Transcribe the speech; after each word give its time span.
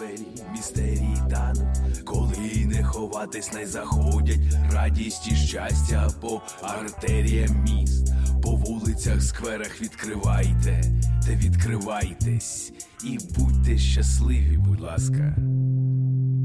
двері, 0.00 0.26
містерії 0.52 1.16
тануть, 1.30 2.00
коли 2.04 2.66
не 2.66 2.84
ховатись, 2.84 3.52
не 3.52 3.66
заходять 3.66 4.40
радість 4.72 5.32
і 5.32 5.36
щастя 5.36 6.08
по 6.20 6.42
артеріям 6.62 7.62
міст, 7.62 8.12
по 8.42 8.50
вулицях, 8.50 9.22
скверах 9.22 9.80
відкривайте, 9.80 10.82
та 11.26 11.32
відкривайтесь 11.32 12.72
і 13.04 13.18
будьте 13.38 13.78
щасливі, 13.78 14.56
будь 14.56 14.80
ласка. 14.80 15.34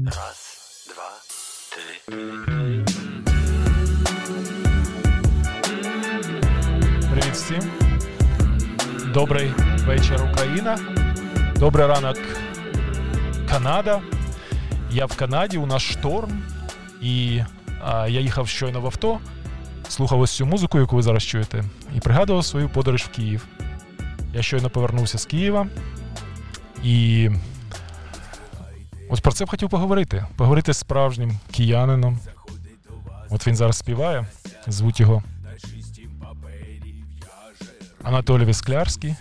Раз, 0.06 0.88
два, 0.88 1.10
три. 1.70 2.16
Привіт 7.10 7.32
всім. 7.32 7.62
Добрий 9.14 9.52
вечір, 9.86 10.30
Україна. 10.32 10.78
Добрий 11.58 11.86
ранок, 11.86 12.16
Канада. 13.56 14.02
Я 14.90 15.06
в 15.06 15.16
Канаді, 15.16 15.58
у 15.58 15.66
нас 15.66 15.82
шторм, 15.82 16.42
і 17.02 17.42
а, 17.84 18.08
я 18.08 18.20
їхав 18.20 18.48
щойно 18.48 18.80
в 18.80 18.86
авто, 18.86 19.18
слухав 19.88 20.20
ось 20.20 20.30
цю 20.30 20.46
музику, 20.46 20.78
яку 20.78 20.96
ви 20.96 21.02
зараз 21.02 21.22
чуєте, 21.24 21.64
і 21.96 22.00
пригадував 22.00 22.44
свою 22.44 22.68
подорож 22.68 23.02
в 23.02 23.08
Київ. 23.08 23.46
Я 24.34 24.42
щойно 24.42 24.70
повернувся 24.70 25.18
з 25.18 25.24
Києва. 25.24 25.66
І 26.82 27.30
ось 29.10 29.20
про 29.20 29.32
це 29.32 29.44
б 29.44 29.50
хотів 29.50 29.68
поговорити. 29.68 30.26
Поговорити 30.36 30.72
з 30.72 30.78
справжнім 30.78 31.38
киянином. 31.50 32.18
От 33.30 33.46
він 33.46 33.56
зараз 33.56 33.76
співає, 33.76 34.26
звуть 34.66 35.00
його 35.00 35.22
Анатолій 38.02 38.44
Вісклярський. 38.44 39.14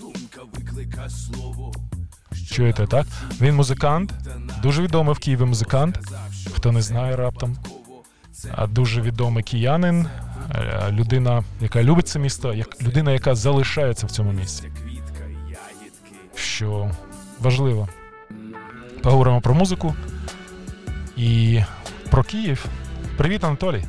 Думка 0.00 0.40
виклика 0.52 1.10
слово. 1.10 1.72
Чуєте, 2.54 2.86
так? 2.86 3.06
Він 3.40 3.54
музикант, 3.54 4.12
дуже 4.62 4.82
відомий 4.82 5.14
в 5.14 5.18
Києві 5.18 5.44
музикант. 5.44 5.98
Хто 6.54 6.72
не 6.72 6.82
знає 6.82 7.16
раптом. 7.16 7.56
Дуже 8.68 9.00
відомий 9.00 9.42
киянин, 9.42 10.06
е, 10.54 10.90
людина, 10.92 11.44
яка 11.60 11.82
любить 11.82 12.08
це 12.08 12.18
місто, 12.18 12.54
як 12.54 12.82
людина, 12.82 13.12
яка 13.12 13.34
залишається 13.34 14.06
в 14.06 14.10
цьому 14.10 14.32
місці. 14.32 14.70
Що 16.34 16.90
важливо. 17.40 17.88
Поговоримо 19.02 19.40
про 19.40 19.54
музику 19.54 19.94
і 21.16 21.60
про 22.10 22.22
Київ. 22.22 22.64
Привіт, 23.16 23.44
Анатолій. 23.44 23.84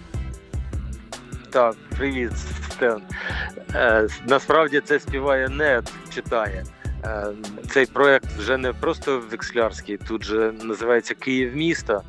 Так, 1.50 1.75
привіт, 1.97 2.31
Стен. 2.72 3.02
Е, 3.75 4.07
насправді 4.27 4.81
це 4.85 5.00
співає 5.00 5.50
Нед, 5.50 5.91
читає. 6.16 6.63
Е, 7.06 7.25
цей 7.70 7.86
проект 7.86 8.25
вже 8.38 8.58
не 8.58 8.73
просто 8.73 9.23
векслярський, 9.31 9.98
тут 9.98 10.23
же 10.23 10.53
називається 10.64 11.14
Київ 11.14 11.56
місто, 11.56 12.02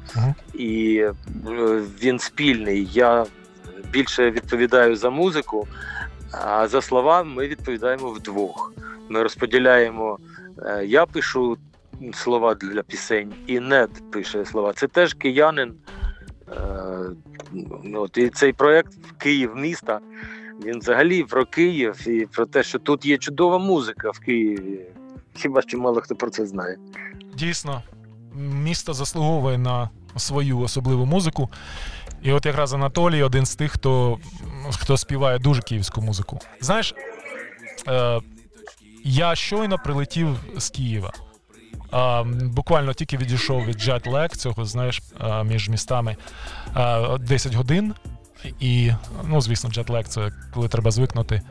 і 0.54 0.96
е, 0.96 1.14
він 2.02 2.18
спільний. 2.18 2.88
Я 2.92 3.26
більше 3.90 4.30
відповідаю 4.30 4.96
за 4.96 5.10
музику, 5.10 5.68
а 6.32 6.68
за 6.68 6.82
слова 6.82 7.22
ми 7.22 7.46
відповідаємо 7.48 8.10
вдвох. 8.10 8.72
Ми 9.08 9.22
розподіляємо. 9.22 10.18
е, 10.66 10.84
Я 10.86 11.06
пишу 11.06 11.58
слова 12.14 12.54
для 12.54 12.82
пісень, 12.82 13.34
і 13.46 13.60
Нед 13.60 13.90
пише 14.12 14.44
слова. 14.44 14.72
Це 14.72 14.86
теж 14.86 15.14
киянин. 15.14 15.74
Е, 16.48 16.56
От, 17.94 18.18
і 18.18 18.28
цей 18.28 18.52
проект 18.52 18.92
Київ 19.18 19.56
міста. 19.56 20.00
Він 20.64 20.78
взагалі 20.78 21.22
про 21.22 21.46
Київ 21.46 22.08
і 22.08 22.26
про 22.26 22.46
те, 22.46 22.62
що 22.62 22.78
тут 22.78 23.06
є 23.06 23.18
чудова 23.18 23.58
музика 23.58 24.10
в 24.10 24.18
Києві. 24.18 24.80
Хіба 25.34 25.62
що 25.62 25.78
мало 25.78 26.00
хто 26.00 26.14
про 26.16 26.30
це 26.30 26.46
знає. 26.46 26.76
Дійсно, 27.34 27.82
місто 28.34 28.94
заслуговує 28.94 29.58
на 29.58 29.90
свою 30.16 30.58
особливу 30.58 31.06
музику. 31.06 31.50
І 32.22 32.32
от 32.32 32.46
якраз 32.46 32.72
Анатолій 32.74 33.22
один 33.22 33.46
з 33.46 33.56
тих, 33.56 33.72
хто, 33.72 34.18
хто 34.72 34.96
співає 34.96 35.38
дуже 35.38 35.62
київську 35.62 36.00
музику. 36.00 36.38
Знаєш, 36.60 36.94
е, 37.88 38.20
я 39.04 39.34
щойно 39.34 39.78
прилетів 39.78 40.28
з 40.56 40.70
Києва. 40.70 41.12
А, 41.90 42.24
буквально 42.42 42.92
тільки 42.94 43.16
відійшов 43.16 43.64
від 43.64 43.76
jet 43.76 44.06
lag 44.06 44.36
цього, 44.36 44.64
знаєш, 44.64 45.02
між 45.44 45.68
містами 45.68 46.16
а, 46.74 47.18
10 47.18 47.54
годин. 47.54 47.94
І, 48.60 48.92
ну, 49.24 49.40
звісно, 49.40 49.70
jet 49.70 49.87
lag 49.87 50.04
це 50.04 50.30
коли 50.54 50.68
треба 50.68 50.90
звикнути 50.90 51.42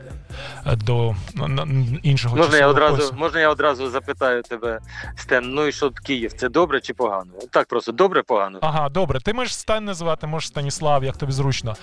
до 0.66 1.14
н- 1.40 1.58
н- 1.58 2.00
іншого 2.02 2.36
Можна 2.36 2.58
я 2.58 2.68
одразу, 2.68 2.96
поясу. 2.96 3.14
можна 3.18 3.40
я 3.40 3.50
одразу 3.50 3.90
запитаю 3.90 4.42
тебе, 4.42 4.78
Стен, 5.16 5.44
ну 5.54 5.66
і 5.66 5.72
що 5.72 5.90
Київ? 5.90 6.32
Це 6.32 6.48
добре 6.48 6.80
чи 6.80 6.94
погано? 6.94 7.30
Так 7.50 7.68
просто 7.68 7.92
добре, 7.92 8.22
погано. 8.22 8.58
Ага, 8.62 8.88
добре. 8.88 9.20
Ти 9.20 9.32
можеш 9.32 9.56
Стен 9.56 9.84
називати, 9.84 10.26
можеш 10.26 10.48
Станіслав, 10.48 11.04
як 11.04 11.16
тобі 11.16 11.32
зручно. 11.32 11.76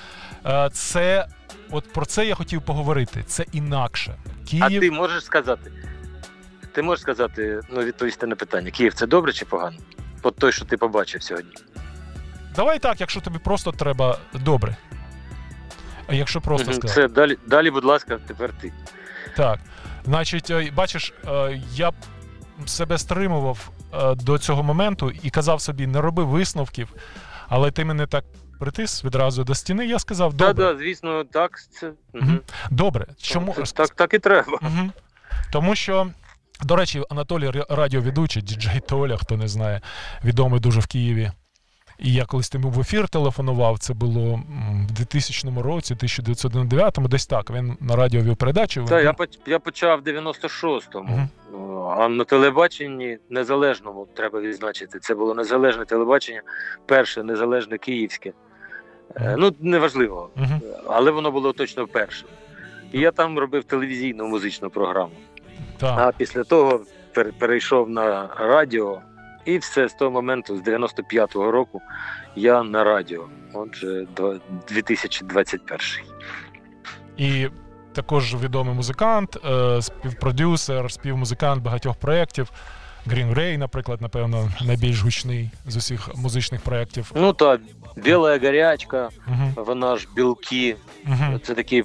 Е, 0.45 0.69
Це 0.73 1.27
от 1.71 1.93
про 1.93 2.05
це 2.05 2.25
я 2.25 2.35
хотів 2.35 2.61
поговорити. 2.61 3.23
Це 3.27 3.45
інакше. 3.51 4.15
А 4.61 4.69
ти 4.69 4.91
можеш 4.91 5.23
сказати? 5.25 5.71
Ти 6.71 6.81
можеш 6.81 7.01
сказати, 7.01 7.59
ну 7.71 7.81
відповісти 7.83 8.27
на 8.27 8.35
питання: 8.35 8.71
Київ 8.71 8.93
це 8.93 9.07
добре 9.07 9.33
чи 9.33 9.45
погано? 9.45 9.77
От 10.23 10.35
той, 10.35 10.51
що 10.51 10.65
ти 10.65 10.77
побачив 10.77 11.23
сьогодні. 11.23 11.51
Давай 12.55 12.79
так, 12.79 13.01
якщо 13.01 13.21
тобі 13.21 13.37
просто 13.39 13.71
треба 13.71 14.17
добре. 14.33 14.75
Якщо 16.09 16.41
просто 16.41 16.73
сказати. 16.73 17.01
Це 17.01 17.07
далі, 17.07 17.37
далі, 17.47 17.71
будь 17.71 17.85
ласка, 17.85 18.19
тепер 18.27 18.53
ти. 18.61 18.73
Так. 19.37 19.59
Значить, 20.05 20.49
е, 20.49 20.71
бачиш, 20.75 21.13
е, 21.27 21.61
я 21.73 21.91
себе 22.65 22.97
стримував 22.97 23.71
е, 23.93 24.15
до 24.15 24.37
цього 24.37 24.63
моменту 24.63 25.11
і 25.23 25.29
казав 25.29 25.61
собі, 25.61 25.87
не 25.87 26.01
роби 26.01 26.23
висновків, 26.23 26.93
але 27.47 27.71
ти 27.71 27.85
мене 27.85 28.07
так 28.07 28.25
притис 28.59 29.05
відразу 29.05 29.43
до 29.43 29.55
стіни. 29.55 29.85
Я 29.85 29.99
сказав, 29.99 30.33
добре. 30.33 30.47
Так, 30.47 30.55
добре. 30.55 30.73
да, 30.73 30.79
звісно, 30.79 31.23
так. 31.23 31.59
Це. 31.71 31.91
Добре. 32.71 33.07
Чому 33.21 33.55
так, 33.75 33.89
так 33.89 34.13
і 34.13 34.19
треба. 34.19 34.59
Угу. 34.61 34.91
Тому 35.51 35.75
що, 35.75 36.07
до 36.61 36.75
речі, 36.75 37.03
Анатолій 37.09 37.51
радіоведучий, 37.69 38.41
діджей 38.41 38.79
Толя, 38.87 39.17
хто 39.17 39.37
не 39.37 39.47
знає, 39.47 39.81
відомий 40.23 40.59
дуже 40.59 40.79
в 40.79 40.87
Києві. 40.87 41.31
І 42.03 42.13
я 42.13 42.25
колись 42.25 42.49
тим 42.49 42.61
в 42.61 42.79
ефір 42.79 43.09
телефонував, 43.09 43.79
це 43.79 43.93
було 43.93 44.43
в 44.89 44.91
2000 44.91 45.47
році, 45.61 45.93
1999, 45.93 46.93
десь 47.09 47.25
так. 47.25 47.51
Він 47.51 47.77
на 47.79 47.95
радіо 47.95 48.21
вів 48.21 48.35
передачу. 48.37 48.85
Та, 48.89 49.01
я, 49.01 49.15
я 49.45 49.59
почав 49.59 49.99
в 49.99 50.03
96-му, 50.03 51.03
Мгм. 51.03 51.29
О, 51.53 51.95
а 51.99 52.07
на 52.09 52.23
телебаченні 52.23 53.17
незалежному 53.29 54.07
треба 54.13 54.39
відзначити. 54.41 54.99
Це 54.99 55.15
було 55.15 55.33
незалежне 55.33 55.85
телебачення, 55.85 56.41
перше 56.85 57.23
незалежне 57.23 57.77
київське. 57.77 58.33
Мгм. 59.19 59.35
Ну, 59.37 59.51
неважливо, 59.59 60.29
Мгм. 60.35 60.61
але 60.87 61.11
воно 61.11 61.31
було 61.31 61.53
точно 61.53 61.87
перше. 61.87 62.25
І 62.91 62.99
я 62.99 63.11
там 63.11 63.39
робив 63.39 63.63
телевізійну 63.63 64.27
музичну 64.27 64.69
програму. 64.69 65.11
Так. 65.77 65.99
А 65.99 66.11
після 66.17 66.43
того 66.43 66.81
пер- 67.13 67.33
перейшов 67.39 67.89
на 67.89 68.27
радіо, 68.37 69.01
і 69.45 69.57
все 69.57 69.89
з 69.89 69.93
того 69.93 70.11
моменту, 70.11 70.57
з 70.57 70.61
95-го 70.61 71.51
року, 71.51 71.81
я 72.35 72.63
на 72.63 72.83
радіо. 72.83 73.25
Отже, 73.53 74.07
два- 74.15 74.39
2021. 74.67 75.79
І 77.17 77.49
також 77.93 78.35
відомий 78.35 78.75
музикант, 78.75 79.37
е, 79.45 79.81
співпродюсер, 79.81 80.91
співмузикант 80.91 81.63
багатьох 81.63 81.95
проєктів. 81.95 82.51
Green 83.07 83.33
Ray, 83.35 83.57
наприклад, 83.57 84.01
напевно, 84.01 84.51
найбільш 84.65 85.01
гучний 85.01 85.49
з 85.67 85.75
усіх 85.75 86.15
музичних 86.15 86.61
проєктів. 86.61 87.11
Ну 87.15 87.33
та 87.33 87.57
біла 87.95 88.29
гарячка, 88.39 89.09
Угу. 89.27 89.65
вона 89.65 89.97
ж 89.97 90.07
білки. 90.15 90.75
Угу. 91.07 91.39
Це 91.43 91.53
такий 91.53 91.83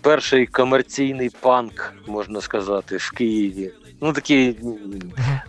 перший 0.00 0.46
комерційний 0.46 1.30
панк, 1.40 1.92
можна 2.06 2.40
сказати, 2.40 2.96
в 2.96 3.10
Києві. 3.10 3.70
Ну 4.04 4.12
такий 4.12 4.56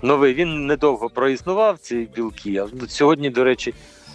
новий. 0.02 0.34
Він 0.34 0.66
недовго 0.66 1.10
проіснував 1.10 1.78
ці 1.78 2.08
білки. 2.16 2.58
А 2.58 2.88
сьогодні, 2.88 3.30
до 3.30 3.44
речі, 3.44 3.74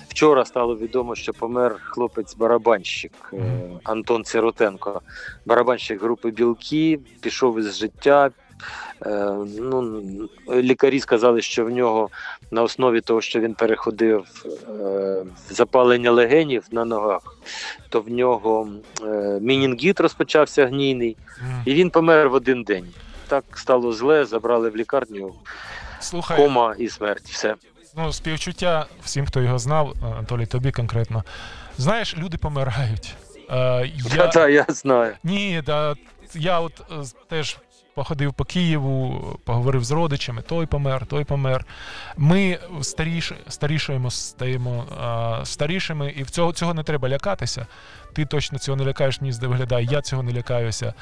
вчора 0.08 0.44
стало 0.44 0.76
відомо, 0.76 1.14
що 1.14 1.32
помер 1.32 1.76
хлопець-барабанщик 1.90 3.12
е, 3.32 3.38
Антон 3.84 4.24
Сиротенко. 4.24 5.00
Барабанщик 5.46 6.02
групи 6.02 6.30
Білки 6.30 6.98
пішов 7.20 7.58
із 7.58 7.78
життя. 7.78 8.30
Е, 9.06 9.34
ну, 9.58 10.02
лікарі 10.50 11.00
сказали, 11.00 11.42
що 11.42 11.64
в 11.64 11.70
нього 11.70 12.08
на 12.50 12.62
основі 12.62 13.00
того, 13.00 13.20
що 13.20 13.40
він 13.40 13.54
переходив 13.54 14.24
е, 14.68 15.24
запалення 15.50 16.10
легенів 16.10 16.64
на 16.70 16.84
ногах, 16.84 17.36
то 17.88 18.00
в 18.00 18.10
нього 18.10 18.68
мінінгіт 19.40 20.00
розпочався 20.00 20.66
гнійний, 20.66 21.16
і 21.64 21.74
він 21.74 21.90
помер 21.90 22.28
в 22.28 22.34
один 22.34 22.62
день. 22.62 22.86
Так 23.30 23.44
стало 23.54 23.92
зле, 23.92 24.24
забрали 24.24 24.70
в 24.70 24.76
лікарню, 24.76 25.34
Слухай, 26.00 26.36
кома 26.36 26.74
і 26.78 26.88
смерть. 26.88 27.28
Все. 27.28 27.54
ну, 27.96 28.12
співчуття 28.12 28.86
всім, 29.02 29.26
хто 29.26 29.40
його 29.40 29.58
знав, 29.58 29.94
Анатолій, 30.02 30.46
тобі 30.46 30.72
конкретно. 30.72 31.24
Знаєш, 31.78 32.16
люди 32.16 32.38
помирають. 32.38 33.14
Е, 33.50 33.90
я... 34.14 34.26
Та, 34.34 34.48
я 34.48 34.66
знаю. 34.68 35.14
Ні, 35.24 35.62
да, 35.66 35.94
я 36.34 36.60
от 36.60 36.80
е, 36.80 36.94
теж 37.28 37.58
походив 37.94 38.34
по 38.34 38.44
Києву, 38.44 39.20
поговорив 39.44 39.84
з 39.84 39.90
родичами, 39.90 40.42
той 40.42 40.66
помер, 40.66 41.06
той 41.06 41.24
помер. 41.24 41.66
Ми 42.16 42.58
старіш, 42.82 43.32
старішаємо, 43.48 44.10
стаємо 44.10 44.84
а, 45.00 45.40
старішими, 45.44 46.10
і 46.16 46.22
в 46.22 46.30
цього, 46.30 46.52
цього 46.52 46.74
не 46.74 46.82
треба 46.82 47.08
лякатися. 47.08 47.66
Ти 48.12 48.26
точно 48.26 48.58
цього 48.58 48.76
не 48.76 48.84
лякаєш, 48.84 49.20
мені 49.20 49.32
виглядає, 49.40 49.88
я 49.90 50.02
цього 50.02 50.22
не 50.22 50.32
лякаюся. 50.32 50.94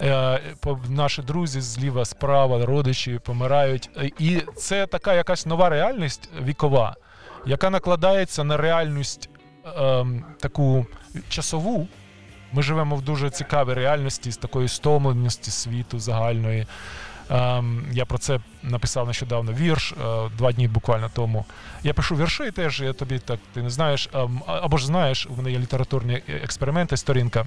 Е, 0.00 0.40
наші 0.88 1.22
друзі 1.22 1.60
зліва, 1.60 2.04
справа, 2.04 2.66
родичі 2.66 3.20
помирають. 3.24 3.90
Е, 3.96 4.10
І 4.18 4.40
це 4.56 4.86
така 4.86 5.14
якась 5.14 5.46
нова 5.46 5.68
реальність 5.68 6.30
вікова, 6.42 6.96
яка 7.46 7.70
накладається 7.70 8.44
на 8.44 8.56
реальність 8.56 9.30
ем, 9.76 10.24
таку 10.40 10.86
часову. 11.28 11.88
Ми 12.52 12.62
живемо 12.62 12.96
в 12.96 13.02
дуже 13.02 13.30
цікавій 13.30 13.74
реальності 13.74 14.30
з 14.32 14.36
такої 14.36 14.68
стомленості 14.68 15.50
світу 15.50 15.98
загальної. 15.98 16.66
Ем, 17.30 17.86
я 17.92 18.04
про 18.04 18.18
це 18.18 18.40
написав 18.62 19.06
нещодавно 19.06 19.52
вірш, 19.52 19.92
е, 19.92 20.30
два 20.38 20.52
дні 20.52 20.68
буквально 20.68 21.10
тому. 21.14 21.44
Я 21.82 21.94
пишу 21.94 22.16
вірші 22.16 22.50
теж, 22.50 22.80
я 22.80 22.92
тобі 22.92 23.18
так 23.18 23.40
ти 23.54 23.62
не 23.62 23.70
знаєш, 23.70 24.08
ем, 24.14 24.42
або 24.46 24.76
ж 24.76 24.86
знаєш, 24.86 25.26
у 25.30 25.36
мене 25.36 25.50
є 25.50 25.58
літературні 25.58 26.14
е, 26.14 26.32
експерименти, 26.32 26.96
сторінка. 26.96 27.46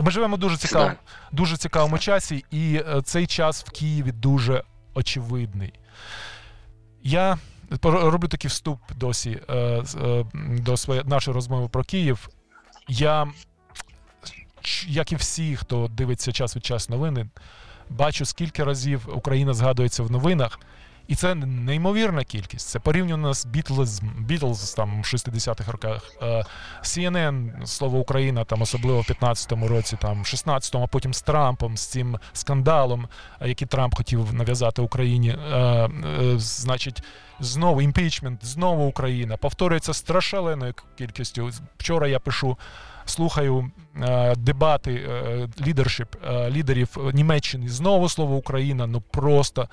Ми 0.00 0.10
живемо 0.10 0.36
в 0.36 0.38
дуже 0.38 0.56
цікавому, 0.56 0.94
дуже 1.32 1.56
цікавому 1.56 1.98
часі, 1.98 2.44
і 2.50 2.82
е, 2.88 3.02
цей 3.02 3.26
час 3.26 3.64
в 3.64 3.70
Києві 3.70 4.12
дуже 4.12 4.62
очевидний. 4.94 5.72
Я 7.02 7.38
роблю 7.82 8.28
такий 8.28 8.48
вступ 8.48 8.78
досі 8.96 9.40
до 10.34 10.76
своєї 10.76 11.06
нашої 11.06 11.34
розмови 11.34 11.68
про 11.68 11.84
Київ. 11.84 12.28
Я, 12.88 13.26
як 14.88 15.12
і 15.12 15.16
всі, 15.16 15.56
хто 15.56 15.88
дивиться 15.88 16.32
час 16.32 16.56
від 16.56 16.64
часу 16.64 16.92
новини, 16.92 17.26
бачу, 17.90 18.24
скільки 18.24 18.64
разів 18.64 19.08
Україна 19.14 19.54
згадується 19.54 20.02
в 20.02 20.10
новинах. 20.10 20.58
І 21.10 21.14
це 21.14 21.34
неймовірна 21.34 22.24
кількість. 22.24 22.68
Це 22.68 22.78
порівняно 22.78 23.34
з 23.34 23.46
Beatles, 23.46 24.02
Beatles 24.28 24.76
там 24.76 25.02
в 25.02 25.04
60-х 25.04 25.72
роках. 25.72 26.12
Е, 26.22 26.44
CNN, 26.82 27.66
слово 27.66 27.98
Україна, 27.98 28.44
там 28.44 28.62
особливо 28.62 29.00
в 29.00 29.04
15-му 29.04 29.68
році, 29.68 29.96
там 30.00 30.22
16-му, 30.22 30.84
а 30.84 30.86
потім 30.86 31.14
з 31.14 31.22
Трампом, 31.22 31.76
з 31.76 31.86
цим 31.86 32.18
скандалом, 32.32 33.08
е, 33.40 33.48
який 33.48 33.68
Трамп 33.68 33.94
хотів 33.94 34.34
нав'язати 34.34 34.82
Україні. 34.82 35.28
Е, 35.30 35.88
значить, 36.36 37.02
знову 37.40 37.82
імпічмент, 37.82 38.44
знову 38.44 38.86
Україна. 38.86 39.36
Повторюється 39.36 39.94
страшенною 39.94 40.74
кількістю. 40.98 41.50
Вчора 41.78 42.08
я 42.08 42.18
пишу. 42.18 42.56
Слухаю 43.04 43.70
е, 44.02 44.34
дебати 44.36 44.94
е, 44.94 45.48
лідершіп, 45.66 46.08
е, 46.26 46.50
лідерів 46.50 46.96
Німеччини. 47.12 47.68
Знову 47.68 48.08
слово 48.08 48.36
Україна, 48.36 48.86
ну 48.86 49.00
просто 49.00 49.68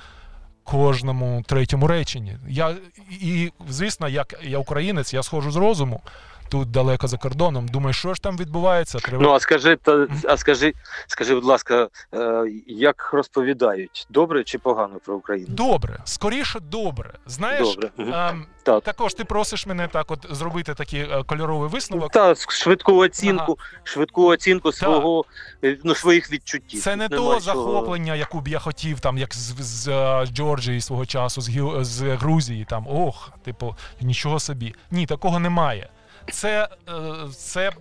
кожному 0.63 1.43
третьому 1.47 1.87
реченні. 1.87 2.37
Я 2.47 2.75
і 3.09 3.51
звісно, 3.69 4.07
як 4.07 4.35
я 4.43 4.57
українець, 4.57 5.13
я 5.13 5.23
схожу 5.23 5.51
з 5.51 5.55
розуму 5.55 6.01
тут 6.49 6.71
далеко 6.71 7.07
за 7.07 7.17
кордоном. 7.17 7.67
Думаю, 7.67 7.93
що 7.93 8.13
ж 8.13 8.21
там 8.21 8.37
відбувається? 8.37 8.99
Треба 8.99 9.23
Ну 9.23 9.31
а 9.31 9.39
скажи, 9.39 9.75
та, 9.75 10.07
а 10.27 10.37
скажи, 10.37 10.73
скажи, 11.07 11.35
будь 11.35 11.43
ласка, 11.45 11.87
е, 12.13 12.43
як 12.67 13.09
розповідають, 13.13 14.07
добре 14.09 14.43
чи 14.43 14.57
погано 14.59 14.99
про 15.05 15.15
Україну? 15.15 15.47
добре, 15.49 15.99
скоріше 16.03 16.59
добре. 16.59 17.13
Знаєш, 17.25 17.75
Добре. 17.75 17.89
Мгм. 17.97 18.13
ем, 18.13 18.45
Так. 18.63 18.83
також 18.83 19.13
ти 19.13 19.23
просиш 19.23 19.67
мене 19.67 19.87
так, 19.87 20.11
от 20.11 20.25
зробити 20.29 20.73
такий 20.73 20.99
е, 21.01 21.23
кольоровий 21.23 21.69
висновок. 21.69 22.11
Та 22.11 22.35
швидку 22.35 22.95
оцінку, 22.95 23.57
швидку 23.83 24.25
оцінку 24.25 24.71
свого 24.71 25.25
е, 25.63 25.77
ну 25.83 25.95
своїх 25.95 26.31
відчуттів. 26.31 26.81
Це 26.81 26.95
не 26.95 27.07
нема 27.07 27.33
то 27.33 27.39
захоплення, 27.39 28.15
яку 28.15 28.41
б 28.41 28.47
я 28.47 28.59
хотів, 28.59 28.99
там 28.99 29.17
як 29.17 29.33
з, 29.33 29.53
з 29.59 29.87
Джорджії 30.25 30.81
свого 30.81 31.05
часу, 31.05 31.41
з, 31.41 31.77
з 31.81 32.01
Грузії. 32.01 32.65
Там 32.69 32.87
ох, 32.89 33.31
типу, 33.43 33.75
нічого 34.01 34.39
собі. 34.39 34.75
Ні, 34.91 35.05
такого 35.05 35.39
немає. 35.39 35.89
Це, 36.31 36.69
е, 36.89 37.29
це 37.35 37.71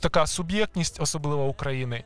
така 0.00 0.26
суб'єктність, 0.26 1.00
особливо 1.00 1.46
України. 1.46 2.04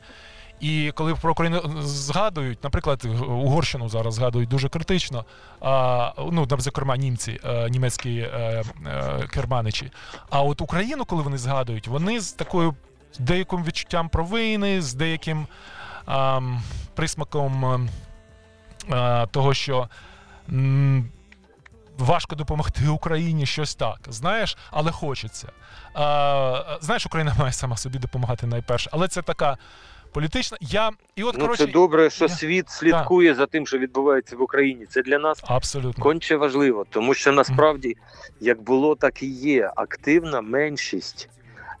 І 0.59 0.91
коли 0.95 1.15
про 1.15 1.31
Україну 1.31 1.81
згадують, 1.81 2.63
наприклад, 2.63 3.05
Угорщину 3.27 3.89
зараз 3.89 4.13
згадують 4.13 4.49
дуже 4.49 4.69
критично, 4.69 5.25
а, 5.61 6.11
ну, 6.31 6.47
зокрема, 6.57 6.97
німці, 6.97 7.39
е, 7.43 7.69
німецькі 7.69 8.17
е, 8.19 8.63
е, 8.85 9.27
керманичі. 9.27 9.91
А 10.29 10.41
от 10.41 10.61
Україну, 10.61 11.05
коли 11.05 11.23
вони 11.23 11.37
згадують, 11.37 11.87
вони 11.87 12.19
з 12.19 12.31
такою 12.31 12.75
з 13.13 13.19
деяким 13.19 13.63
відчуттям 13.63 14.09
провини, 14.09 14.81
з 14.81 14.93
деяким 14.93 15.47
ам, 16.05 16.61
присмаком 16.95 17.65
ем, 17.65 17.89
е, 18.91 19.27
того, 19.27 19.53
що 19.53 19.89
важко 21.97 22.35
допомогти 22.35 22.87
Україні, 22.87 23.45
щось 23.45 23.75
так. 23.75 23.97
Знаєш, 24.09 24.57
але 24.71 24.91
хочеться. 24.91 25.47
А, 25.93 26.77
знаєш, 26.81 27.05
Україна 27.05 27.35
має 27.39 27.51
сама 27.53 27.77
собі 27.77 27.99
допомагати 27.99 28.47
найперше, 28.47 28.89
але 28.93 29.07
це 29.07 29.21
така 29.21 29.57
політична. 30.13 30.57
Я 30.61 30.91
і 31.15 31.23
от 31.23 31.35
Ну, 31.37 31.41
коротше, 31.41 31.65
це 31.65 31.71
добре, 31.71 32.09
що 32.09 32.25
я- 32.25 32.29
світ 32.29 32.69
слідкує 32.69 33.35
за 33.35 33.45
тим, 33.45 33.67
що 33.67 33.77
відбувається 33.77 34.35
в 34.35 34.41
Україні. 34.41 34.85
Це 34.85 35.01
для 35.01 35.19
нас 35.19 35.39
абсолютно 35.47 36.03
конче 36.03 36.35
важливо, 36.35 36.85
тому 36.89 37.13
що 37.13 37.31
насправді, 37.31 37.97
як 38.39 38.61
було, 38.61 38.95
так 38.95 39.23
і 39.23 39.27
є. 39.27 39.71
Активна 39.75 40.41
меншість. 40.41 41.29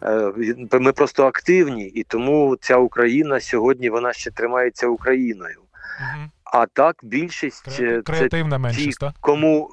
Е, 0.03 0.31
Ми 0.71 0.91
просто 0.91 1.25
активні, 1.27 1.83
і 1.85 2.03
тому 2.03 2.57
ця 2.61 2.77
Україна 2.77 3.39
сьогодні 3.39 3.89
вона 3.89 4.13
ще 4.13 4.31
тримається 4.31 4.87
Україною. 4.87 5.61
Мгм. 6.01 6.31
А 6.43 6.65
так 6.65 6.95
більшість 7.03 7.67
Кре- 7.67 7.83
е, 7.83 7.95
це 7.95 8.01
креативна 8.01 8.57
меншість, 8.57 8.99
так? 8.99 9.13
кому, 9.21 9.69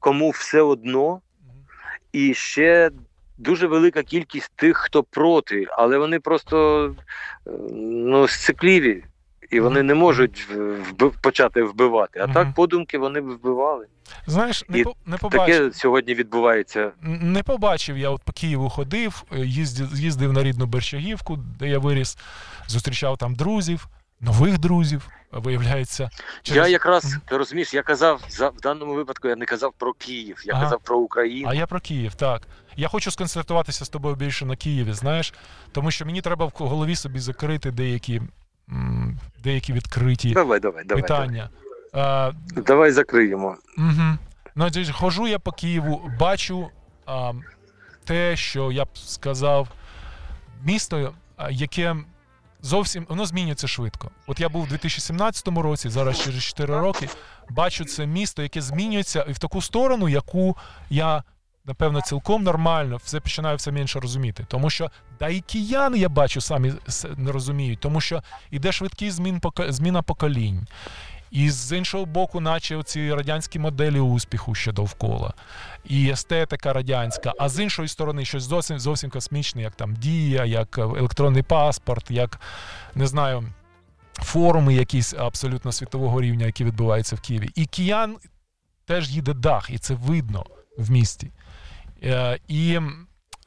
кому 0.00 0.30
все 0.30 0.60
одно, 0.62 1.20
і 2.12 2.34
ще 2.34 2.90
дуже 3.38 3.66
велика 3.66 4.02
кількість 4.02 4.52
тих, 4.56 4.76
хто 4.76 5.02
проти, 5.02 5.66
але 5.70 5.98
вони 5.98 6.20
просто 6.20 6.86
е, 7.46 7.50
ну, 7.82 8.28
сцикліві. 8.28 9.04
І 9.50 9.60
вони 9.60 9.82
не 9.82 9.94
можуть 9.94 10.48
вб- 10.92 11.12
почати 11.22 11.62
вбивати. 11.62 12.20
А 12.20 12.24
Мгм. 12.24 12.34
так 12.34 12.54
подумки 12.54 12.98
вони 12.98 13.20
б 13.20 13.24
вбивали. 13.28 13.86
Знаєш, 14.26 14.64
не, 14.68 14.78
І 14.78 14.84
по, 14.84 14.94
не 15.06 15.16
побачив. 15.16 15.58
Таке 15.58 15.72
сьогодні 15.78 16.14
відбувається. 16.14 16.92
Не 17.02 17.42
побачив, 17.42 17.98
я 17.98 18.10
от 18.10 18.22
по 18.22 18.32
Києву 18.32 18.68
ходив, 18.68 19.24
е, 19.32 19.38
їздив, 19.38 19.88
їздив 19.94 20.32
на 20.32 20.42
рідну 20.42 20.66
Берщагівку, 20.66 21.36
де 21.58 21.68
я 21.68 21.78
виріс, 21.78 22.18
зустрічав 22.66 23.18
там 23.18 23.34
друзів, 23.34 23.86
нових 24.20 24.58
друзів, 24.58 25.08
виявляється. 25.32 26.10
Я 26.44 26.68
якраз 26.68 27.16
ти 27.28 27.36
розумієш, 27.36 27.74
я 27.74 27.82
казав 27.82 28.20
за 28.28 28.48
в 28.48 28.60
даному 28.60 28.94
випадку, 28.94 29.28
я 29.28 29.36
не 29.36 29.46
казав 29.46 29.72
про 29.78 29.92
Київ, 29.92 30.42
я 30.44 30.54
Ага. 30.54 30.62
казав 30.62 30.80
про 30.84 30.98
Україну. 30.98 31.48
А 31.50 31.54
я 31.54 31.66
про 31.66 31.80
Київ, 31.80 32.14
так. 32.14 32.42
Я 32.76 32.88
хочу 32.88 33.10
сконцентруватися 33.10 33.84
з 33.84 33.88
тобою 33.88 34.14
більше 34.14 34.46
на 34.46 34.56
Києві, 34.56 34.92
знаєш, 34.92 35.34
тому 35.72 35.90
що 35.90 36.06
мені 36.06 36.20
треба 36.20 36.46
в 36.46 36.52
голові 36.54 36.96
собі 36.96 37.18
закрити 37.18 37.70
деякі, 37.70 38.22
деякі 39.42 39.72
відкриті 39.72 40.32
Давай, 40.34 40.60
давай, 40.60 40.60
давай. 40.60 40.84
Давай, 40.84 41.02
питання. 41.02 41.50
А, 41.92 42.32
давай 42.56 42.90
закриємо. 42.90 43.56
Угу. 43.78 44.18
Ну, 44.54 44.70
хожу 44.92 45.26
я 45.28 45.38
по 45.38 45.52
Києву, 45.52 46.10
бачу 46.18 46.70
а, 47.06 47.32
те, 48.04 48.36
що 48.36 48.72
я 48.72 48.84
б 48.84 48.88
сказав, 48.94 49.68
місто, 50.64 51.14
яке 51.50 51.96
зовсім 52.62 53.06
воно 53.08 53.26
змінюється 53.26 53.68
швидко. 53.68 54.10
От 54.26 54.40
я 54.40 54.48
був 54.48 54.62
у 54.62 54.66
2017 54.66 55.48
році, 55.48 55.88
зараз 55.88 56.22
через 56.22 56.42
4 56.42 56.80
роки, 56.80 57.08
бачу 57.50 57.84
це 57.84 58.06
місто, 58.06 58.42
яке 58.42 58.60
змінюється 58.60 59.22
і 59.28 59.32
в 59.32 59.38
таку 59.38 59.62
сторону, 59.62 60.08
яку 60.08 60.56
я. 60.90 61.22
Напевно, 61.64 62.00
цілком 62.00 62.42
нормально, 62.42 62.96
все 62.96 63.20
починаю 63.20 63.56
все 63.56 63.72
менше 63.72 64.00
розуміти. 64.00 64.46
Тому 64.48 64.70
що 64.70 64.90
да 65.18 65.28
і 65.28 65.40
кияни, 65.40 65.98
я 65.98 66.08
бачу, 66.08 66.40
самі 66.40 66.72
не 67.16 67.32
розуміють, 67.32 67.80
тому 67.80 68.00
що 68.00 68.22
іде 68.50 68.72
швидкий 68.72 69.10
змін, 69.10 69.40
зміна 69.68 70.02
поколінь. 70.02 70.66
І 71.30 71.50
з 71.50 71.76
іншого 71.76 72.06
боку, 72.06 72.40
наче 72.40 72.76
оці 72.76 73.14
радянські 73.14 73.58
моделі 73.58 74.00
успіху 74.00 74.54
ще 74.54 74.72
довкола, 74.72 75.34
і 75.84 76.08
естетика 76.10 76.72
радянська, 76.72 77.32
а 77.38 77.48
з 77.48 77.62
іншої 77.62 77.88
сторони, 77.88 78.24
щось 78.24 78.42
зовсім 78.42 78.78
зовсім 78.78 79.10
космічне, 79.10 79.62
як 79.62 79.74
там 79.74 79.94
дія, 79.94 80.44
як 80.44 80.78
е, 80.78 80.82
електронний 80.82 81.42
паспорт, 81.42 82.10
як 82.10 82.40
не 82.94 83.06
знаю, 83.06 83.44
форуми 84.12 84.74
якісь 84.74 85.14
абсолютно 85.14 85.72
світового 85.72 86.20
рівня, 86.20 86.46
які 86.46 86.64
відбуваються 86.64 87.16
в 87.16 87.20
Києві. 87.20 87.50
І 87.54 87.66
киян 87.66 88.16
теж 88.84 89.10
їде 89.10 89.34
дах, 89.34 89.70
і 89.70 89.78
це 89.78 89.94
видно 89.94 90.46
в 90.78 90.90
місті. 90.90 91.30
Е, 92.02 92.38
і, 92.48 92.80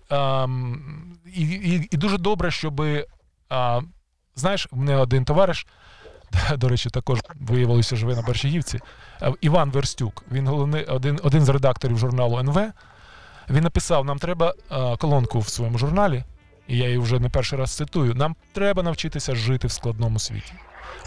ем, 0.09 1.17
і, 1.35 1.41
і, 1.91 1.97
дуже 1.97 2.17
добре, 2.17 2.51
щоб. 2.51 2.81
А, 3.49 3.81
знаєш, 4.35 4.67
мене 4.71 4.95
один 4.95 5.25
товариш, 5.25 5.67
до 6.57 6.69
речі, 6.69 6.89
також 6.89 7.19
виявилося, 7.39 7.95
живе 7.95 8.15
на 8.15 8.21
Бершагівці. 8.21 8.79
Е, 9.21 9.33
Іван 9.41 9.71
Верстюк. 9.71 10.23
Він 10.31 10.47
головний, 10.47 10.85
один, 10.85 11.19
один 11.23 11.41
з 11.41 11.49
редакторів 11.49 11.97
журналу 11.97 12.39
НВ. 12.39 12.59
Він 13.49 13.63
написав: 13.63 14.05
нам 14.05 14.19
треба 14.19 14.53
е, 14.71 14.97
колонку 14.97 15.39
в 15.39 15.49
своєму 15.49 15.77
журналі 15.77 16.23
і 16.67 16.77
я 16.77 16.85
її 16.85 16.97
вже 16.97 17.19
не 17.19 17.29
перший 17.29 17.59
раз 17.59 17.75
цитую. 17.75 18.13
Нам 18.15 18.35
треба 18.53 18.83
навчитися 18.83 19.35
жити 19.35 19.67
в 19.67 19.71
складному 19.71 20.19
світі. 20.19 20.53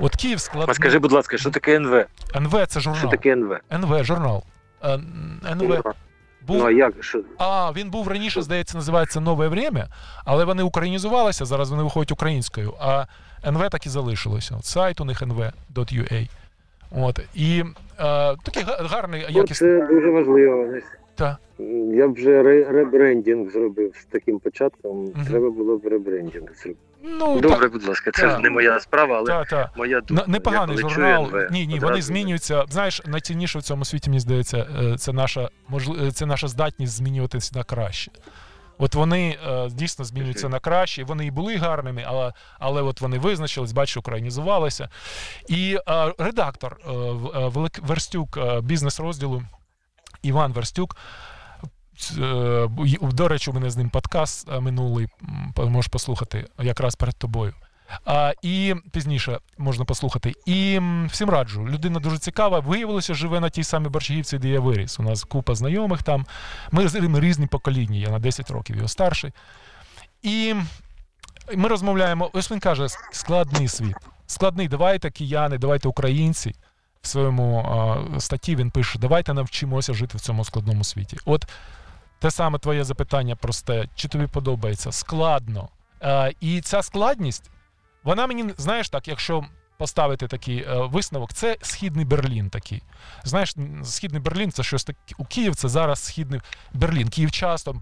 От 0.00 0.16
Київ 0.16 0.50
А 0.68 0.74
скажи, 0.74 0.98
будь 0.98 1.12
ласка, 1.12 1.38
що 1.38 1.50
таке 1.50 1.76
НВ? 1.76 2.04
НВ 2.36 2.66
це 2.66 2.80
Що 2.80 3.08
таке 3.10 3.32
НВ? 3.32 3.58
НВ, 3.72 4.04
журнал. 4.04 4.42
Е, 4.82 5.00
НВ 5.50 5.82
був 6.46 6.56
Ну 6.56 6.64
а 6.64 6.70
як? 6.70 6.94
Що? 7.00 7.22
А, 7.38 7.72
він 7.72 7.90
був 7.90 8.08
раніше, 8.08 8.42
здається, 8.42 8.76
називається 8.76 9.20
Нове 9.20 9.48
Время, 9.48 9.86
але 10.24 10.44
вони 10.44 10.62
українізувалися, 10.62 11.44
зараз 11.44 11.70
вони 11.70 11.82
виходять 11.82 12.12
українською, 12.12 12.74
а 12.80 13.06
НВ 13.46 13.68
так 13.70 13.86
і 13.86 13.88
залишилося. 13.88 14.54
От 14.58 14.64
сайт 14.64 15.00
у 15.00 15.04
них 15.04 15.22
nv.ua. 15.22 16.28
От. 16.96 17.20
І 17.34 17.64
е, 17.98 18.36
такий 18.42 18.62
гарний, 18.66 19.26
Ну, 19.30 19.38
якісний. 19.40 19.80
це 19.80 19.86
дуже 19.86 20.10
важливо. 20.10 20.66
Та. 21.14 21.38
Я 21.94 22.08
б 22.08 22.12
вже 22.14 22.42
ре- 22.42 22.72
ребрендінг 22.72 23.50
зробив 23.52 23.96
з 24.00 24.04
таким 24.04 24.38
початком. 24.38 25.04
Мгм. 25.04 25.26
Треба 25.26 25.50
було 25.50 25.76
б 25.78 25.86
ребрендінг 25.86 26.48
зробити. 26.62 26.80
Ну, 27.04 27.40
Добре, 27.40 27.68
будь 27.68 27.88
ласка, 27.88 28.10
це 28.10 28.22
так. 28.22 28.30
ж 28.30 28.38
не 28.38 28.50
моя 28.50 28.80
справа, 28.80 29.16
але 29.18 29.26
та, 29.26 29.44
та. 29.44 29.70
моя 29.76 30.00
думка. 30.00 30.24
Непоганий 30.26 30.78
журнал. 30.78 31.24
НВ, 31.24 31.50
ні, 31.52 31.66
ні, 31.66 31.74
одразу 31.74 31.90
вони 31.92 32.02
змінюються. 32.02 32.64
Знаєш, 32.70 33.02
найцінніше 33.06 33.58
в 33.58 33.62
цьому 33.62 33.84
світі, 33.84 34.10
мені 34.10 34.20
здається, 34.20 34.66
е, 34.82 34.96
це 34.98 35.12
наша 35.12 35.48
можли- 35.68 36.06
е, 36.08 36.10
це 36.12 36.26
наша 36.26 36.48
здатність 36.48 36.92
змінюватися 36.92 37.52
на 37.58 37.64
краще. 37.64 38.10
От 38.78 38.94
вони 38.94 39.38
е, 39.46 39.68
дійсно 39.70 40.04
змінюються 40.04 40.48
на 40.48 40.58
краще. 40.58 41.04
Вони 41.04 41.26
і 41.26 41.30
були 41.30 41.56
гарними, 41.56 42.04
але, 42.06 42.32
але 42.58 42.82
от 42.82 43.00
вони 43.00 43.18
визначились, 43.18 43.72
бачу, 43.72 44.00
українізувалися. 44.00 44.88
І 45.48 45.78
е, 45.88 46.14
редактор 46.18 46.76
е, 46.84 46.90
Велик 47.48 47.78
Верстюк 47.82 48.38
бізнес-розділу 48.62 49.42
Іван 50.22 50.52
Верстюк. 50.52 50.96
До 53.02 53.28
речі, 53.28 53.50
у 53.50 53.54
мене 53.54 53.70
з 53.70 53.76
ним 53.76 53.90
подкаст 53.90 54.48
минулий, 54.60 55.08
можеш 55.56 55.90
послухати 55.90 56.46
якраз 56.58 56.94
перед 56.94 57.16
тобою. 57.16 57.54
А, 58.04 58.32
і 58.42 58.74
пізніше 58.92 59.38
можна 59.58 59.84
послухати. 59.84 60.32
І 60.46 60.80
всім 61.10 61.30
раджу. 61.30 61.68
Людина 61.68 62.00
дуже 62.00 62.18
цікава. 62.18 62.60
Виявилося, 62.60 63.14
живе 63.14 63.40
на 63.40 63.50
тій 63.50 63.64
самій 63.64 63.88
Борщагівці, 63.88 64.38
де 64.38 64.48
я 64.48 64.60
виріс. 64.60 65.00
У 65.00 65.02
нас 65.02 65.24
купа 65.24 65.54
знайомих 65.54 66.02
там. 66.02 66.26
Ми, 66.70 66.88
з- 66.88 67.00
ми 67.00 67.20
різні 67.20 67.46
покоління. 67.46 67.98
Я 67.98 68.08
на 68.08 68.18
10 68.18 68.50
років 68.50 68.76
його 68.76 68.88
старший. 68.88 69.32
І 70.22 70.54
ми 71.56 71.68
розмовляємо. 71.68 72.30
Ось 72.32 72.50
він 72.50 72.60
каже: 72.60 72.86
складний 73.12 73.68
світ. 73.68 73.96
Складний, 74.26 74.68
давайте 74.68 75.10
кияни, 75.10 75.58
давайте 75.58 75.88
українці. 75.88 76.54
В 77.02 77.06
своєму 77.08 77.58
а, 78.16 78.20
статті 78.20 78.56
він 78.56 78.70
пише: 78.70 78.98
давайте 78.98 79.34
навчимося 79.34 79.94
жити 79.94 80.18
в 80.18 80.20
цьому 80.20 80.44
складному 80.44 80.84
світі. 80.84 81.16
От 81.24 81.44
те 82.18 82.30
саме 82.30 82.58
твоє 82.58 82.84
запитання 82.84 83.36
просте, 83.36 83.88
чи 83.94 84.08
тобі 84.08 84.26
подобається? 84.26 84.92
Складно. 84.92 85.68
А, 86.00 86.30
і 86.40 86.60
ця 86.60 86.82
складність, 86.82 87.50
вона 88.06 88.26
мені, 88.26 88.54
знаєш 88.56 88.88
так, 88.88 89.08
якщо 89.08 89.44
поставити 89.78 90.26
такий 90.28 90.58
е, 90.58 90.88
висновок, 90.92 91.32
це 91.32 91.56
східний 91.62 92.04
Берлін 92.04 92.50
такий. 92.50 92.82
Знаєш, 93.24 93.54
східний 93.84 94.20
Берлін 94.20 94.52
це 94.52 94.62
щось 94.62 94.84
таке. 94.84 94.98
У 95.18 95.24
Київ 95.24 95.56
це 95.56 95.68
зараз 95.68 96.04
східний 96.04 96.40
Берлін. 96.74 97.08
Київ 97.08 97.30
часто 97.30 97.74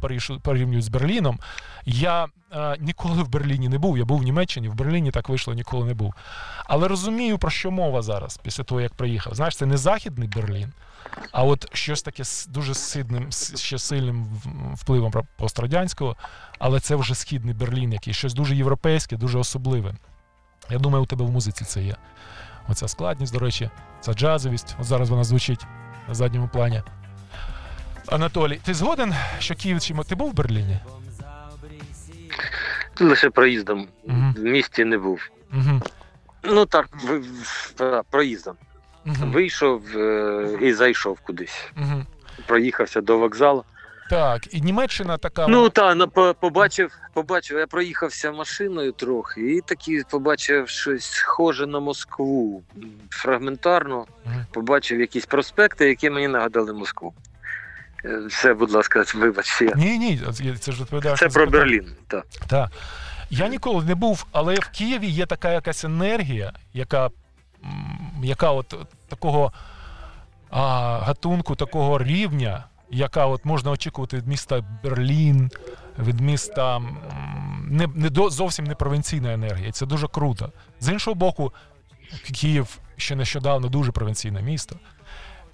порівнюють 0.43 0.85
з 0.85 0.89
Берліном. 0.89 1.41
Я 1.85 2.27
е, 2.53 2.77
ніколи 2.81 3.23
в 3.23 3.29
Берліні 3.29 3.69
не 3.69 3.79
був. 3.79 3.99
Я 3.99 4.05
був 4.05 4.19
в 4.19 4.23
Німеччині, 4.23 4.69
в 4.69 4.75
Берліні 4.75 5.11
так 5.11 5.29
вийшло, 5.29 5.55
ніколи 5.55 5.87
не 5.87 5.95
був. 5.95 6.15
Але 6.65 6.89
розумію, 6.89 7.39
про 7.39 7.51
що 7.51 7.71
мова 7.71 8.03
зараз, 8.03 8.37
після 8.37 8.65
того, 8.65 8.81
як 8.81 8.95
приїхав. 8.95 9.35
Знаєш, 9.35 9.57
це 9.57 9.67
не 9.67 9.77
західний 9.77 10.29
Берлін, 10.29 10.73
а 11.33 11.45
от 11.45 11.77
щось 11.77 12.03
таке 12.03 12.25
з 12.25 12.47
дуже 12.47 12.75
сильним, 12.75 13.33
ще 13.57 13.79
сильним 13.79 14.25
впливом 14.75 15.13
пострадянського, 15.37 16.17
але 16.59 16.81
це 16.81 16.97
вже 16.97 17.15
східний 17.15 17.55
Берлін, 17.55 17.93
який 17.93 18.15
щось 18.15 18.35
дуже 18.35 18.57
європейське, 18.57 19.17
дуже 19.17 19.39
особливе. 19.39 19.95
Я 20.71 20.79
думаю, 20.79 21.03
у 21.03 21.07
тебе 21.07 21.25
в 21.25 21.31
музиці 21.31 21.65
це 21.65 21.83
є. 21.83 21.95
Оця 22.69 22.89
складність, 22.89 23.33
до 23.33 23.39
речі, 23.39 23.71
ця 24.01 24.13
джазовість. 24.15 24.77
От 24.81 24.85
зараз 24.85 25.11
вона 25.11 25.25
звучить 25.25 25.67
на 26.09 26.15
задньому 26.15 26.49
плані. 26.49 26.83
Анатолій, 28.07 28.61
ти 28.65 28.75
згоден, 28.75 29.15
що 29.39 29.55
Київ 29.55 29.81
чим 29.81 29.99
ти 29.99 30.15
був 30.15 30.31
в 30.31 30.35
Берліні? 30.35 30.79
Лише 33.01 33.31
проїздом. 33.31 33.89
Мгм. 34.07 34.35
В 34.39 34.41
місті 34.41 34.85
не 34.85 34.99
був. 34.99 35.21
Угу. 35.53 35.83
Ну 36.43 36.67
так, 36.67 36.89
проїздом. 38.11 38.55
Угу. 39.07 39.17
Вийшов 39.33 39.83
е, 39.97 40.59
і 40.61 40.73
зайшов 40.73 41.21
кудись. 41.21 41.73
Угу. 41.77 42.05
Проїхався 42.47 43.01
до 43.01 43.19
вокзалу. 43.19 43.65
Так, 44.11 44.55
і 44.55 44.61
Німеччина 44.61 45.19
така. 45.19 45.47
Ну 45.49 45.69
так, 45.69 45.97
ну, 45.97 46.35
побачив, 46.35 46.93
побачив, 47.13 47.59
я 47.59 47.67
проїхався 47.67 48.33
машиною 48.33 48.93
трохи 48.93 49.57
і 49.57 49.61
таки 49.61 50.03
побачив 50.11 50.69
щось 50.69 51.05
схоже 51.05 51.67
на 51.67 51.81
Москву. 51.81 52.63
Фрагментарно 53.11 54.07
побачив 54.51 55.01
якісь 55.01 55.27
проспекти, 55.27 55.89
які 55.89 56.11
мені 56.11 56.29
нагадали 56.29 56.73
Москву. 56.73 57.15
Е, 58.05 58.27
Все, 58.29 58.55
будь 58.55 58.71
ласка, 58.71 59.05
вибач, 59.15 59.61
я. 59.61 59.73
Ні, 59.77 59.99
ні, 59.99 60.21
це 60.61 60.73
ж 60.73 60.83
відповідаєш. 60.83 61.19
Це 61.21 61.29
про. 61.29 61.47
Берлін. 61.47 61.97
Так. 62.09 62.25
Так. 62.47 62.71
Я 63.31 63.49
ніколи 63.49 63.85
не 63.85 63.95
був, 63.95 64.27
але 64.33 64.55
в 64.55 64.69
Києві 64.69 65.07
є 65.07 65.27
така 65.27 65.53
якась 65.53 65.85
енергія, 65.85 66.53
яка, 66.73 67.11
яка 68.23 68.51
от 68.51 68.75
такого 69.09 69.53
а, 70.51 70.99
гатунку, 70.99 71.57
такого 71.57 71.99
рівня, 71.99 72.65
яка 72.91 73.27
от 73.27 73.45
можна 73.45 73.71
очікувати 73.71 74.17
від 74.17 74.27
міста 74.27 74.65
Берлін, 74.85 75.51
від 75.99 76.21
міста 76.21 76.83
не, 77.71 77.87
не 77.95 78.11
до, 78.11 78.31
зовсім 78.31 78.65
не 78.65 78.75
провінційна 78.75 79.33
енергія. 79.33 79.73
Це 79.73 79.87
дуже 79.87 80.09
круто. 80.09 80.53
З 80.81 80.89
іншого 80.89 81.15
боку, 81.15 81.53
Київ 82.41 82.79
ще 82.97 83.17
нещодавно 83.17 83.69
дуже 83.69 83.93
провінційне 83.93 84.43
місто. 84.43 84.77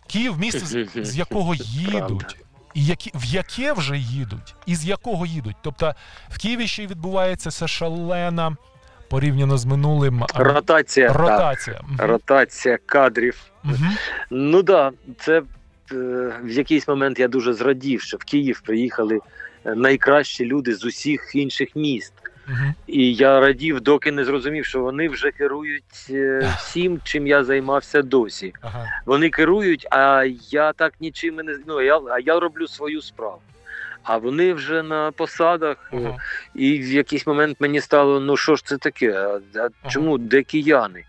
Київ 0.07 0.39
місто, 0.39 0.67
з, 0.67 0.89
з 1.05 1.17
якого 1.17 1.55
їдуть. 1.55 2.37
І 2.75 2.85
які, 2.85 3.11
в 3.15 3.25
яке 3.25 3.73
вже 3.73 3.99
їдуть, 3.99 4.55
і 4.67 4.77
з 4.77 4.85
якого 4.85 5.27
їдуть. 5.27 5.57
Тобто 5.63 5.95
в 6.29 6.39
Києві 6.39 6.67
ще 6.67 6.83
й 6.83 6.87
відбувається 6.87 7.51
ця 7.51 7.69
шалена 7.69 8.57
порівняно 9.09 9.59
з 9.59 9.65
минулим 9.65 10.25
а, 10.35 10.43
Ротація. 10.45 11.81
Так. 11.99 12.09
ротація. 12.09 12.79
Кадрів. 12.87 13.43
Мгм. 13.63 13.97
Ну 14.31 14.63
так, 14.63 14.95
да, 15.07 15.13
це 15.19 15.43
в 15.91 16.49
якийсь 16.49 16.89
момент 16.89 17.19
я 17.19 17.29
дуже 17.29 17.53
зрадів, 17.53 18.01
що 18.01 18.17
в 18.17 18.25
Київ 18.25 18.61
приїхали 18.61 19.21
е, 19.65 19.75
найкращі 19.75 20.45
люди 20.45 20.75
з 20.75 20.85
усіх 20.85 21.31
інших 21.35 21.77
міст. 21.77 22.13
І 22.87 23.15
я 23.15 23.41
радів, 23.41 23.81
доки 23.81 24.13
не 24.13 24.25
зрозумів, 24.25 24.67
що 24.67 24.81
вони 24.81 25.09
вже 25.09 25.31
керують 25.31 26.07
е, 26.11 26.55
всім, 26.59 27.01
чим 27.05 27.27
я 27.27 27.45
займався 27.45 28.03
досі. 28.03 28.53
Ага. 28.61 28.87
Вони 29.07 29.31
керують, 29.31 29.87
а 29.91 30.25
я 30.51 30.73
так 30.73 30.95
нічим 31.01 31.37
не 31.37 31.59
ну, 31.67 31.81
я, 31.81 32.01
а 32.11 32.19
я 32.19 32.41
роблю 32.41 32.69
свою 32.69 33.03
справу. 33.03 33.39
А 34.03 34.17
вони 34.17 34.53
вже 34.53 34.83
на 34.83 35.11
посадах, 35.11 35.91
е, 35.93 35.97
Ага. 35.97 36.17
і 36.55 36.79
в 36.79 36.93
якийсь 36.93 37.27
момент 37.27 37.57
мені 37.61 37.81
стало: 37.81 38.21
ну 38.21 38.37
що 38.37 38.57
ж 38.57 38.65
це 38.65 38.79
таке? 38.79 39.13
А, 39.13 39.41
а 39.85 39.89
чому 39.89 40.19
де 40.19 40.43
кияни? 40.43 41.05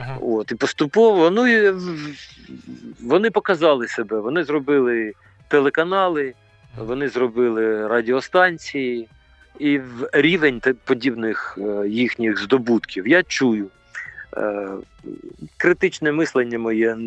Ага. 0.00 0.18
От, 0.22 0.52
і 0.52 0.54
поступово, 0.54 1.30
ну 1.30 1.46
і 1.46 1.74
вони 3.02 3.30
показали 3.30 3.88
себе. 3.88 4.20
Вони 4.20 4.44
зробили 4.44 5.12
телеканали, 5.48 6.34
вони 6.78 7.08
зробили 7.08 7.88
радіостанції, 7.88 9.08
і 9.58 9.78
в 9.78 10.08
рівень 10.12 10.62
подібних 10.84 11.58
е, 11.60 11.88
їхніх 11.88 12.38
здобутків 12.42 13.08
я 13.08 13.22
чую. 13.22 13.66
Е, 14.36 14.68
критичне 15.56 16.12
мислення 16.12 16.58
моє 16.58 16.98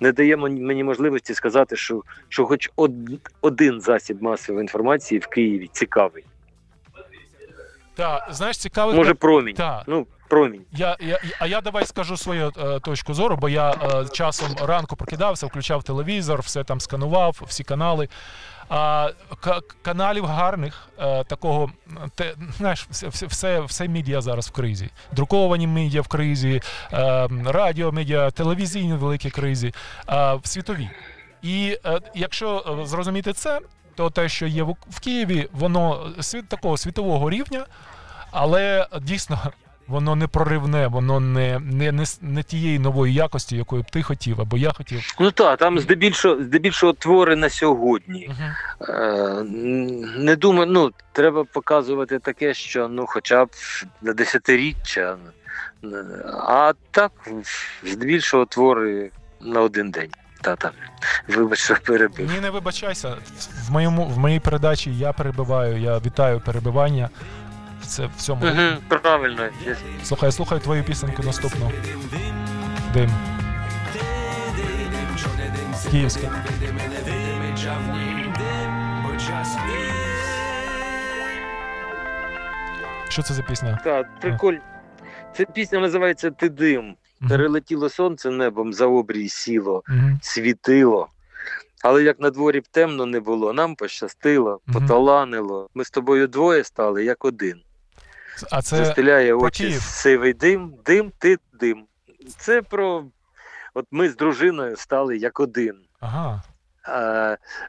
не 0.00 0.12
дає 0.12 0.36
мені 0.36 0.84
можливості 0.84 1.34
сказати, 1.34 1.76
що, 1.76 2.02
що 2.28 2.46
хоч 2.46 2.70
од- 2.76 3.30
один 3.40 3.80
засіб 3.80 4.22
масової 4.22 4.62
інформації 4.62 5.18
в 5.18 5.26
Києві 5.26 5.70
цікавий. 5.72 6.24
Та, 7.94 8.28
знаєш, 8.30 8.58
цікавий. 8.58 8.96
Може, 8.96 9.14
промінь. 9.14 9.54
та, 9.54 9.84
Ну, 9.86 10.06
промінь. 10.30 10.62
Я, 10.72 10.96
я, 11.00 11.18
а 11.40 11.46
я 11.46 11.60
давай 11.60 11.86
скажу 11.86 12.16
свою 12.16 12.52
е, 12.58 12.80
точку 12.80 13.14
зору, 13.14 13.36
бо 13.36 13.48
я 13.48 13.70
е, 13.70 14.04
часом 14.12 14.48
ранку 14.62 14.96
прокидався, 14.96 15.46
включав 15.46 15.82
телевізор, 15.82 16.40
все 16.40 16.64
там 16.64 16.80
сканував, 16.80 17.42
всі 17.46 17.64
канали. 17.64 18.08
А, 18.72 19.10
к- 19.40 19.60
каналів 19.82 20.24
гарних, 20.24 20.88
е, 20.98 21.24
такого, 21.24 21.70
те, 22.14 22.34
знаєш, 22.58 22.86
все, 22.90 23.08
все- 23.26 23.60
все, 23.60 23.88
медіа 23.88 24.20
зараз 24.20 24.48
в 24.48 24.50
кризі. 24.50 24.90
Друковані 25.12 25.66
медіа 25.66 26.00
в 26.02 26.08
кризі, 26.08 26.62
е, 26.92 27.28
радіо 27.46 27.92
медіа, 27.92 28.30
телевізійні 28.30 28.92
великі 28.94 29.30
кризі, 29.30 29.74
е, 30.08 30.34
в 30.34 30.40
світовій. 30.48 30.90
І 31.42 31.78
е, 31.86 32.00
якщо 32.14 32.78
зрозуміти 32.84 33.32
це, 33.32 33.60
то 33.94 34.10
те, 34.10 34.28
що 34.28 34.46
є 34.46 34.62
в 34.62 35.00
Києві, 35.00 35.48
воно 35.52 36.10
світ 36.20 36.48
такого 36.48 36.76
світового 36.76 37.30
рівня, 37.30 37.66
але 38.30 38.86
дійсно 39.02 39.38
воно 39.90 40.16
не 40.16 40.26
проривне, 40.26 40.86
воно 40.86 41.20
не, 41.20 41.58
не, 41.58 41.92
не, 41.92 42.04
не 42.20 42.42
тієї 42.42 42.78
нової 42.78 43.14
якості, 43.14 43.56
якої 43.56 43.82
б 43.82 43.90
ти 43.90 44.02
хотів, 44.02 44.40
або 44.40 44.56
я 44.56 44.72
хотів. 44.72 45.14
Ну 45.20 45.30
так, 45.30 45.58
там 45.58 45.78
здебільшого, 45.78 46.42
здебільшого 46.42 46.92
твори 46.92 47.36
на 47.36 47.50
сьогодні. 47.50 48.30
Мгм. 48.30 48.54
Е, 48.88 49.42
не 50.18 50.36
думаю, 50.36 50.70
ну, 50.70 50.90
треба 51.12 51.44
показувати 51.44 52.18
таке, 52.18 52.54
що 52.54 52.88
ну, 52.88 53.04
хоча 53.08 53.44
б 53.44 53.48
на 54.02 54.12
десятиріччя. 54.12 55.16
А 56.48 56.72
так, 56.90 57.12
здебільшого 57.82 58.46
твори 58.46 59.10
на 59.40 59.60
один 59.60 59.90
день. 59.90 60.10
Та-та. 60.42 60.70
Вибач, 61.28 61.58
що 61.58 61.76
перебив. 61.86 62.30
Ні, 62.34 62.40
не 62.40 62.50
вибачайся. 62.50 63.16
В 63.68 63.72
моєму 63.72 64.06
в 64.06 64.18
моїй 64.18 64.40
передачі 64.40 64.94
я 64.94 65.12
перебиваю, 65.12 65.76
я 65.76 65.98
вітаю 65.98 66.40
перебивання. 66.40 67.10
Це 67.90 68.06
в 68.06 68.20
цьому. 68.20 68.46
Угу, 68.46 69.00
правильно. 69.02 69.48
Слухай, 70.04 70.26
я 70.26 70.32
слухаю 70.32 70.60
твою 70.60 70.84
пісеньку 70.84 71.22
наступну. 71.22 71.72
Дим. 72.94 73.10
Київська. 75.90 76.44
Що 83.08 83.22
це 83.22 83.34
за 83.34 83.42
пісня? 83.42 83.80
Так, 83.84 84.20
прикольно. 84.20 84.60
Ця 85.36 85.44
пісня 85.44 85.80
називається 85.80 86.30
Ти 86.30 86.48
дим. 86.48 86.96
Перелетіло 87.28 87.88
сонце 87.88 88.30
небом 88.30 88.72
за 88.72 88.86
обрій 88.86 89.28
сіло, 89.28 89.82
світило. 90.22 91.08
Але 91.82 92.02
як 92.02 92.20
на 92.20 92.30
дворі 92.30 92.60
б 92.60 92.68
темно 92.68 93.06
не 93.06 93.20
було, 93.20 93.52
нам 93.52 93.74
пощастило, 93.74 94.60
поталанило. 94.72 95.68
Ми 95.74 95.84
з 95.84 95.90
тобою 95.90 96.26
двоє 96.26 96.64
стали, 96.64 97.04
як 97.04 97.24
один. 97.24 97.60
А 98.50 98.62
це 98.62 98.76
Застеляє 98.76 99.34
очі 99.34 99.64
Київ. 99.64 99.82
сивий 99.82 100.32
дим, 100.32 100.74
дим, 100.86 101.12
ти 101.18 101.36
дим. 101.60 101.84
Це 102.38 102.62
про. 102.62 103.04
От 103.74 103.86
ми 103.90 104.08
з 104.08 104.16
дружиною 104.16 104.76
стали 104.76 105.16
як 105.16 105.40
один. 105.40 105.74
ага. 106.00 106.42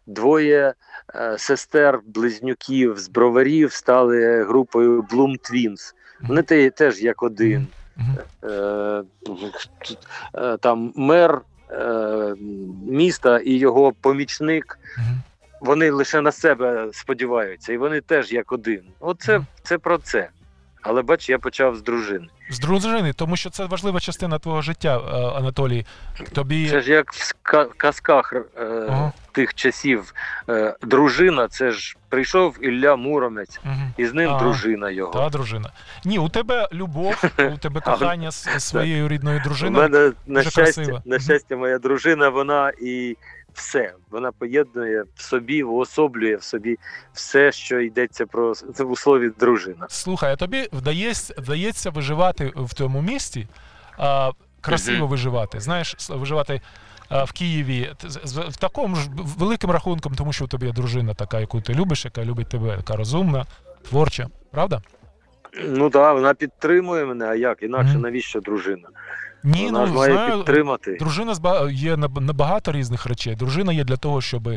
Двоє 0.08 0.74
е, 1.16 1.38
сестер, 1.38 2.00
близнюків 2.06 3.00
з 3.00 3.08
броварів 3.08 3.72
стали 3.72 4.44
групою 4.44 5.02
Bloom 5.02 5.52
Twins. 5.52 5.94
Вони 6.22 6.42
те- 6.42 6.70
теж 6.70 7.02
як 7.02 7.24
один. 7.24 7.68
Е, 8.44 9.04
е, 10.36 10.58
Там 10.58 10.94
мер 10.96 11.42
міста 12.88 13.40
і 13.40 13.54
його 13.54 13.92
помічник. 14.02 14.80
Вони 15.62 15.92
лише 15.92 16.22
на 16.22 16.32
себе 16.32 16.90
сподіваються, 16.94 17.74
і 17.74 17.78
вони 17.78 18.02
теж 18.02 18.32
як 18.34 18.52
один. 18.52 18.82
Оце 19.00 19.42
це 19.64 19.78
про 19.78 19.98
це. 19.98 20.30
Але 20.82 21.02
бач, 21.02 21.30
я 21.30 21.40
почав 21.40 21.76
з 21.76 21.82
дружини. 21.82 22.28
З 22.50 22.60
дружини, 22.60 23.14
тому 23.14 23.36
що 23.38 23.50
це 23.50 23.66
важлива 23.66 24.00
частина 24.00 24.40
твого 24.40 24.62
життя, 24.62 24.98
е, 24.98 25.38
Анатолій. 25.38 25.86
Тобі 26.34 26.70
Це 26.70 26.82
ж 26.82 26.92
як 26.92 27.14
в 27.14 27.34
казках 27.78 28.34
е, 28.34 28.44
Ага. 28.90 29.12
тих 29.32 29.54
часів. 29.54 30.14
Е, 30.50 30.76
дружина, 30.82 31.48
це 31.48 31.72
ж 31.72 31.96
прийшов 32.10 32.58
Ілля 32.66 32.96
Муромець, 32.96 33.60
Мгм. 33.64 33.94
і 33.98 34.06
з 34.06 34.14
ним 34.14 34.30
Ага. 34.30 34.40
дружина 34.40 34.90
його. 34.92 35.14
та 35.14 35.30
дружина. 35.30 35.72
Ні, 36.06 36.20
у 36.20 36.30
тебе 36.30 36.70
любов, 36.74 37.24
у 37.54 37.58
тебе 37.58 37.82
кохання 37.82 38.32
з 38.32 38.60
своєю 38.60 39.08
рідною 39.08 39.40
У 39.40 39.44
дружиною. 39.44 39.90
мене 39.90 40.12
на 40.28 40.44
щастя, 40.44 41.02
на 41.06 41.20
щастя, 41.20 41.56
моя 41.56 41.80
дружина, 41.80 42.30
вона 42.30 42.72
і 42.82 43.18
все. 43.54 43.94
Вона 44.12 44.32
поєднує 44.32 45.04
в 45.16 45.22
собі, 45.22 45.64
уособлює 45.64 46.36
в 46.36 46.44
собі 46.44 46.78
все, 47.14 47.52
що 47.52 47.80
йдеться 47.80 48.26
про 48.26 48.54
це 48.56 48.84
у 48.84 48.96
слові 48.96 49.32
дружина. 49.40 49.86
Слухай, 49.90 50.34
а 50.34 50.36
тобі 50.36 50.70
вдається, 50.74 51.34
вдається 51.38 51.90
виживати 51.90 52.52
в 52.56 52.74
тому 52.74 53.02
місті, 53.02 53.48
а, 53.98 54.32
красиво 54.62 54.98
Мгм. 55.00 55.08
виживати. 55.08 55.60
Знаєш, 55.60 55.96
виживати 56.10 56.62
в 57.10 57.32
Києві 57.34 57.90
в 58.50 58.58
такому 58.58 58.96
ж 58.96 59.10
великим 59.16 59.72
рахунком, 59.72 60.16
тому 60.16 60.34
що 60.34 60.46
у 60.46 60.48
тебе 60.48 60.68
є 60.68 60.74
дружина 60.74 61.14
така, 61.14 61.40
яку 61.40 61.62
ти 61.62 61.74
любиш, 61.74 62.06
яка 62.06 62.26
любить 62.26 62.50
тебе, 62.50 62.68
яка 62.68 62.96
розумна, 62.96 63.46
творча. 63.90 64.28
Правда? 64.52 64.82
Ну 65.70 65.90
так, 65.90 66.14
вона 66.16 66.34
підтримує 66.34 67.06
мене, 67.06 67.26
а 67.26 67.36
як? 67.36 67.64
Інакше 67.64 67.94
Мгм. 67.94 68.02
навіщо 68.02 68.40
дружина? 68.42 68.88
Ні, 69.44 69.66
вона 69.66 69.86
ж 69.86 69.92
ну 69.92 69.98
має 70.00 70.14
знаю, 70.14 70.38
підтримати. 70.38 70.96
дружина 71.00 71.34
є 71.72 71.98
на 71.98 72.08
на 72.08 72.34
багато 72.34 72.72
різних 72.72 73.06
речей. 73.06 73.36
Дружина 73.36 73.74
є 73.74 73.84
для 73.84 73.98
того, 73.98 74.22
щоб 74.22 74.50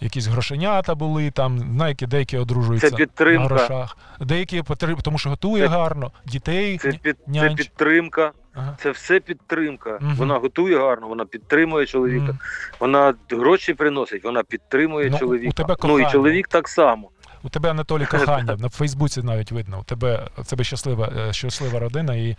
якісь 0.00 0.26
грошенята 0.26 0.94
були, 0.94 1.30
там, 1.30 1.58
знаєте, 1.58 2.06
деякі 2.06 2.38
одружуються 2.38 2.90
Це 2.90 2.96
підтримка. 2.96 3.42
на 3.54 3.60
грошах, 3.60 3.96
деякі 4.20 4.62
потріб, 4.62 5.02
тому 5.02 5.18
що 5.18 5.30
готує 5.30 5.62
Це- 5.62 5.68
гарно, 5.68 6.12
дітей. 6.24 6.78
Це, 6.78 6.92
під, 6.92 7.16
це 7.34 7.50
підтримка, 7.56 8.32
Ага. 8.54 8.76
це 8.82 8.90
все 8.90 9.20
підтримка. 9.20 9.98
Мгм. 10.00 10.14
Вона 10.14 10.34
готує 10.38 10.78
гарно, 10.78 11.08
вона 11.08 11.24
підтримує 11.24 11.86
чоловіка, 11.86 12.24
Мгм. 12.24 12.38
вона 12.80 13.14
гроші 13.30 13.74
приносить, 13.74 14.24
вона 14.24 14.42
підтримує 14.42 15.10
Ну, 15.10 15.16
у 15.16 15.18
чоловіка. 15.18 15.52
тебе 15.52 15.76
ну 15.84 16.00
і 16.00 16.10
чоловік 16.10 16.48
так 16.48 16.68
само. 16.68 17.08
У 17.46 17.48
тебе 17.48 17.70
Анатолій 17.70 18.06
кохання 18.10 18.56
на 18.56 18.68
Фейсбуці 18.68 19.22
навіть 19.22 19.52
видно. 19.52 19.80
У 19.80 19.84
тебе 19.84 20.28
у 20.38 20.42
тебе 20.44 20.64
щаслива, 20.64 21.12
е, 21.16 21.32
щаслива 21.32 21.78
родина, 21.78 22.14
і 22.14 22.36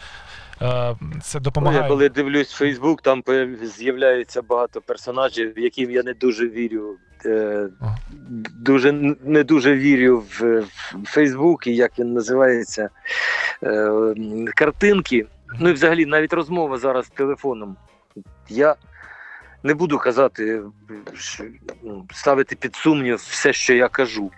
е, 0.62 0.96
це 1.24 1.38
Ну, 1.38 1.44
допомагає. 1.44 1.82
я 1.82 1.88
коли 1.88 2.10
дивлюсь 2.10 2.52
Фейсбук, 2.52 3.02
там 3.02 3.24
з'являється 3.64 4.42
багато 4.42 4.82
персонажів, 4.82 5.60
яким 5.60 5.92
я 5.92 6.04
не 6.04 6.14
дуже 6.14 6.48
вірю. 6.48 6.96
Е, 7.26 7.68
дуже 8.60 8.92
не 9.24 9.44
дуже 9.44 9.76
вірю 9.76 10.24
в, 10.40 10.60
в 10.94 11.06
Фейсбук 11.06 11.68
і 11.68 11.76
як 11.76 12.00
він 12.00 12.14
називається 12.14 12.90
е, 13.64 13.92
картинки. 14.56 15.26
Ну 15.60 15.70
і 15.70 15.74
взагалі 15.74 16.06
навіть 16.06 16.34
розмова 16.34 16.78
зараз 16.78 17.06
з 17.06 17.10
телефоном. 17.10 17.76
Я 18.50 18.76
не 19.64 19.74
буду 19.74 19.98
казати, 19.98 20.62
ну, 21.84 22.06
ставити 22.14 22.56
під 22.56 22.76
сумнів 22.76 23.16
все, 23.16 23.54
що 23.54 23.74
я 23.74 23.88
кажу. 23.88 24.32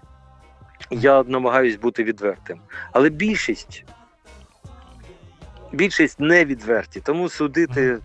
Я 0.91 1.23
намагаюсь 1.23 1.75
бути 1.75 2.03
відвертим. 2.03 2.61
Але 2.91 3.09
більшість. 3.09 3.83
Більшість 5.71 6.19
не 6.19 6.45
відверті. 6.45 7.01
Тому 7.01 7.29
судити 7.29 7.97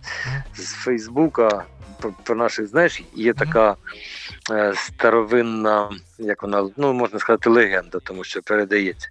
з 0.55 0.73
Фейсбука 0.73 1.65
про, 1.99 2.13
про 2.23 2.35
наших, 2.35 2.67
знаєш, 2.67 3.03
є 3.13 3.33
така 3.33 3.75
е, 4.51 4.73
старовинна, 4.75 5.89
як 6.19 6.43
вона, 6.43 6.69
ну 6.77 6.93
можна 6.93 7.19
сказати, 7.19 7.49
легенда, 7.49 7.99
тому 8.03 8.23
що 8.23 8.41
передається. 8.41 9.09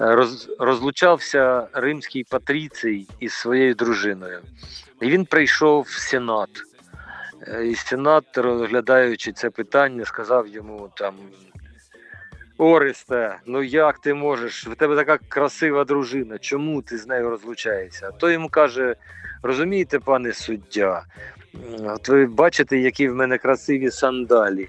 Е, 0.00 0.14
Роз, 0.14 0.50
розлучався 0.58 1.66
римський 1.72 2.24
патріцій 2.24 3.06
із 3.20 3.32
своєю 3.32 3.74
дружиною. 3.74 4.40
І 5.00 5.10
він 5.10 5.24
прийшов 5.24 5.82
в 5.82 5.98
Сенат. 5.98 6.50
Е, 7.48 7.66
І 7.66 7.74
Сенат, 7.74 8.24
розглядаючи 8.38 9.32
це 9.32 9.50
питання, 9.50 10.04
сказав 10.04 10.48
йому 10.48 10.90
там. 10.96 11.14
Оресте, 12.58 13.38
ну 13.46 13.62
як 13.62 13.98
ти 13.98 14.14
можеш? 14.14 14.66
В 14.66 14.74
тебе 14.74 14.96
така 14.96 15.18
красива 15.28 15.84
дружина. 15.84 16.38
Чому 16.38 16.82
ти 16.82 16.98
з 16.98 17.06
нею 17.06 17.30
розлучаєшся? 17.30 18.08
А 18.08 18.10
той 18.12 18.32
йому 18.32 18.48
каже: 18.48 18.96
розумієте, 19.42 19.98
пане 19.98 20.32
суддя, 20.32 21.02
от 21.84 22.08
ви 22.08 22.26
бачите, 22.26 22.78
які 22.78 23.08
в 23.08 23.14
мене 23.14 23.38
красиві 23.38 23.90
сандалі. 23.90 24.68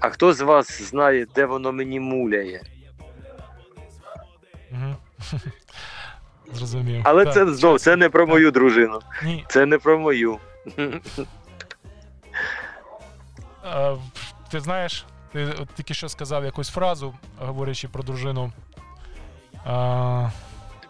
А 0.00 0.08
хто 0.08 0.32
з 0.32 0.40
вас 0.40 0.82
знає, 0.82 1.26
де 1.34 1.46
воно 1.46 1.72
мені 1.72 2.00
муляє? 2.00 2.62
Зрозумів. 6.52 7.02
Але 7.04 7.24
Так, 7.24 7.34
це 7.34 7.46
знов 7.46 7.80
це 7.80 7.96
не 7.96 8.08
про 8.08 8.26
мою 8.26 8.50
дружину, 8.50 9.00
Ні, 9.24 9.44
це 9.48 9.66
не 9.66 9.78
про 9.78 9.98
мою. 9.98 10.38
ти 14.50 14.60
знаєш, 14.60 15.06
ти 15.32 15.44
от 15.44 15.68
тільки 15.74 15.94
що 15.94 16.08
сказав 16.08 16.44
якусь 16.44 16.68
фразу, 16.68 17.14
говорячи 17.38 17.88
про 17.88 18.02
дружину. 18.02 18.52
А, 19.64 20.30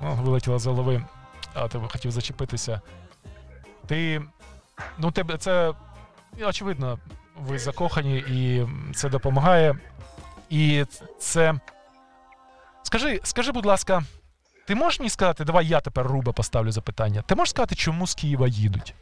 ну, 0.01 0.15
вилетіла 0.15 0.59
з 0.59 0.67
голови, 0.67 1.05
а 1.55 1.69
ти 1.69 1.79
хотів 1.79 2.11
зачепитися. 2.11 2.81
Ти. 3.87 4.23
Ну, 4.99 5.11
тебе 5.11 5.39
це 5.39 5.75
очевидно, 6.41 6.99
ви 7.37 7.59
закохані, 7.59 8.17
і 8.19 8.67
це 8.95 9.09
допомагає. 9.09 9.77
І 10.51 10.85
це. 11.19 11.55
Скажи, 12.83 13.21
скажи, 13.23 13.53
будь 13.53 13.67
ласка, 13.67 14.03
ти 14.67 14.75
можеш 14.75 15.01
мені 15.01 15.11
сказати, 15.11 15.45
давай 15.45 15.67
я 15.67 15.81
тепер 15.81 16.07
руба 16.07 16.33
поставлю 16.33 16.71
запитання. 16.71 17.23
Ти 17.27 17.35
можеш 17.35 17.51
сказати, 17.51 17.75
чому 17.75 18.07
з 18.07 18.15
Києва 18.15 18.49
їдуть? 18.49 18.95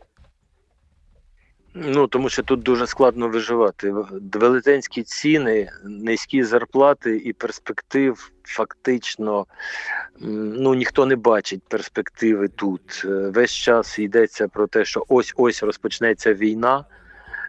Ну 1.75 2.07
тому 2.07 2.29
що 2.29 2.43
тут 2.43 2.63
дуже 2.63 2.87
складно 2.87 3.29
виживати. 3.29 3.95
Велетенські 4.33 5.03
ціни, 5.03 5.71
низькі 5.85 6.45
зарплати 6.45 7.17
і 7.17 7.33
перспектив 7.33 8.31
фактично 8.43 9.47
ну 10.21 10.75
ніхто 10.75 11.07
не 11.07 11.17
бачить 11.17 11.63
перспективи 11.69 12.49
тут. 12.49 13.03
Е, 13.05 13.09
Весь 13.09 13.53
час 13.53 13.99
йдеться 13.99 14.49
про 14.49 14.67
те, 14.67 14.85
що 14.85 15.05
ось 15.09 15.35
ось 15.37 15.63
розпочнеться 15.63 16.35
війна. 16.35 16.85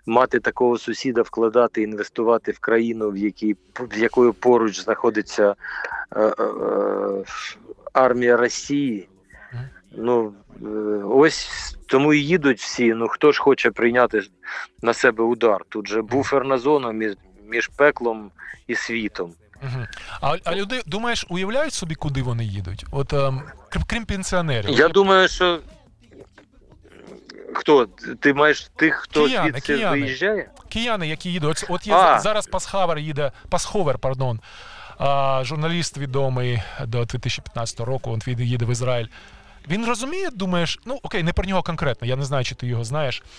Мати 0.05 0.39
такого 0.39 0.77
сусіда, 0.77 1.21
вкладати, 1.21 1.81
інвестувати 1.81 2.51
в 2.51 2.59
країну, 2.59 3.11
в 3.11 3.17
якій 3.17 3.55
в 3.79 3.97
якою 3.97 4.33
поруч 4.33 4.79
знаходиться 4.83 5.55
е, 6.15 6.21
е, 6.21 6.43
е, 6.43 7.23
армія 7.93 8.37
Росії, 8.37 9.07
Ну 9.91 10.33
е, 10.61 10.67
ось 11.05 11.49
тому 11.87 12.13
і 12.13 12.19
їдуть 12.19 12.59
всі. 12.59 12.93
Ну 12.93 13.07
хто 13.07 13.31
ж 13.31 13.41
хоче 13.41 13.71
прийняти 13.71 14.21
на 14.81 14.93
себе 14.93 15.23
удар? 15.23 15.61
Тут 15.69 15.87
же 15.87 16.01
буферна 16.01 16.57
зона 16.57 16.91
між, 16.91 17.13
між 17.49 17.67
пеклом 17.67 18.31
і 18.67 18.75
світом. 18.75 19.33
Угу. 19.63 19.85
А 20.21 20.35
а 20.43 20.55
люди, 20.55 20.81
думаєш, 20.85 21.25
уявляють 21.29 21.73
собі, 21.73 21.95
куди 21.95 22.21
вони 22.21 22.45
їдуть? 22.45 22.85
От 22.91 23.13
ем, 23.13 23.41
крім, 23.87 24.05
пенсіонерів. 24.05 24.69
Я 24.69 24.87
думаю, 24.87 25.27
що 25.27 25.59
хто? 27.53 27.85
Ти 28.19 28.33
маєш 28.33 28.71
тих, 28.75 28.95
хто 28.95 29.25
Кияни, 29.25 29.51
звідси 29.51 29.75
кияни. 29.75 30.01
виїжджає? 30.01 30.49
Кияни, 30.69 31.07
які 31.07 31.31
їдуть. 31.31 31.63
От, 31.63 31.69
от 31.69 31.87
є 31.87 31.93
А. 31.93 32.19
зараз 32.19 32.47
Пасхавер 32.47 32.97
їде, 32.97 33.31
Пасховер, 33.49 33.99
пардон. 33.99 34.39
А, 34.97 35.41
журналіст 35.43 35.97
відомий 35.97 36.61
до 36.85 37.05
2015 37.05 37.79
року, 37.79 38.19
він 38.27 38.39
їде 38.39 38.65
в 38.65 38.71
Ізраїль. 38.71 39.07
Він 39.69 39.85
розуміє, 39.85 40.29
думаєш, 40.33 40.79
ну 40.85 40.99
окей, 41.03 41.23
не 41.23 41.33
про 41.33 41.45
нього 41.45 41.63
конкретно, 41.63 42.07
я 42.07 42.15
не 42.15 42.23
знаю, 42.25 42.43
чи 42.45 42.55
ти 42.55 42.67
його 42.67 42.83
знаєш. 42.83 43.23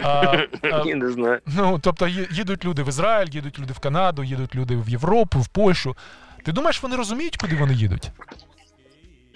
А, 0.00 0.36
а, 0.62 0.84
Ні, 0.84 0.94
не 0.94 1.10
знаю. 1.10 1.40
ну, 1.46 1.78
тобто 1.82 2.06
їдуть 2.30 2.64
люди 2.64 2.82
в 2.82 2.88
Ізраїль, 2.88 3.28
їдуть 3.30 3.58
люди 3.58 3.72
в 3.72 3.78
Канаду, 3.78 4.22
їдуть 4.24 4.54
люди 4.54 4.76
в 4.76 4.88
Європу, 4.88 5.40
в 5.40 5.48
Польщу. 5.48 5.96
Ти 6.44 6.52
думаєш, 6.52 6.82
вони 6.82 6.96
розуміють, 6.96 7.36
куди 7.36 7.56
вони 7.56 7.74
їдуть? 7.74 8.10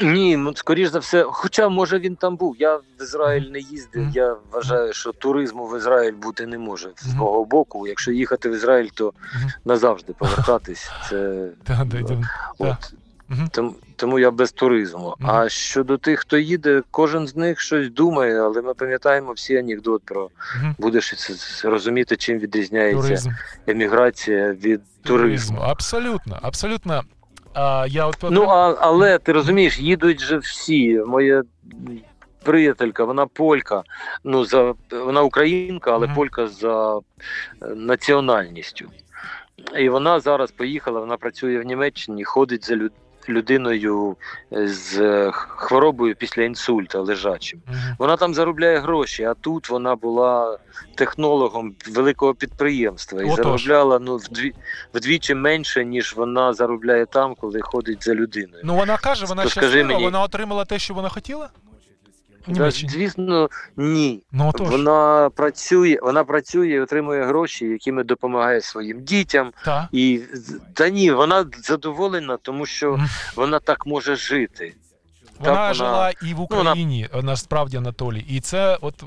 Ні, 0.03 0.37
ну 0.37 0.55
скоріш 0.57 0.89
за 0.89 0.99
все, 0.99 1.25
хоча 1.29 1.69
може 1.69 1.99
він 1.99 2.17
там 2.17 2.37
був. 2.37 2.57
Я 2.59 2.77
в 2.77 2.83
Ізраїль 3.01 3.51
не 3.51 3.59
їздив. 3.59 4.03
Мгм. 4.03 4.13
Я 4.15 4.37
вважаю, 4.53 4.93
що 4.93 5.13
туризму 5.13 5.67
в 5.67 5.77
Ізраїль 5.79 6.13
бути 6.13 6.47
не 6.47 6.59
може 6.59 6.91
з 6.97 7.07
Мгм. 7.07 7.17
мого 7.17 7.45
боку. 7.45 7.87
Якщо 7.87 8.13
їхати 8.13 8.49
в 8.49 8.53
Ізраїль, 8.53 8.89
то 8.95 9.13
Мгм. 9.35 9.51
назавжди 9.65 10.13
повертатись. 10.13 10.91
Це 11.11 11.49
да, 11.67 11.85
да. 11.85 12.29
от. 12.59 12.95
Тому, 13.51 13.75
тому 13.97 14.19
я 14.19 14.31
без 14.31 14.53
туризму. 14.53 15.17
А 15.23 15.49
щодо 15.49 15.99
тих, 15.99 16.21
хто 16.21 16.39
їде, 16.39 16.83
кожен 16.91 17.27
з 17.27 17.37
них 17.37 17.61
щось 17.61 17.91
думає, 17.91 18.41
але 18.43 18.63
ми 18.63 18.75
пам'ятаємо 18.75 19.33
всі 19.33 19.57
анекдот 19.57 20.03
про 20.05 20.29
будеш 20.79 21.15
розуміти, 21.65 22.17
чим 22.17 22.39
відрізняється 22.39 23.03
Туризм. 23.03 23.31
еміграція 23.67 24.53
від 24.53 24.81
туризму. 25.03 25.59
Абсолютно, 25.59 26.39
абсолютно. 26.43 27.03
А, 27.55 27.87
я 27.89 28.07
от 28.07 28.17
Ну 28.23 28.43
а, 28.43 28.77
але 28.81 29.19
ти 29.19 29.33
розумієш, 29.33 29.79
їдуть 29.79 30.21
же 30.21 30.39
всі. 30.39 30.99
Моя 31.07 31.43
приятелька, 32.43 33.05
вона 33.05 33.27
полька. 33.27 33.83
Ну 34.25 34.45
за 34.45 34.75
вона 34.91 35.23
українка, 35.23 35.95
але 35.95 36.09
полька 36.09 36.49
за 36.49 36.99
е, 36.99 37.01
національністю. 37.77 38.89
І 39.79 39.89
вона 39.89 40.21
зараз 40.21 40.51
поїхала. 40.51 41.01
Вона 41.01 41.17
працює 41.17 41.59
в 41.59 41.63
Німеччині, 41.63 42.25
ходить 42.25 42.67
за 42.67 42.75
люд- 42.75 42.93
людиною 43.29 44.17
е, 44.53 44.69
з 44.69 45.01
е, 45.01 45.31
хворобою 45.33 46.17
після 46.17 46.43
інсульта 46.43 47.01
лежачим. 47.01 47.63
Вона 47.99 48.17
там 48.17 48.35
заробляє 48.35 48.79
гроші, 48.79 49.25
а 49.25 49.35
тут 49.35 49.71
вона 49.71 49.97
була 49.97 50.59
технологом 50.95 51.75
великого 51.91 52.35
підприємства 52.35 53.23
і 53.23 53.25
Отож. 53.25 53.37
заробляла 53.37 53.99
ну 53.99 54.17
вдві, 54.17 54.53
вдвічі 54.95 55.35
менше, 55.35 55.85
ніж 55.85 56.17
вона 56.17 56.53
заробляє 56.53 57.07
там, 57.07 57.35
коли 57.41 57.61
ходить 57.61 58.05
за 58.05 58.15
людиною. 58.15 58.63
Ну 58.65 58.75
вона 58.75 58.97
каже, 58.97 59.27
вона 59.27 59.43
То 59.43 59.49
щаслива, 59.49 59.89
мені- 59.89 60.05
вона 60.05 60.23
отримала 60.23 60.65
те, 60.65 60.79
що 60.79 60.95
вона 60.95 61.09
хотіла? 61.09 61.49
Німеччині. 62.47 62.93
звісно, 62.93 63.49
ні. 63.77 64.23
Ну 64.33 64.49
отож. 64.49 64.69
Вона 64.71 65.31
працює, 65.31 65.99
вона 66.03 66.25
працює 66.25 66.69
і 66.69 66.81
отримує 66.81 67.25
гроші, 67.25 67.65
якими 67.67 68.05
допомагає 68.05 68.61
своїм 68.61 69.05
дітям. 69.05 69.53
Та. 69.65 69.89
І 69.93 70.21
та 70.75 70.89
ні, 70.89 71.11
вона 71.11 71.47
задоволена, 71.63 72.37
тому 72.43 72.67
що 72.67 72.99
вона 73.37 73.59
так 73.59 73.87
може 73.87 74.17
жити. 74.17 74.75
Вона 75.39 75.53
вона- 75.53 75.75
жила 75.75 76.11
і 76.11 76.35
в 76.35 76.39
ну, 76.39 76.47
вона- 76.51 76.71
Україні, 76.71 77.09
насправді 77.23 77.77
Анатолій. 77.77 78.25
І 78.29 78.41
це 78.41 78.79
от 78.81 79.05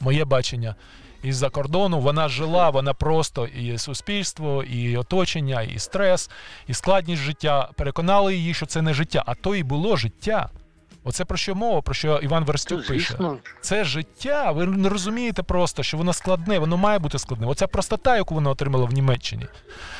моє 0.00 0.24
бачення. 0.24 0.74
Із-за 1.22 1.50
кордону 1.50 2.00
вона 2.00 2.28
жила, 2.28 2.70
вона 2.70 2.94
просто 2.94 3.46
і 3.46 3.78
суспільство, 3.78 4.62
і 4.62 4.96
оточення, 4.96 5.62
і 5.62 5.78
стрес, 5.78 6.30
і 6.66 6.74
складність 6.74 7.22
життя 7.22 7.70
переконали 7.76 8.36
її, 8.36 8.54
що 8.54 8.66
це 8.66 8.82
не 8.82 8.94
життя, 8.94 9.22
а 9.26 9.34
то 9.34 9.54
і 9.54 9.62
було 9.62 9.96
життя. 9.96 10.48
Оце 11.04 11.24
про 11.24 11.36
що 11.36 11.54
мова, 11.54 11.82
про 11.82 11.94
що 11.94 12.16
Іван 12.18 12.44
Верстюк 12.44 12.78
пише. 12.86 13.14
Це 13.60 13.84
життя. 13.84 14.50
Ви 14.52 14.66
не 14.66 14.88
розумієте 14.88 15.42
просто, 15.42 15.82
що 15.82 15.96
воно 15.96 16.12
складне, 16.12 16.58
воно 16.58 16.76
має 16.76 16.98
бути 16.98 17.18
складне. 17.18 17.46
Оця 17.46 17.66
простота, 17.66 18.16
яку 18.16 18.34
вона 18.34 18.50
отримала 18.50 18.84
в 18.84 18.92
Німеччині. 18.92 19.46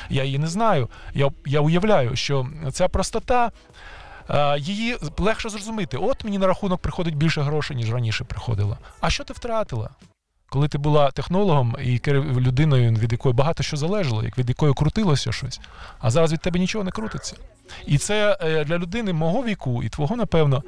Я 0.09 0.23
її 0.23 0.39
не 0.39 0.47
знаю. 0.47 0.89
Я, 1.13 1.31
я 1.45 1.61
уявляю, 1.61 2.15
що 2.15 2.47
ця 2.71 2.87
простота. 2.87 3.51
е, 4.29 4.59
Її 4.59 4.97
легше 5.17 5.49
зрозуміти. 5.49 5.97
От 5.97 6.23
мені 6.23 6.37
на 6.37 6.47
рахунок 6.47 6.81
приходить 6.81 7.15
більше 7.15 7.41
грошей, 7.41 7.77
ніж 7.77 7.93
раніше 7.93 8.23
приходило. 8.23 8.77
А 9.01 9.09
що 9.09 9.23
ти 9.23 9.33
втратила? 9.33 9.89
Коли 10.51 10.67
ти 10.67 10.77
була 10.77 11.11
технологом 11.11 11.75
і 11.83 12.01
людиною, 12.39 12.91
від 12.93 13.11
якої 13.11 13.35
багато 13.35 13.63
що 13.63 13.77
залежало, 13.77 14.23
як 14.23 14.37
від 14.37 14.49
якої 14.49 14.73
крутилося 14.73 15.31
щось, 15.31 15.59
а 15.99 16.09
зараз 16.09 16.33
від 16.33 16.39
тебе 16.41 16.59
нічого 16.59 16.83
не 16.83 16.91
крутиться. 16.91 17.35
І 17.85 17.97
це 17.97 18.37
е, 18.41 18.63
для 18.63 18.77
людини 18.77 19.13
мого 19.13 19.43
віку 19.43 19.83
і 19.83 19.89
твого, 19.89 20.15
напевно, 20.15 20.63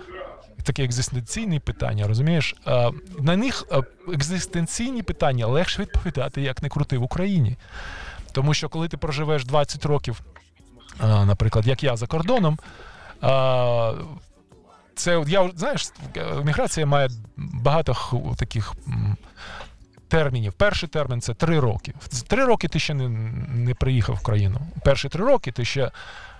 таке 0.63 0.83
екзистенційне 0.83 1.59
питання, 1.59 2.07
розумієш? 2.07 2.55
Е, 2.67 2.91
На 3.19 3.35
них 3.37 3.65
е, 3.71 3.83
екзистенційні 4.13 5.03
питання 5.03 5.47
легше 5.47 5.81
відповідати, 5.81 6.41
як 6.41 6.63
не 6.63 6.69
крути 6.69 6.97
в 6.97 7.03
Україні. 7.03 7.57
Тому 8.31 8.53
що 8.53 8.69
коли 8.69 8.87
ти 8.87 8.97
проживеш 8.97 9.45
20 9.45 9.85
років, 9.85 10.21
наприклад, 11.01 11.67
як 11.67 11.83
я 11.83 11.95
за 11.97 12.07
кордоном, 12.07 12.59
це 14.95 15.23
я 15.27 15.51
знаєш, 15.55 15.91
міграція 16.43 16.85
має 16.85 17.09
багато 17.37 17.95
таких 18.37 18.73
термінів. 20.07 20.53
Перший 20.53 20.89
термін 20.89 21.21
це 21.21 21.33
три 21.33 21.59
роки. 21.59 21.93
Три 22.27 22.45
роки 22.45 22.67
ти 22.67 22.79
ще 22.79 22.93
не, 22.93 23.09
не 23.49 23.73
приїхав 23.73 24.15
в 24.15 24.21
країну. 24.21 24.59
Перші 24.85 25.09
три 25.09 25.25
роки 25.25 25.51
ти 25.51 25.65
ще 25.65 25.91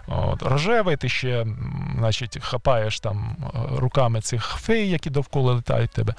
от, 0.08 0.44
рожевий, 0.44 0.98
ти 0.98 1.10
ще 1.10 1.46
значить, 1.98 2.38
хапаєш 2.42 3.00
там 3.00 3.36
е, 3.42 3.58
руками 3.78 4.22
цих 4.22 4.44
фей, 4.46 4.90
які 4.90 5.10
довкола 5.10 5.56
літають 5.56 5.92
тебе. 5.92 6.14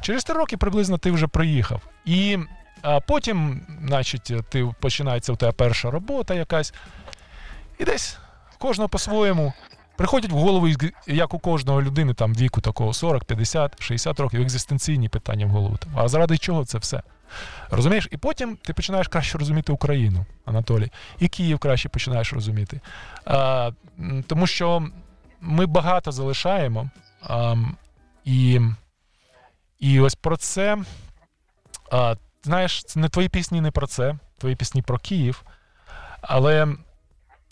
Через 0.00 0.24
три 0.24 0.34
роки 0.34 0.56
приблизно 0.56 0.98
ти 0.98 1.10
вже 1.10 1.26
приїхав. 1.26 1.80
І 2.04 2.38
а 2.82 3.00
потім, 3.00 3.60
значить, 3.86 4.32
ти 4.48 4.70
починається 4.80 5.32
у 5.32 5.36
тебе 5.36 5.52
перша 5.52 5.90
робота 5.90 6.34
якась. 6.34 6.74
І 7.78 7.84
десь 7.84 8.18
кожного 8.58 8.88
по-своєму. 8.88 9.52
Приходять 9.96 10.30
в 10.30 10.36
голову, 10.36 10.68
як 11.06 11.34
у 11.34 11.38
кожного 11.38 11.82
людини 11.82 12.14
там 12.14 12.34
віку 12.34 12.60
такого 12.60 12.92
40, 12.92 13.24
50, 13.24 13.82
60 13.82 14.20
років, 14.20 14.40
екзистенційні 14.42 15.08
питання 15.08 15.46
в 15.46 15.48
голову. 15.48 15.78
А 15.96 16.08
заради 16.08 16.38
чого 16.38 16.64
це 16.64 16.78
все? 16.78 17.02
Розумієш? 17.70 18.08
І 18.10 18.16
потім 18.16 18.56
ти 18.56 18.72
починаєш 18.72 19.08
краще 19.08 19.38
розуміти 19.38 19.72
Україну, 19.72 20.26
Анатолій, 20.44 20.90
і 21.18 21.28
Київ 21.28 21.58
краще 21.58 21.88
починаєш 21.88 22.32
розуміти. 22.32 22.80
А, 23.24 23.70
тому 24.26 24.46
що 24.46 24.88
ми 25.40 25.66
багато 25.66 26.12
залишаємо. 26.12 26.90
А, 27.22 27.56
і, 28.24 28.60
і 29.78 30.00
ось 30.00 30.14
про 30.14 30.36
це. 30.36 30.78
А, 31.92 32.14
знаєш, 32.42 32.84
це 32.84 33.00
не 33.00 33.08
твої 33.08 33.28
пісні 33.28 33.60
не 33.60 33.70
про 33.70 33.86
це, 33.86 34.14
твої 34.38 34.56
пісні 34.56 34.82
про 34.82 34.98
Київ. 34.98 35.42
Але 36.20 36.64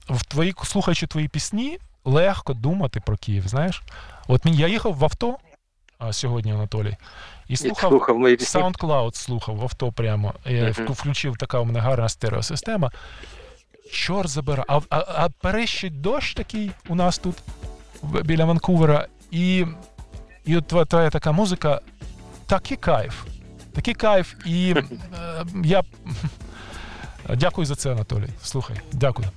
в 0.08 0.24
твої, 0.24 0.54
слухаючи 0.64 1.06
твої 1.06 1.28
пісні, 1.28 1.78
легко 2.04 2.54
думати 2.54 3.00
про 3.00 3.16
Київ. 3.16 3.48
Знаєш? 3.48 3.82
От 4.28 4.42
я 4.44 4.68
їхав 4.68 4.94
в 4.94 5.04
авто 5.04 5.38
а, 6.08 6.12
сьогодні, 6.12 6.52
Анатолій, 6.52 6.96
і 7.48 7.56
слухав. 7.56 7.90
слухав 7.90 8.18
мої. 8.18 8.36
SoundCloud 8.36 9.14
слухав 9.14 9.56
в 9.56 9.62
авто 9.62 9.92
прямо. 9.92 10.34
Я 10.46 10.64
вк- 10.64 10.92
включив 10.92 11.36
така 11.36 11.58
у 11.58 11.64
мене 11.64 11.80
гарна 11.80 12.08
стереосистема. 12.08 12.90
Чорт 13.92 14.28
забира. 14.28 14.64
А, 14.68 14.80
а, 14.90 15.04
а 15.08 15.28
перещить 15.40 16.00
дощ 16.00 16.34
такий 16.34 16.70
у 16.88 16.94
нас 16.94 17.18
тут 17.18 17.36
біля 18.02 18.44
Ванкувера. 18.44 19.06
І, 19.30 19.66
і 20.44 20.56
от 20.56 20.66
твоя, 20.66 20.84
твоя 20.84 21.10
така 21.10 21.32
музика, 21.32 21.80
такий 22.46 22.76
кайф. 22.76 23.24
Такий 23.74 23.94
кайф. 23.94 24.34
І 24.46 24.74
е, 25.14 25.44
я. 25.64 25.82
Дякую 27.28 27.66
за 27.66 27.74
це, 27.74 27.92
Анатолій. 27.92 28.28
Слухай, 28.42 28.80
дякую. 28.92 29.28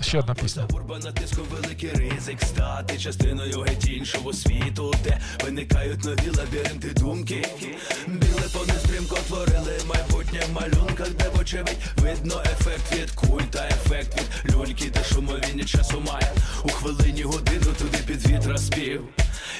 Ще 0.00 0.18
одна 0.18 0.34
пісня. 0.34 0.66
Бурба 0.70 0.98
на 0.98 1.12
тиску 1.12 1.42
великий 1.50 1.90
ризик 1.90 2.42
стати 2.42 2.98
частиною 2.98 3.60
геть 3.60 3.88
іншого 3.88 4.32
світу, 4.32 4.94
де 5.04 5.18
виникають 5.44 6.04
нові 6.04 6.30
лабіринти 6.38 6.88
думки. 6.88 7.46
Біле 8.06 8.48
пони 8.52 8.72
стрімко 8.84 9.16
творили 9.28 9.78
майбутнє 9.88 10.40
в 10.48 10.52
малюнках, 10.52 11.10
де 11.10 11.28
вочевидь 11.28 11.78
видно 11.96 12.42
ефект 12.44 12.96
від 12.96 13.10
культа, 13.10 13.68
ефект 13.68 14.20
від 14.44 14.54
люльки, 14.54 14.90
де 14.94 15.04
шумовіння 15.04 15.64
часу 15.64 16.02
має. 16.06 16.32
У 16.64 16.68
хвилині 16.68 17.22
годину 17.22 17.66
туди 17.78 17.98
під 18.06 18.26
вітра 18.28 18.58
спів. 18.58 19.04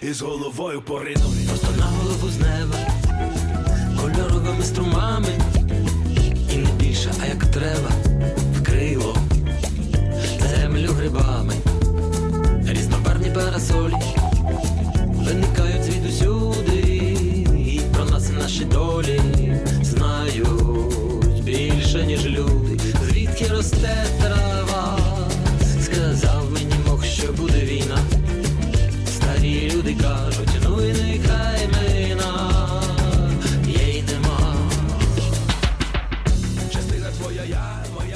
І 0.02 0.12
з 0.12 0.20
головою 0.22 0.82
поринув. 0.82 1.46
Просто 1.48 1.68
на 1.78 1.84
голову 1.84 2.28
з 2.28 2.38
неба, 2.38 2.76
кольоровими 4.00 4.64
струмами, 4.64 5.28
більше, 7.02 7.14
а 7.22 7.26
як 7.26 7.44
треба, 7.44 7.90
вкрило 8.54 9.16
землю 10.40 10.92
грибами, 10.92 11.54
Різнобарні 12.68 13.30
парасолі 13.30 13.94
виникають 15.04 15.84
звідусюди, 15.84 16.78
і 17.56 17.80
про 17.94 18.04
нас 18.04 18.30
наші 18.30 18.64
долі. 18.64 19.31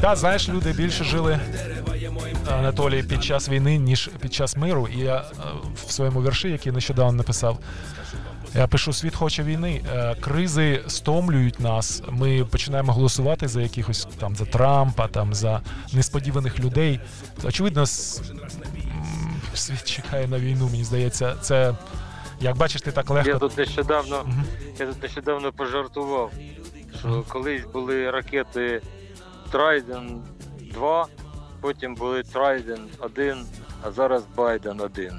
Та 0.06 0.16
знаєш, 0.16 0.48
люди 0.48 0.72
більше 0.72 1.04
жили 1.04 1.40
Анатолій 2.50 3.02
під 3.02 3.24
час 3.24 3.48
війни, 3.48 3.78
ніж 3.78 4.10
під 4.20 4.34
час 4.34 4.56
миру. 4.56 4.88
І 4.96 4.98
я 4.98 5.16
е, 5.16 5.22
в 5.86 5.92
своєму 5.92 6.22
вірші, 6.22 6.48
який 6.48 6.72
нещодавно 6.72 7.12
написав, 7.12 7.58
я 8.54 8.66
пишу: 8.66 8.92
світ 8.92 9.14
хоче 9.14 9.42
війни. 9.42 9.82
Е, 9.94 10.14
Кризи 10.20 10.82
стомлюють 10.86 11.60
нас. 11.60 12.02
Ми 12.08 12.44
починаємо 12.44 12.92
голосувати 12.92 13.48
за 13.48 13.62
якихось 13.62 14.08
там 14.18 14.36
за 14.36 14.44
Трампа, 14.44 15.08
там 15.08 15.34
за 15.34 15.60
несподіваних 15.92 16.60
людей. 16.60 17.00
Очевидно, 17.44 17.86
світ 19.54 19.84
чекає 19.84 20.28
на 20.28 20.38
війну. 20.38 20.68
Мені 20.72 20.84
здається, 20.84 21.34
це 21.40 21.74
як 22.40 22.56
бачиш, 22.56 22.82
ти 22.82 22.92
так 22.92 23.06
Я 23.26 23.38
тут 23.38 23.58
нещодавно, 23.58 24.22
Мгм. 24.26 24.44
я 24.78 24.86
тут 24.86 25.02
нещодавно 25.02 25.52
пожартував, 25.52 26.32
що 27.00 27.24
колись 27.28 27.64
були 27.72 28.10
ракети 28.10 28.82
Трайден 29.50 30.22
2, 30.60 31.06
потім 31.60 31.94
були 31.94 32.22
Трайден 32.22 32.88
1, 32.98 33.36
а 33.82 33.90
зараз 33.90 34.26
Байден 34.36 34.80
1. 34.80 35.12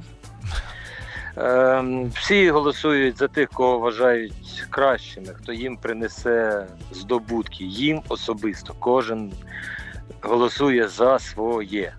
Ем, 1.37 2.09
всі 2.09 2.49
голосують 2.49 3.17
за 3.17 3.27
тих, 3.27 3.49
кого 3.49 3.79
вважають 3.79 4.65
кращими, 4.69 5.33
хто 5.33 5.53
їм 5.53 5.77
принесе 5.77 6.67
здобутки. 6.91 7.63
Їм 7.63 8.01
особисто. 8.09 8.75
Кожен 8.79 9.33
голосує 10.21 10.87
за 10.87 11.19
своє. 11.19 11.93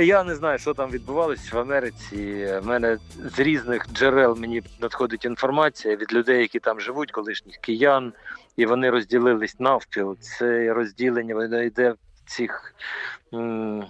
Я 0.00 0.24
не 0.24 0.34
знаю, 0.34 0.58
що 0.58 0.74
там 0.74 0.90
відбувалось 0.90 1.52
в 1.52 1.58
Америці. 1.58 2.48
В 2.62 2.66
мене 2.66 2.98
з 3.36 3.38
різних 3.38 3.86
джерел 3.92 4.36
мені 4.38 4.62
надходить 4.80 5.24
інформація 5.24 5.96
від 5.96 6.12
людей, 6.12 6.40
які 6.40 6.58
там 6.58 6.80
живуть, 6.80 7.10
колишніх 7.10 7.56
киян, 7.56 8.12
і 8.56 8.66
вони 8.66 8.90
розділились 8.90 9.60
навпіл. 9.60 10.16
Це 10.20 10.72
розділення 10.72 11.34
воно 11.34 11.62
йде 11.62 11.90
в 11.90 11.96
цих 12.30 12.74
м, 13.34 13.84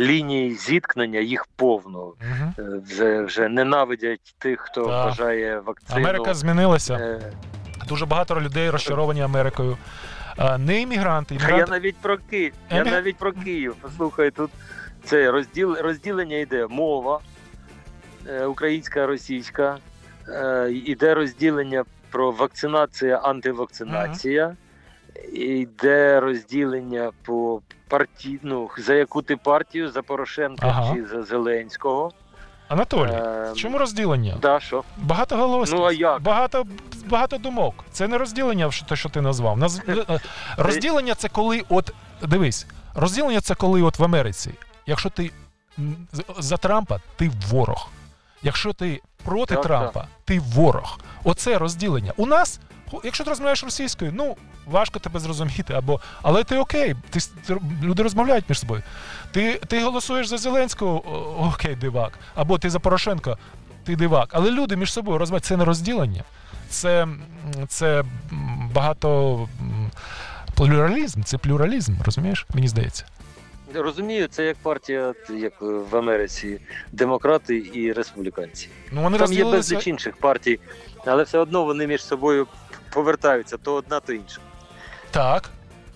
ліній 0.00 0.54
зіткнення, 0.54 1.20
їх 1.20 1.46
повно. 1.56 2.12
Е, 2.58 2.62
Вже, 2.86 3.22
вже 3.22 3.48
ненавидять 3.48 4.34
тих, 4.38 4.60
хто 4.60 4.86
Так. 4.86 4.90
вважає 5.06 5.60
вакцину. 5.60 6.00
Америка 6.00 6.34
змінилася. 6.34 6.94
Е, 6.94 7.32
Дуже 7.88 8.06
багато 8.06 8.40
людей 8.40 8.70
розчаровані 8.70 9.22
Америкою. 9.22 9.76
Не 10.58 10.80
іммігранти. 10.80 11.38
А 11.46 11.50
я 11.56 11.66
навіть 11.66 11.96
про 11.96 12.18
Київ. 12.18 12.52
Я 12.70 12.84
навіть 12.84 13.16
про 13.16 13.32
Київ. 13.32 13.76
Послухай, 13.80 14.30
тут 14.30 14.50
це 15.04 15.30
розділ, 15.30 15.76
розділення 15.80 16.36
йде 16.36 16.66
мова, 16.70 17.20
е, 18.28 18.44
українська, 18.46 19.06
російська, 19.06 19.78
е, 20.28 20.70
іде 20.72 21.14
розділення 21.14 21.84
про 22.12 22.30
вакцинація, 22.32 23.16
антивакцинація, 23.16 24.56
йде 25.32 26.20
розділення 26.20 27.10
по 27.22 27.60
парті, 27.88 28.38
ну, 28.42 28.68
за 28.78 28.94
яку 28.94 29.22
ти 29.22 29.36
партію, 29.36 29.90
за 29.90 30.02
Порошенка 30.02 30.66
Ага. 30.66 30.94
чи 30.94 31.04
за 31.06 31.22
Зеленського. 31.22 32.12
Анатолій, 32.68 33.10
Е, 33.12 33.52
чому 33.56 33.78
розділення? 33.78 34.36
Да, 34.42 34.60
що? 34.60 34.84
Багато 34.96 35.36
голосів. 35.36 35.78
Ну, 35.78 35.84
а 35.84 35.92
як? 35.92 36.22
Багато, 36.22 36.64
багато 37.08 37.38
думок. 37.38 37.74
Це 37.90 38.08
не 38.08 38.18
розділення, 38.18 38.70
те, 38.88 38.96
що 38.96 39.08
ти 39.08 39.20
назвав. 39.20 39.58
Наз... 39.58 39.80
е, 39.88 40.20
Розділення 40.56 41.14
це 41.14 41.28
коли, 41.28 41.62
от 41.68 41.92
дивись, 42.22 42.66
розділення 42.94 43.40
це 43.40 43.54
коли 43.54 43.82
от 43.82 43.98
в 43.98 44.04
Америці. 44.04 44.50
Якщо 44.86 45.10
ти 45.10 45.30
за 46.38 46.56
Трампа, 46.56 47.00
ти 47.16 47.30
ворог. 47.50 47.88
Якщо 48.42 48.72
ти 48.72 49.00
проти 49.24 49.54
Так, 49.54 49.64
Трампа, 49.64 50.06
ти 50.24 50.40
ворог. 50.40 50.98
Оце 51.24 51.58
розділення. 51.58 52.12
У 52.16 52.26
нас, 52.26 52.60
якщо 53.04 53.24
ти 53.24 53.30
розмовляєш 53.30 53.64
російською, 53.64 54.12
ну 54.14 54.36
важко 54.66 54.98
тебе 54.98 55.20
зрозуміти, 55.20 55.74
або 55.74 56.00
але 56.22 56.44
ти 56.44 56.58
окей, 56.58 56.96
ти- 57.10 57.56
люди 57.82 58.02
розмовляють 58.02 58.44
між 58.48 58.58
собою. 58.60 58.82
Ти, 59.32 59.54
ти 59.54 59.84
голосуєш 59.84 60.26
за 60.28 60.38
Зеленського, 60.38 60.96
окей, 61.54 61.74
дивак, 61.76 62.18
або 62.34 62.58
ти 62.58 62.70
за 62.70 62.78
Порошенка, 62.78 63.36
ти 63.84 63.96
дивак. 63.96 64.28
Але 64.32 64.50
люди 64.50 64.76
між 64.76 64.92
собою 64.92 65.18
розмовляють. 65.18 65.44
Це 65.44 65.56
не 65.56 65.64
розділення. 65.64 66.24
Це, 66.68 67.08
це 67.68 68.04
багато 68.74 69.48
плюралізм, 70.54 71.22
це 71.22 71.38
плюралізм, 71.38 71.94
розумієш? 72.04 72.46
Мені 72.54 72.68
здається. 72.68 73.04
Розумію, 73.74 74.28
це 74.28 74.44
як 74.44 74.56
партія, 74.56 75.14
як 75.30 75.52
в 75.60 75.96
Америці, 75.96 76.60
демократи 76.92 77.70
і 77.72 77.92
республіканці. 77.92 78.68
Ну 78.92 79.02
вони 79.02 79.18
Там 79.18 79.32
є 79.32 79.44
безліч 79.44 79.86
інших 79.86 80.16
партій, 80.16 80.60
але 81.06 81.22
все 81.22 81.38
одно 81.38 81.64
вони 81.64 81.86
між 81.86 82.04
собою 82.04 82.46
повертаються 82.92 83.56
то 83.56 83.74
одна, 83.74 84.00
то 84.00 84.12
інша. 84.12 84.40
Так. 85.10 85.50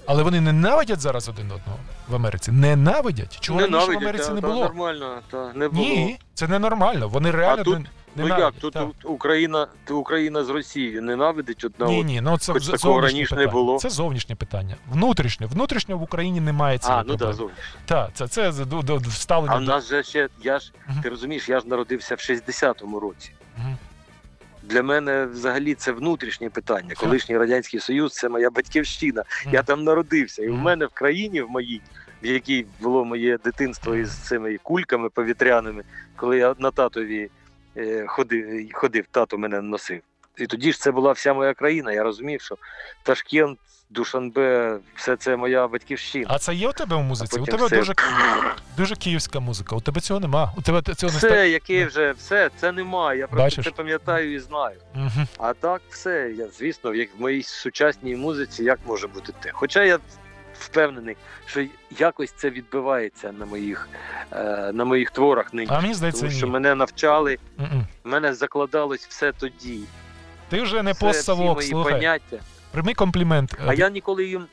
Але 0.06 0.22
вони 0.22 0.40
ненавидять 0.40 1.00
зараз 1.00 1.28
один 1.28 1.44
одного 1.46 1.78
в 2.08 2.14
Америці. 2.14 2.52
Ненавидять. 2.52 3.40
Чого 3.40 3.60
раніше 3.60 3.86
в 3.86 3.96
Америці 3.96 4.26
та- 4.26 4.34
не 4.34 4.40
та 4.40 4.46
було? 4.48 4.60
нормально, 4.60 5.18
та 5.30 5.52
не 5.54 5.68
було. 5.68 5.86
Ні, 5.86 6.18
це 6.34 6.48
ненормально. 6.48 7.08
Вони 7.08 7.30
реально 7.30 7.64
тут- 7.64 7.78
не- 7.78 7.86
Ну 8.16 8.28
як, 8.28 8.54
тут, 8.60 8.72
так. 8.74 8.88
Україна, 9.04 9.66
Україна 9.90 10.44
з 10.44 10.48
Росією 10.48 11.02
ненавидить 11.02 11.64
одна 11.64 11.86
Ні, 11.86 12.04
ні, 12.04 12.20
ну 12.20 12.38
це 12.38 12.52
хоч 12.52 12.66
такого 12.66 12.78
зовнішнє 12.94 13.08
раніше 13.08 13.36
не 13.36 13.46
було. 13.46 13.78
Це 13.78 13.90
зовнішнє 13.90 14.34
питання. 14.34 14.76
Внутрішнє. 14.90 15.46
Внутрішньо 15.46 15.98
в 15.98 16.02
Україні 16.02 16.40
немає 16.40 16.78
цієї 16.78 17.00
А, 17.00 17.04
ну 17.06 17.16
так, 17.16 17.34
зовсім. 17.34 17.56
Так, 17.86 18.10
це, 18.14 18.28
це 18.28 18.52
з- 18.52 18.66
до, 18.66 18.82
до, 18.82 18.96
вставлення. 18.96 19.54
А 19.56 19.58
в 19.58 19.62
нас 19.62 19.88
же 19.88 20.02
ще, 20.02 20.28
я 20.42 20.58
ж, 20.58 20.72
Мгм. 20.88 21.00
ти 21.02 21.08
розумієш, 21.08 21.48
я 21.48 21.60
ж 21.60 21.68
народився 21.68 22.14
в 22.14 22.18
60-му 22.18 23.00
році. 23.00 23.30
Мгм. 23.58 23.76
Для 24.62 24.82
мене 24.82 25.26
взагалі 25.26 25.74
це 25.74 25.92
внутрішнє 25.92 26.50
питання. 26.50 26.94
Колишній 26.94 27.38
Радянський 27.38 27.80
Союз 27.80 28.12
це 28.12 28.28
моя 28.28 28.50
батьківщина. 28.50 29.24
Мгм. 29.44 29.54
Я 29.54 29.62
там 29.62 29.84
народився. 29.84 30.42
І 30.42 30.48
в 30.48 30.54
мене 30.54 30.86
в 30.86 30.90
країні, 30.90 31.42
в 31.42 31.50
моїй, 31.50 31.80
в 32.22 32.26
якій 32.26 32.66
було 32.80 33.04
моє 33.04 33.38
дитинство 33.44 33.94
із 33.96 34.10
цими 34.16 34.58
кульками 34.62 35.08
повітряними, 35.08 35.82
коли 36.16 36.38
я 36.38 36.54
на 36.58 36.70
татові 36.70 37.30
ходив, 38.06 38.70
ходив, 38.72 39.04
тато 39.10 39.38
мене 39.38 39.60
носив. 39.60 40.00
І 40.38 40.46
тоді 40.46 40.72
ж 40.72 40.80
це 40.80 40.90
була 40.90 41.12
вся 41.12 41.34
моя 41.34 41.54
країна. 41.54 41.92
Я 41.92 42.02
розумів, 42.02 42.40
що 42.40 42.56
Ташкент, 43.02 43.58
Душанбе, 43.90 44.78
все 44.94 45.16
це 45.16 45.36
моя 45.36 45.68
батьківщина. 45.68 46.26
А 46.28 46.38
це 46.38 46.54
є 46.54 46.68
у 46.68 46.72
тебе 46.72 46.96
в 46.96 47.02
музиці? 47.02 47.40
У 47.40 47.44
тебе 47.44 47.66
все. 47.66 47.76
дуже, 47.76 47.94
дуже 48.76 48.96
київська 48.96 49.40
музика. 49.40 49.76
У 49.76 49.80
тебе 49.80 50.00
цього 50.00 50.20
нема. 50.20 50.52
У 50.56 50.62
тебе 50.62 50.82
цього 50.82 51.12
не 51.12 51.18
Все, 51.18 51.50
яке 51.50 51.86
вже 51.86 52.12
все, 52.12 52.50
це 52.56 52.72
немає. 52.72 53.18
Я 53.18 53.26
просто 53.26 53.62
це 53.62 53.70
пам'ятаю 53.70 54.34
і 54.34 54.38
знаю. 54.38 54.76
Мгм. 54.94 55.28
А 55.38 55.52
так, 55.52 55.82
все, 55.90 56.32
я 56.36 56.46
звісно, 56.58 56.94
як 56.94 57.08
в 57.18 57.20
моїй 57.20 57.42
сучасній 57.42 58.16
музиці, 58.16 58.64
як 58.64 58.78
може 58.86 59.06
бути 59.06 59.32
те. 59.40 59.50
Хоча 59.52 59.84
я 59.84 59.98
впевнений, 60.60 61.16
що 61.46 61.66
якось 61.98 62.32
це 62.32 62.50
відбивається 62.50 63.32
на 63.32 63.46
моїх, 63.46 63.88
е, 64.32 64.70
на 64.72 64.84
моїх 64.84 65.10
творах 65.10 65.54
нині. 65.54 65.68
А 65.72 65.80
мені 65.80 65.94
здається, 65.94 66.20
Тому 66.22 66.32
що 66.32 66.46
ні. 66.46 66.52
мене 66.52 66.74
навчали, 66.74 67.38
Мгм. 67.58 67.86
мене 68.04 68.34
закладалось 68.34 69.06
все 69.06 69.32
тоді. 69.32 69.80
Ти 70.48 70.62
вже 70.62 70.82
не 70.82 70.92
всі 70.92 71.00
постсавок, 71.04 71.56
мої 71.56 71.68
слухай. 71.68 71.92
поняття. 71.92 72.38
Прийми 72.72 72.94
комплімент. 72.94 73.58
А 73.66 73.74
я 73.74 73.90
ніколи 73.90 74.24
їм, 74.24 74.46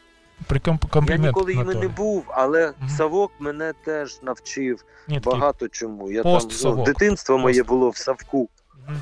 При 0.48 0.60
комп- 0.60 0.84
я 0.84 0.90
комплімент. 0.90 1.26
ніколи 1.28 1.52
їм 1.54 1.64
не 1.66 1.72
Анатолій. 1.72 1.88
був, 1.88 2.26
але 2.30 2.74
Мгм. 2.80 2.90
Савок 2.90 3.32
мене 3.40 3.74
теж 3.86 4.20
навчив 4.22 4.84
Ні, 5.08 5.16
такий 5.20 5.40
багато 5.40 5.68
чому. 5.68 6.12
Я 6.12 6.24
там, 6.24 6.40
ну, 6.64 6.84
дитинство 6.84 7.38
моє 7.38 7.56
Пост. 7.64 7.70
було 7.70 7.90
в 7.90 7.98
Савку. 7.98 8.50
Мгм. 8.88 9.02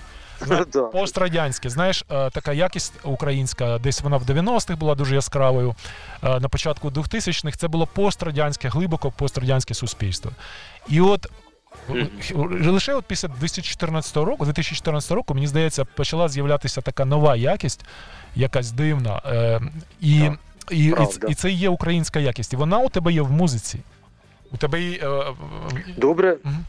Ну. 0.49 0.89
Пострадянське, 0.91 1.69
знаєш, 1.69 2.05
е, 2.11 2.29
така 2.29 2.53
якість 2.53 2.93
українська, 3.03 3.77
десь 3.77 4.01
вона 4.01 4.17
в 4.17 4.23
90-х 4.23 4.75
була 4.75 4.95
дуже 4.95 5.15
яскравою. 5.15 5.75
е, 6.23 6.39
На 6.39 6.49
початку 6.49 6.89
2000-х 6.89 7.57
це 7.57 7.67
було 7.67 7.87
пострадянське, 7.87 8.69
глибоко 8.69 9.11
пострадянське 9.11 9.73
суспільство. 9.73 10.31
І 10.89 11.01
от 11.01 11.27
х- 12.21 12.35
лише 12.65 12.93
от 12.93 13.05
після 13.05 13.27
2014 13.27 14.17
року, 14.17 14.45
2014 14.45 15.11
року, 15.11 15.33
мені 15.33 15.47
здається, 15.47 15.85
почала 15.85 16.29
з'являтися 16.29 16.81
така 16.81 17.05
нова 17.05 17.35
якість, 17.35 17.85
якась 18.35 18.71
дивна. 18.71 19.21
е, 19.25 19.61
І, 20.01 20.29
і, 20.71 20.85
і, 20.85 20.91
і 21.31 21.35
це 21.35 21.51
є 21.51 21.69
українська 21.69 22.19
якість. 22.19 22.53
І 22.53 22.55
вона 22.55 22.77
у 22.77 22.89
тебе 22.89 23.13
є 23.13 23.21
в 23.21 23.31
музиці. 23.31 23.79
У 24.51 24.57
тебе 24.57 24.81
є. 24.81 24.97
е, 24.97 25.23
Добре. 25.97 26.37
Мгм. 26.43 26.65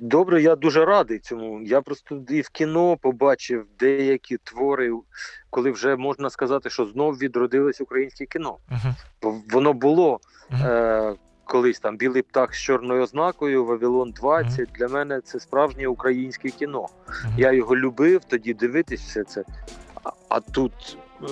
Добре, 0.00 0.42
я 0.42 0.56
дуже 0.56 0.84
радий 0.84 1.18
цьому. 1.18 1.62
Я 1.62 1.80
просто 1.80 2.22
і 2.28 2.40
в 2.40 2.48
кіно 2.48 2.96
побачив 2.96 3.66
деякі 3.78 4.36
твори, 4.44 4.92
коли 5.50 5.70
вже 5.70 5.96
можна 5.96 6.30
сказати, 6.30 6.70
що 6.70 6.86
знов 6.86 7.14
відродилось 7.14 7.80
українське 7.80 8.26
кіно. 8.26 8.56
Бо 9.22 9.34
Воно 9.50 9.72
було 9.72 10.20
Мгм. 10.50 10.62
е, 10.66 11.14
колись 11.44 11.80
там 11.80 11.96
білий 11.96 12.22
птах 12.22 12.54
з 12.54 12.58
чорною 12.58 13.02
ознакою, 13.02 13.64
Вавилон 13.64 14.10
20. 14.10 14.68
Для 14.78 14.88
мене 14.88 15.20
це 15.20 15.40
справжнє 15.40 15.86
українське 15.88 16.48
кіно. 16.48 16.86
Я 17.38 17.52
його 17.52 17.76
любив 17.76 18.24
тоді 18.24 18.54
дивитись 18.54 19.00
все 19.00 19.24
це. 19.24 19.44
А, 20.04 20.10
а 20.28 20.40
тут 20.40 20.98
е, 21.22 21.26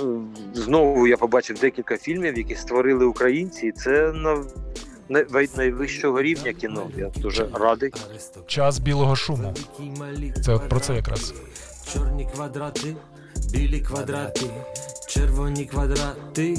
знову 0.54 1.06
я 1.06 1.16
побачив 1.16 1.58
декілька 1.58 1.96
фільмів, 1.96 2.38
які 2.38 2.54
створили 2.54 3.04
українці, 3.04 3.66
і 3.66 3.72
це 3.72 4.12
на 4.12 4.44
найвищого 5.56 6.22
рівня 6.22 6.52
кіно. 6.52 6.90
Я 6.96 7.10
дуже 7.16 7.48
радий. 7.52 7.92
Час 8.46 8.78
білого 8.78 9.16
шуму. 9.16 9.54
Це 10.44 10.52
от 10.52 10.68
про 10.68 10.80
це 10.80 10.94
якраз. 10.94 11.34
Чорні 11.92 12.28
квадрати, 12.34 12.96
білі 13.52 13.80
квадрати, 13.80 14.46
червоні 15.08 15.64
квадрати, 15.66 16.56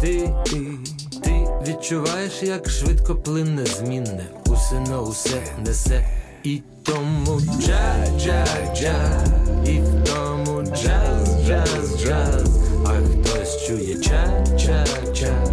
ти, 0.00 0.34
ти, 0.44 0.78
ти, 1.24 1.32
Відчуваєш, 1.68 2.42
як 2.42 2.68
швидко 2.68 3.16
плине 3.16 3.66
змінне, 3.66 4.26
усе 4.46 4.80
на 4.80 5.00
усе 5.00 5.42
несе. 5.66 6.08
І 6.44 6.62
тому 6.82 7.40
джа, 7.40 8.06
джа, 8.18 8.46
джа, 8.76 9.24
і 9.66 9.80
в 9.80 10.04
тому 10.04 10.62
джаз, 10.62 11.46
джаз, 11.46 12.02
джаз. 12.02 12.58
А 12.86 12.88
хтось 12.88 13.66
чує 13.66 13.94
ча, 13.94 14.44
ча, 14.58 14.86
ча, 15.14 15.44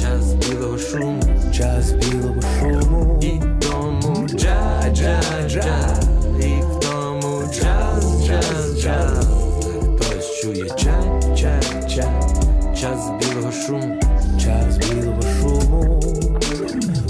час 0.00 0.34
білого 0.34 0.78
шуму, 0.78 1.22
Час 1.52 1.92
білого 1.92 2.40
шуму. 2.58 3.18
і 3.22 3.40
тому 3.60 4.28
джа, 4.28 4.84
джа, 4.94 5.20
джа, 5.48 5.96
і 6.40 6.62
в 6.62 6.80
тому 6.80 7.42
джаз, 7.52 8.26
джаз, 8.26 8.82
джаз. 8.82 9.28
Хтось 9.96 10.40
чує 10.42 10.66
ча, 10.68 11.20
ча, 11.36 11.60
ча, 11.88 12.22
час 12.80 13.10
білого 13.20 13.52
шуму. 13.52 14.00
Час 14.44 14.78
білого 14.78 15.22
шуму. 15.22 16.00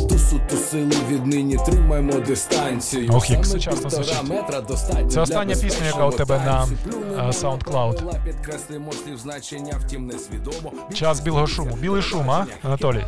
Тусу 0.08 0.40
тусили 0.68 0.96
віднині, 1.08 1.58
тримаймо 1.66 2.12
дистанцію. 2.12 3.10
Ох, 3.12 3.30
як 3.30 3.46
сучасно 3.46 3.90
звучить. 3.90 4.28
метра 4.28 4.60
достатньо 4.60 5.10
Це 5.10 5.20
остання 5.20 5.54
пісня, 5.54 5.86
яка 5.86 6.06
у 6.06 6.10
тебе 6.10 6.38
на, 6.38 6.66
е, 6.66 7.30
SoundCloud. 7.30 8.24
Підкреслимо 8.24 8.92
слів 8.92 9.18
значення, 9.18 9.80
втім 9.86 10.06
несвідомо. 10.06 10.72
Час 10.94 11.20
білого 11.20 11.46
шуму. 11.46 11.76
Білий 11.80 12.02
шум, 12.02 12.30
а, 12.30 12.46
Анатолій? 12.62 13.04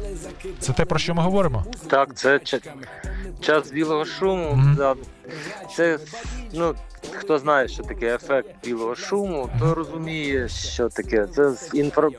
Це 0.59 0.73
те, 0.73 0.85
про 0.85 0.99
що 0.99 1.15
ми 1.15 1.23
говоримо? 1.23 1.65
Так, 1.89 2.15
це 2.15 2.41
час 3.41 3.71
білого 3.73 4.05
шуму. 4.05 4.75
Да. 4.77 4.95
Це 5.77 5.99
ну 6.53 6.75
хто 7.13 7.39
знає, 7.39 7.69
що 7.69 7.83
таке 7.83 8.15
ефект 8.15 8.49
білого 8.65 8.95
шуму, 8.95 9.51
то 9.61 9.75
розуміє, 9.75 10.49
що 10.49 10.89
таке. 10.89 11.27
Це 11.27 11.53
інфор... 11.73 12.11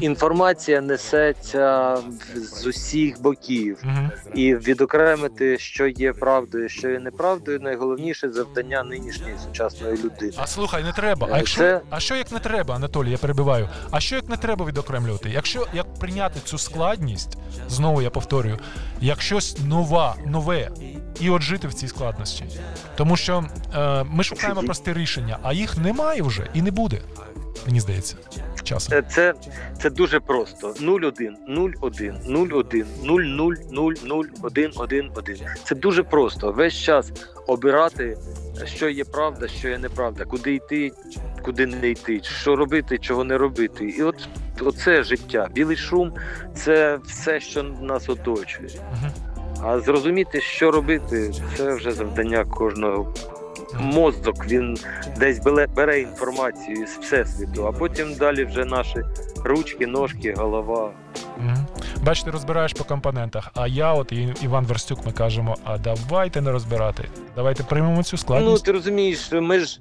інформація 0.00 0.80
несеться 0.80 1.98
з 2.34 2.66
усіх 2.66 3.22
боків. 3.22 3.84
І 4.42 4.54
відокремити, 4.54 5.58
що 5.58 5.86
є 5.86 6.12
правдою, 6.12 6.68
що 6.68 6.88
є 6.90 6.98
неправдою, 6.98 7.60
найголовніше 7.60 8.32
завдання 8.32 8.82
нинішньої 8.82 9.34
сучасної 9.46 9.96
людини. 9.96 10.32
А 10.36 10.46
слухай, 10.46 10.84
не 10.84 10.92
треба. 10.92 11.28
А 11.30 11.34
Е, 11.34 11.38
якщо 11.38 11.58
це- 11.60 11.80
а 11.90 12.00
що 12.00 12.16
як 12.16 12.32
не 12.32 12.38
треба, 12.38 12.74
Анатолій, 12.74 13.10
я 13.10 13.18
перебиваю. 13.18 13.68
А 13.90 14.00
що 14.00 14.16
як 14.16 14.28
не 14.28 14.36
треба 14.36 14.66
відокремлювати? 14.66 15.30
Якщо 15.30 15.66
як 15.74 15.94
прийняти 15.94 16.40
цю 16.44 16.58
складність, 16.58 17.38
знову 17.68 18.02
я 18.02 18.10
повторюю, 18.10 18.58
як 19.00 19.22
щось 19.22 19.56
нова, 19.66 20.16
нове, 20.26 20.70
і 21.20 21.30
от 21.30 21.42
жити 21.42 21.68
в 21.68 21.74
цій 21.74 21.88
складності. 21.88 22.44
Тому 22.96 23.16
що 23.16 23.44
е, 23.76 24.04
ми 24.10 24.24
шукаємо 24.24 24.62
прості 24.62 24.92
рішення, 24.92 25.38
а 25.42 25.52
їх 25.52 25.76
немає 25.78 26.22
вже 26.22 26.50
і 26.54 26.62
не 26.62 26.70
буде. 26.70 27.00
Мені 27.66 27.80
здається, 27.80 28.16
часом. 28.72 28.98
Е, 28.98 29.02
Це, 29.08 29.34
це 29.82 29.90
дуже 29.90 30.20
просто. 30.20 30.74
01, 30.80 31.36
01, 31.48 31.74
01, 31.82 32.86
00, 33.02 33.54
00, 33.70 34.24
1, 34.42 34.72
1, 34.76 35.10
1. 35.14 35.38
Це 35.64 35.74
дуже 35.74 36.02
просто. 36.02 36.52
Весь 36.52 36.74
час 36.74 37.12
обирати, 37.46 38.18
що 38.64 38.88
є 38.88 39.04
правда, 39.04 39.48
що 39.48 39.68
є 39.68 39.78
неправда, 39.78 40.24
куди 40.24 40.54
йти, 40.54 40.92
куди 41.42 41.66
не 41.66 41.90
йти, 41.90 42.20
що 42.22 42.56
робити, 42.56 42.98
чого 42.98 43.24
не 43.24 43.38
робити. 43.38 43.84
І 43.84 44.02
от 44.02 44.28
оце 44.60 45.02
життя. 45.02 45.48
Білий 45.54 45.76
шум 45.76 46.12
це 46.54 46.98
все, 47.04 47.40
що 47.40 47.62
нас 47.62 48.08
оточує. 48.08 48.68
А 49.64 49.80
зрозуміти, 49.80 50.40
що 50.40 50.70
робити, 50.70 51.32
це 51.56 51.74
вже 51.74 51.92
завдання 51.92 52.44
кожного. 52.44 53.14
Мозок 53.80 54.46
він 54.46 54.76
десь 55.16 55.38
бере, 55.38 55.66
бере 55.66 56.00
інформацію 56.00 56.86
з 56.86 56.98
всесвіту, 57.04 57.66
а 57.66 57.72
потім 57.72 58.14
далі 58.14 58.44
вже 58.44 58.64
наші 58.64 58.96
ручки, 59.44 59.86
ножки, 59.86 60.34
голова. 60.36 60.90
Мгм. 61.38 61.66
Бачите, 62.02 62.30
розбираєш 62.30 62.72
по 62.72 62.84
компонентах. 62.84 63.50
А 63.54 63.66
я, 63.66 63.92
от 63.92 64.12
і 64.12 64.34
Іван 64.42 64.64
Верстюк, 64.64 65.06
ми 65.06 65.12
кажемо: 65.12 65.56
а 65.64 65.78
давайте 65.78 66.40
не 66.40 66.52
розбирати. 66.52 67.08
Давайте 67.36 67.62
приймемо 67.62 68.02
цю 68.02 68.16
Ну 68.28 68.58
ти 68.58 68.72
розумієш, 68.72 69.32
ми 69.32 69.58
ж 69.58 69.80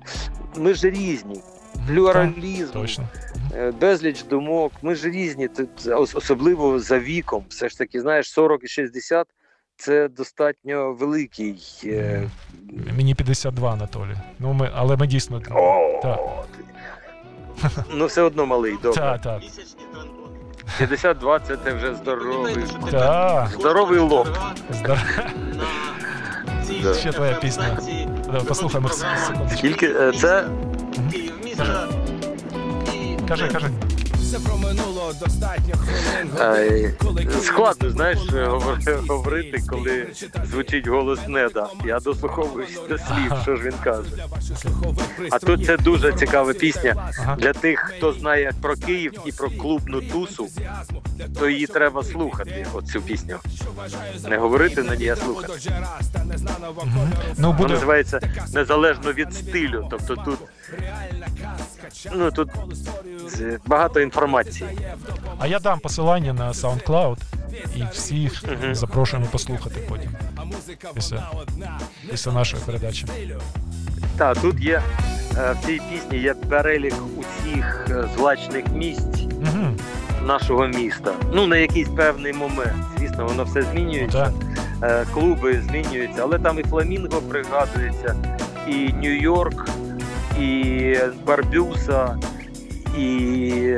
ми 0.58 0.73
ж 0.73 0.89
різні. 0.89 1.41
Плюралізм, 1.88 2.73
Точно. 2.73 3.04
е, 3.56 3.71
безліч 3.71 4.23
думок. 4.23 4.71
Ми 4.82 4.95
ж 4.95 5.10
різні. 5.10 5.47
Тут 5.47 5.69
особливо 6.15 6.80
за 6.80 6.99
віком. 6.99 7.45
Все 7.49 7.69
ж 7.69 7.77
таки, 7.77 8.01
знаєш, 8.01 8.32
40 8.32 8.63
і 8.63 8.67
60 8.67 9.27
це 9.82 10.08
достатньо 10.08 10.94
великий. 10.94 11.56
е, 11.84 12.30
Мені 12.98 13.15
52, 13.15 13.72
Анатолій. 13.74 14.15
Ну, 14.39 14.54
ми, 14.54 14.72
але 14.76 14.98
ми 14.98 15.08
дійсно. 15.08 15.41
О, 15.52 16.00
Так. 16.04 16.20
Ну 17.94 18.06
все 18.06 18.22
одно 18.22 18.46
малий, 18.46 18.76
добре. 18.84 19.02
Так, 19.02 19.22
так. 19.22 19.41
52 20.78 21.39
це 21.39 21.58
ти 21.58 21.74
вже 21.74 21.96
здоровий. 21.96 22.56
Так. 22.91 23.50
Здоровий 23.50 24.00
лоб. 24.00 24.28
Здор- 24.72 25.24
Да. 26.84 26.94
Ще 26.94 27.12
твоя 27.12 27.34
пісня. 27.34 27.78
Давай 28.26 28.44
послухаємо. 28.44 28.89
Скільки 29.58 29.88
е, 29.88 30.12
це 30.12 30.48
Кажи, 33.28 33.48
кажи. 33.48 33.67
Все 34.32 34.39
проминуло 34.39 35.13
достатньо 35.13 35.76
хвилин. 35.76 36.96
Коли 37.00 37.28
складно, 37.41 37.89
знаєш, 37.89 38.20
говорити, 39.10 39.63
коли 39.70 40.08
звучить 40.52 40.88
голос 40.88 41.20
неда. 41.28 41.67
Я 41.86 42.00
дослуховуюсь 42.00 42.80
до 42.89 42.98
слів, 42.98 43.34
що 43.41 43.56
ж 43.56 43.63
він 43.63 43.74
каже. 43.84 44.10
А 45.32 45.39
тут 45.39 45.65
це 45.65 45.78
дуже 45.78 46.13
цікава 46.13 46.54
пісня. 46.54 47.12
Для 47.38 47.54
тих, 47.54 47.80
хто 47.80 48.13
знає 48.13 48.52
про 48.62 48.76
Київ 48.76 49.13
і 49.26 49.32
про 49.32 49.50
клубну 49.50 50.02
тусу, 50.02 50.48
то 51.39 51.50
її 51.50 51.67
треба 51.67 52.04
слухати. 52.04 52.65
Оцю 52.74 53.02
пісню. 53.02 53.38
Не 54.30 54.38
говорити 54.38 54.84
на 54.84 54.96
ній, 54.96 55.10
а 55.10 55.15
слухати. 55.15 55.54
Ну, 57.38 57.48
Вона 57.48 57.52
буде. 57.52 57.74
називається 57.74 58.20
незалежно 58.54 59.13
від 59.13 59.34
стилю. 59.34 59.88
Тобто 59.89 60.15
тут 60.15 60.39
ну 62.15 62.32
тут 62.32 62.50
багато 63.65 64.00
інформації. 64.02 64.70
А 65.39 65.48
я 65.48 65.60
дам 65.60 65.80
посилання 65.80 66.34
на 66.34 66.52
SoundCloud 66.52 67.17
і 67.76 67.84
всіх 67.91 68.44
Мгм. 68.44 68.76
запрошуємо 68.76 69.28
послухати 69.32 69.76
потім. 69.89 70.12
Після, 70.94 71.32
після 72.12 72.32
нашої 72.32 72.63
передачі. 72.65 73.06
Так, 74.17 74.38
тут 74.41 74.60
є 74.60 74.82
е, 75.38 75.56
в 75.62 75.65
цій 75.65 75.82
пісні 75.91 76.17
є 76.17 76.34
перелік 76.34 76.94
усіх 77.17 77.88
е, 77.89 78.04
злачних 78.17 78.65
місць 78.74 79.22
Угу. 79.24 79.67
нашого 80.26 80.67
міста. 80.67 81.13
Ну 81.34 81.48
на 81.48 81.58
якийсь 81.58 81.89
певний 81.89 82.34
момент. 82.34 82.84
Звісно, 82.98 83.26
воно 83.26 83.44
все 83.44 83.62
змінюється. 83.62 84.17
Так. 84.26 84.34
е, 84.91 85.06
клуби 85.13 85.62
змінюються, 85.70 86.22
але 86.22 86.39
там 86.39 86.60
і 86.60 86.63
Фламінго 86.63 87.22
пригадується, 87.22 88.15
і 88.67 88.72
Нью-Йорк, 88.94 89.70
і 90.41 90.97
Барбюса, 91.25 92.17
і 92.97 93.75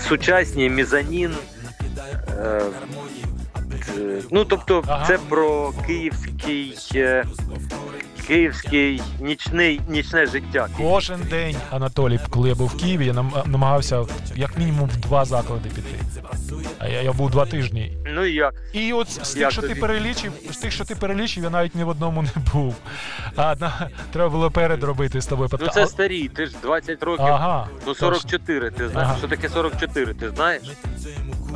сучасні 0.00 0.70
Мізанін. 0.70 1.34
Е, 2.38 2.62
е, 3.98 4.22
Ну, 4.30 4.44
тобто, 4.44 4.84
це 5.06 5.18
про 5.28 5.72
київський, 5.86 6.78
е, 6.94 7.24
київський 8.28 9.02
нічний, 9.20 9.80
нічне 9.88 10.26
життя. 10.26 10.68
Кожен 10.76 11.20
день, 11.30 11.56
Анатолій, 11.70 12.20
коли 12.30 12.48
я 12.48 12.54
був 12.54 12.68
в 12.68 12.76
Києві, 12.76 13.06
я 13.06 13.12
намагався 13.46 14.04
як 14.36 14.58
мінімум 14.58 14.88
в 14.88 14.96
два 14.96 15.24
заклади 15.24 15.68
піти. 15.68 15.88
А 16.78 16.88
я, 16.88 17.02
я 17.02 17.12
був 17.12 17.30
два 17.30 17.46
тижні. 17.46 17.92
Ну 18.06 18.24
і 18.24 18.34
як? 18.34 18.54
І 18.72 18.92
от 18.92 19.10
з 19.10 19.32
тих, 19.32 19.42
Як 19.42 19.50
що 19.52 19.62
ти 19.62 19.74
перелічив, 19.74 20.32
з 20.50 20.56
тих, 20.56 20.72
що 20.72 20.84
ти 20.84 20.94
перелічив, 20.94 21.44
я 21.44 21.50
навіть 21.50 21.74
ні 21.74 21.84
в 21.84 21.88
одному 21.88 22.22
не 22.22 22.30
був. 22.52 22.74
А 23.36 23.54
на, 23.60 23.90
треба 24.12 24.28
було 24.30 24.50
перед 24.50 24.84
робити 24.84 25.20
з 25.20 25.26
тобою 25.26 25.50
Ну 25.60 25.68
це 25.68 25.86
старі, 25.86 26.28
ти 26.28 26.46
ж 26.46 26.54
20 26.62 27.02
років. 27.02 27.24
Ага. 27.24 27.68
Ну 27.86 27.94
44, 27.94 28.70
ти 28.70 28.88
знаєш, 28.88 29.08
Ага. 29.10 29.18
що 29.18 29.28
таке 29.28 29.48
44, 29.48 30.14
ти 30.14 30.30
знаєш? 30.30 30.62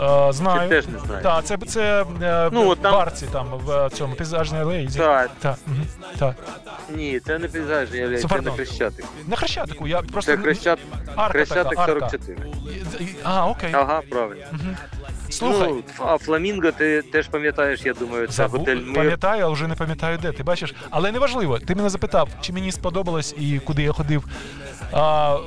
Е, 0.01 0.27
Чи 0.27 0.33
знаю. 0.33 0.69
теж 0.69 0.87
не 0.87 0.99
знаєш? 0.99 1.23
Так, 1.23 1.45
це, 1.45 1.57
це 1.57 2.05
е, 2.23 2.51
Ну, 2.53 2.69
от 2.69 2.83
там- 2.83 2.93
барці 2.93 3.27
там 3.33 3.47
в 3.65 3.91
цьому 3.93 4.15
пейзажній 4.15 4.59
алеї. 4.59 4.89
Так, 4.89 5.31
Так, 5.41 5.57
мгм, 5.67 5.87
так. 6.19 6.37
Ні, 6.97 7.21
це 7.21 7.39
не 7.39 7.49
пейзажні 7.49 8.01
алеї, 8.01 8.17
Це 8.17 8.23
це 8.23 8.29
пардон. 8.29 8.51
не 8.51 8.57
Хрещатик. 8.57 9.05
На 9.27 9.37
Хрещатику, 9.37 9.89
я 9.89 10.03
просто... 10.03 10.37
Це 10.37 10.43
Хрещат... 10.43 10.79
арка 11.17 11.33
Хрещатик 11.33 11.69
така, 11.79 11.83
арка. 11.93 12.11
44. 12.11 12.39
І- 13.01 13.05
і- 13.05 13.17
А, 13.25 13.47
окей. 13.49 13.71
Ага, 13.75 14.01
правильно. 14.11 14.45
Мгм. 14.53 14.77
Слухай, 15.31 15.69
Ну, 15.73 15.83
а 16.07 16.19
Фламінго 16.19 16.73
ти 16.73 17.03
теж 17.03 17.29
пам'ятаєш, 17.29 17.81
я 17.85 17.95
думаю, 17.95 18.27
це 18.27 18.33
Забу... 18.33 18.59
готель 18.59 18.77
Мир. 18.77 18.95
Пам'ятаю, 18.95 19.45
але 19.45 19.53
вже 19.55 19.67
не 19.69 19.75
пам'ятаю 19.75 20.19
де. 20.23 20.33
Ти 20.33 20.43
бачиш, 20.43 20.75
але 20.91 21.13
неважливо. 21.13 21.59
Ти 21.59 21.75
мене 21.75 21.89
запитав, 21.89 22.29
чи 22.41 22.53
мені 22.53 22.73
сподобалось 22.73 23.35
і 23.39 23.59
куди 23.65 23.83
я 23.83 23.93
ходив. 23.93 24.25
А, 24.93 25.39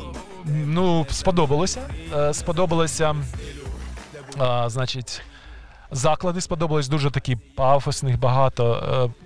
ну, 0.46 1.06
сподобалося. 1.10 1.82
Е, 2.18 2.34
Сподобалося, 2.34 3.16
а, 4.38 4.70
значить, 4.70 5.22
заклади 5.92 6.42
сподобались 6.42 6.88
дуже 6.88 7.12
такі 7.12 7.36
пафосних, 7.56 8.20
багато. 8.20 8.84
Е, 9.20 9.25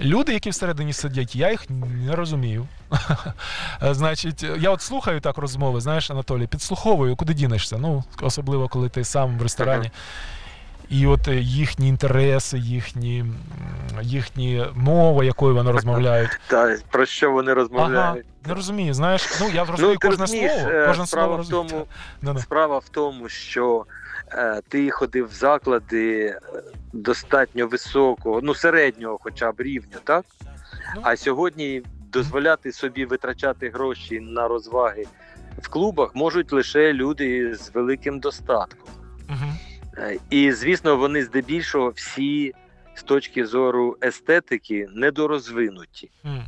Люди, 0.00 0.32
які 0.32 0.50
всередині 0.50 0.92
сидять, 0.92 1.36
я 1.36 1.50
їх 1.50 1.70
не 2.06 2.16
розумію. 2.16 2.66
Значить, 3.90 4.42
я 4.58 4.70
от 4.70 4.82
слухаю 4.82 5.20
так 5.20 5.38
розмови, 5.38 5.80
знаєш, 5.80 6.10
Анатолій, 6.10 6.46
підслуховую, 6.46 7.16
куди 7.16 7.34
дінешся. 7.34 7.78
Ну, 7.78 8.04
особливо, 8.22 8.68
коли 8.68 8.88
ти 8.88 9.04
сам 9.04 9.38
в 9.38 9.42
ресторані. 9.42 9.90
І 10.88 11.06
от 11.06 11.28
е, 11.28 11.36
їхні 11.36 11.88
інтереси, 11.88 12.58
їхні, 12.58 13.24
їхні 14.02 14.64
мова, 14.74 15.24
якою 15.24 15.54
вони 15.54 15.70
розмовляють. 15.70 16.30
Та 16.46 16.76
про 16.90 17.06
що 17.06 17.30
вони 17.32 17.50
Ага, 17.52 17.60
розмовляють? 17.60 18.26
не 18.46 18.54
розумію. 18.54 18.94
Знаєш, 18.94 19.28
ну 19.40 19.48
я 19.54 19.64
розумію 19.64 19.98
Ну, 20.02 20.08
кожне 20.10 20.24
розумієш, 20.24 20.52
слово. 20.60 20.70
е, 20.70 20.86
Кожне 20.86 21.06
справа 21.06 21.26
слово 21.28 21.42
в 21.42 21.48
тому, 21.48 21.62
розумію. 21.62 21.86
Ну, 22.22 22.32
ну. 22.32 22.40
Справа 22.40 22.78
в 22.78 22.88
тому, 22.88 23.28
що 23.28 23.84
е, 24.32 24.60
ти 24.68 24.90
ходив 24.90 25.28
в 25.28 25.32
заклади 25.34 26.24
е, 26.26 26.40
достатньо 26.96 27.66
високого, 27.66 28.40
ну 28.42 28.54
середнього, 28.54 29.18
хоча 29.22 29.52
б 29.52 29.60
рівня, 29.60 29.96
так? 30.04 30.24
Ну. 30.96 31.00
А 31.04 31.16
сьогодні 31.16 31.82
дозволяти 32.12 32.72
собі 32.72 33.04
витрачати 33.04 33.68
гроші 33.70 34.20
на 34.20 34.48
розваги 34.48 35.04
в 35.62 35.68
клубах 35.68 36.14
можуть 36.14 36.52
лише 36.52 36.92
люди 36.92 37.54
з 37.54 37.74
великим 37.74 38.20
достатком. 38.20 38.88
Е, 39.98 40.18
І 40.30 40.52
звісно, 40.52 40.96
вони 40.96 41.24
здебільшого 41.24 41.88
всі 41.88 42.52
з 42.94 43.02
точки 43.02 43.46
зору 43.46 43.96
естетики 44.02 44.88
недорозвинуті. 44.94 46.10
М. 46.24 46.44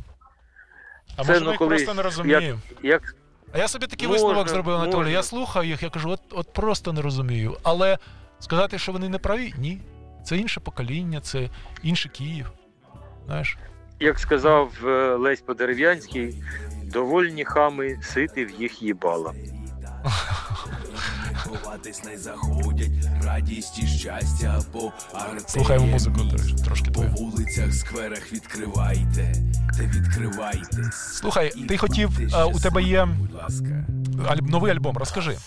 А 1.17 1.23
Це, 1.23 1.27
може, 1.31 1.39
ну, 1.39 1.45
ми 1.45 1.51
їх 1.51 1.57
коли 1.57 1.75
просто 1.75 1.93
не 1.93 2.01
розуміємо. 2.01 2.59
Як 2.83 3.15
А 3.53 3.57
я 3.57 3.67
собі 3.67 3.87
такий 3.87 4.07
Можна, 4.07 4.23
висновок 4.27 4.49
зробив, 4.49 4.75
Анатолій. 4.75 4.95
можна. 4.97 5.11
Я 5.11 5.23
слухав 5.23 5.65
їх, 5.65 5.83
я 5.83 5.89
кажу, 5.89 6.09
от, 6.09 6.21
от 6.31 6.53
просто 6.53 6.93
не 6.93 7.01
розумію. 7.01 7.57
Але 7.63 7.97
сказати, 8.39 8.79
що 8.79 8.91
вони 8.91 9.09
не 9.09 9.17
праві, 9.17 9.53
ні. 9.57 9.81
Це 10.29 10.37
інше 10.37 10.59
покоління, 10.59 11.21
це 11.21 11.49
інший 11.83 12.11
Київ. 12.11 12.51
Знаєш? 13.25 13.57
як 13.99 14.19
сказав 14.19 14.71
е, 14.85 15.15
Лесь 15.15 15.41
Подерев'янський, 15.41 16.43
довольні 16.83 17.45
хами 17.45 17.99
сити 18.03 18.45
в 18.45 18.61
їх 18.61 18.81
їбала. 18.81 19.33
Ховатись 21.35 22.03
не 22.03 22.17
заходять, 22.17 22.91
радість 23.23 23.83
і 23.83 23.87
щастя 23.87 24.61
по 24.71 24.91
Слухаємо 25.47 25.85
музику 25.85 26.19
тр- 26.19 26.63
трошки 26.65 26.91
По 26.91 27.01
вулицях, 27.01 27.73
скверах 27.73 28.33
відкривайте, 28.33 29.33
та 29.77 29.83
відкривайте. 29.83 30.89
Слухай, 30.93 31.49
ти 31.49 31.77
хотів, 31.77 32.09
у 32.53 32.59
тебе 32.59 32.83
є 32.83 33.07
новий 34.41 34.71
альбом, 34.71 34.97
розкажи. 34.97 35.37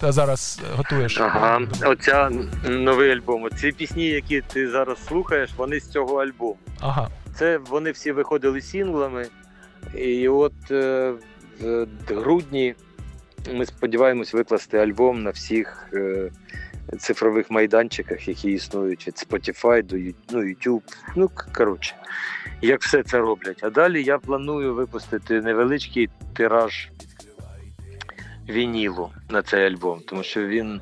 Ти 0.00 0.12
зараз 0.12 0.60
е, 0.64 0.74
готуєш. 0.76 1.20
Ага, 1.20 1.60
оця 1.84 2.30
новий 2.68 3.10
альбом. 3.10 3.48
Ці 3.56 3.72
пісні, 3.72 4.06
які 4.06 4.40
ти 4.40 4.68
зараз 4.68 5.06
слухаєш, 5.06 5.50
вони 5.56 5.80
з 5.80 5.88
цього 5.88 6.22
альбому. 6.22 6.56
Ага. 6.80 7.08
Це 7.34 7.58
вони 7.58 7.90
всі 7.90 8.12
виходили 8.12 8.60
сінглами. 8.60 9.26
І 9.94 10.28
от 10.28 10.70
е, 10.70 11.14
в 11.60 11.86
грудні 12.08 12.74
ми 13.54 13.66
сподіваємось 13.66 14.34
викласти 14.34 14.78
альбом 14.78 15.22
на 15.22 15.30
всіх 15.30 15.88
е, 15.92 16.30
цифрових 16.98 17.50
майданчиках, 17.50 18.28
які 18.28 18.50
існують 18.52 19.06
від 19.06 19.14
Spotify 19.14 19.82
до 19.82 19.96
ну, 20.30 20.40
YouTube. 20.44 20.82
Ну, 21.16 21.30
коротше, 21.54 21.94
як 22.62 22.82
все 22.82 23.02
це 23.02 23.18
роблять. 23.18 23.58
А 23.62 23.70
далі 23.70 24.02
я 24.02 24.18
планую 24.18 24.74
випустити 24.74 25.40
невеличкий 25.40 26.08
тираж 26.36 26.88
вінілу 28.50 29.10
на 29.28 29.42
цей 29.42 29.66
альбом, 29.66 30.00
тому 30.08 30.22
що 30.22 30.46
він 30.46 30.80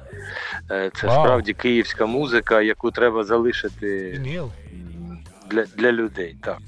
е, 0.70 0.90
це 0.94 1.06
Вау. 1.06 1.24
справді 1.24 1.52
київська 1.52 2.06
музика, 2.06 2.60
яку 2.62 2.90
треба 2.90 3.24
залишити 3.24 4.10
Вініл. 4.10 4.50
для, 5.50 5.64
для 5.64 5.92
людей. 5.92 6.36
Так. 6.42 6.58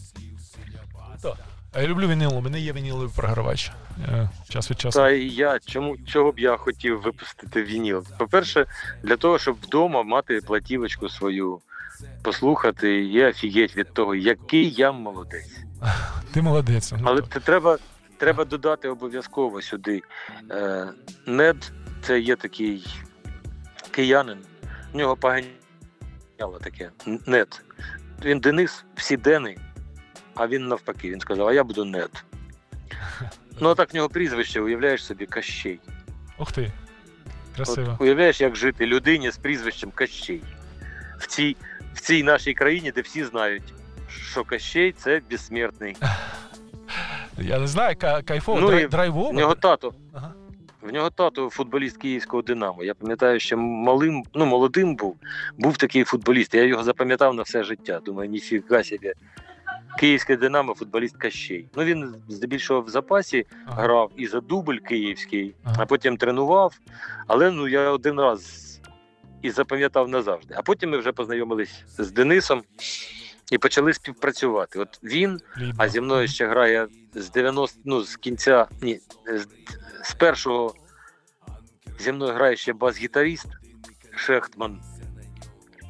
А 1.73 1.81
я 1.83 1.89
люблю 1.89 2.09
вініл, 2.09 2.35
у 2.39 2.41
мене 2.41 2.61
є 2.61 2.73
вініловий 2.73 3.09
програвач. 3.17 3.71
Е, 4.09 4.29
Час 4.49 4.71
від 4.71 4.81
часу. 4.81 4.99
Та 4.99 5.11
і 5.11 5.29
я 5.29 5.59
чому 5.67 5.97
чого 6.07 6.33
б 6.33 6.39
я 6.39 6.57
хотів 6.57 7.01
випустити 7.03 7.63
вініл? 7.63 8.05
По-перше, 8.19 8.67
для 9.03 9.17
того, 9.17 9.39
щоб 9.39 9.57
вдома 9.63 10.03
мати 10.03 10.41
платівочку 10.47 11.09
свою, 11.09 11.61
послухати 12.23 13.05
і 13.05 13.25
офігеть 13.25 13.77
від 13.77 13.93
того, 13.95 14.15
який 14.15 14.71
я 14.71 14.93
молодець. 14.93 15.57
Ти 16.35 16.43
молодець. 16.43 16.93
Ну, 16.93 16.99
Але 17.05 17.21
то- 17.21 17.27
це 17.33 17.41
треба, 17.41 17.79
треба 18.21 18.45
додати 18.45 18.89
обов'язково 18.89 19.63
сюди. 19.63 20.03
Е, 20.51 20.89
Нед 21.27 21.73
це 22.03 22.21
є 22.21 22.37
такий 22.37 22.87
киянин. 23.91 24.39
В 24.93 24.97
нього 24.97 25.17
поганяло 25.17 26.59
таке. 26.61 26.91
Нед. 27.27 27.63
Він 28.25 28.41
Денис, 28.41 28.85
всі 28.95 29.17
Дени, 29.17 29.57
а 30.35 30.47
він 30.47 30.69
навпаки. 30.69 31.11
Він 31.11 31.21
сказав, 31.21 31.49
а 31.49 31.53
я 31.53 31.65
буду 31.65 31.85
Нед. 31.85 32.25
Ну, 33.61 33.69
а 33.69 33.75
так 33.75 33.93
в 33.93 33.97
нього 33.97 34.09
прізвище, 34.09 34.61
уявляєш 34.61 35.05
собі, 35.05 35.27
Кащей. 35.27 35.81
Ух 36.39 36.53
ти. 36.53 36.73
Красиво. 37.57 37.93
От, 37.93 38.01
уявляєш, 38.01 38.41
як 38.41 38.57
жити 38.57 38.87
людині 38.87 39.31
з 39.31 39.37
прізвищем 39.37 39.91
Кащей. 39.91 40.43
В 41.19 41.27
цій, 41.27 41.57
в 41.95 42.01
цій 42.01 42.23
нашій 42.23 42.55
країні, 42.55 42.93
де 42.93 43.01
всі 43.01 43.25
знають, 43.25 43.75
що 44.09 44.45
Кащей 44.45 44.93
це 44.93 45.21
безсмертний. 45.31 45.97
Я 47.41 47.59
не 47.59 47.67
знаю, 47.67 47.97
ка- 47.97 48.23
кайфово, 48.23 48.61
Ну, 48.61 48.69
драй- 48.71 48.89
драйвово. 48.89 49.31
В 49.31 49.35
нього 49.35 49.55
тато. 49.55 49.95
Ага. 50.15 50.35
В 50.83 50.93
нього 50.93 51.11
тато 51.11 51.51
футболіст 51.51 51.97
київського 51.97 52.43
Динамо. 52.43 52.85
Я 52.85 52.95
пам'ятаю, 52.95 53.41
що 53.41 53.57
малим, 53.59 54.23
ну 54.35 54.47
молодим 54.47 54.97
був, 54.97 55.17
був 55.59 55.77
такий 55.77 56.05
футболіст. 56.05 56.55
Я 56.55 56.65
його 56.65 56.83
запам'ятав 56.83 57.35
на 57.35 57.43
все 57.43 57.65
життя. 57.65 58.01
Думаю, 58.05 58.31
ніфіга 58.31 58.85
собі. 58.85 59.13
Київське 59.99 60.37
Динамо, 60.37 60.75
футболіст 60.75 61.17
Кащей. 61.17 61.67
Ну 61.77 61.85
він 61.85 62.15
здебільшого 62.29 62.81
в 62.81 62.89
запасі 62.89 63.47
Ага. 63.67 63.83
грав 63.83 64.11
і 64.17 64.27
за 64.27 64.41
дубль 64.41 64.77
київський, 64.89 65.55
Ага. 65.65 65.77
а 65.79 65.87
потім 65.87 66.17
тренував. 66.17 66.75
Але 67.27 67.51
ну 67.51 67.69
я 67.69 67.91
один 67.91 68.21
раз 68.21 68.67
і 69.43 69.51
запам'ятав 69.51 70.09
назавжди. 70.09 70.55
А 70.59 70.63
потім 70.63 70.91
ми 70.91 70.99
вже 70.99 71.13
познайомились 71.13 71.85
з 71.99 72.11
Денисом 72.13 72.63
і 73.51 73.59
почали 73.59 73.95
співпрацювати. 73.95 74.79
От 74.79 75.01
він 75.03 75.41
а 75.79 75.89
зі 75.89 76.01
мною 76.01 76.29
ще 76.29 76.47
грає 76.47 76.89
з 77.15 77.31
90, 77.31 77.81
ну, 77.85 78.03
з 78.03 78.17
кінця, 78.17 78.67
ні, 78.83 79.01
з, 79.27 79.47
з 80.03 80.15
першого 80.15 80.75
зі 82.01 82.13
мною 82.13 82.35
грає 82.35 82.57
ще 82.57 82.73
бас-гітаріст 82.73 83.47
Шехтман. 84.17 84.83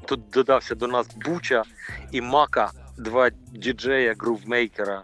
Тут 0.06 0.30
додався 0.30 0.74
до 0.74 0.86
нас 0.86 1.08
Буча 1.14 1.64
і 2.12 2.20
Мака, 2.20 2.70
два 2.98 3.30
діджея, 3.52 4.14
грувмейкера, 4.18 5.02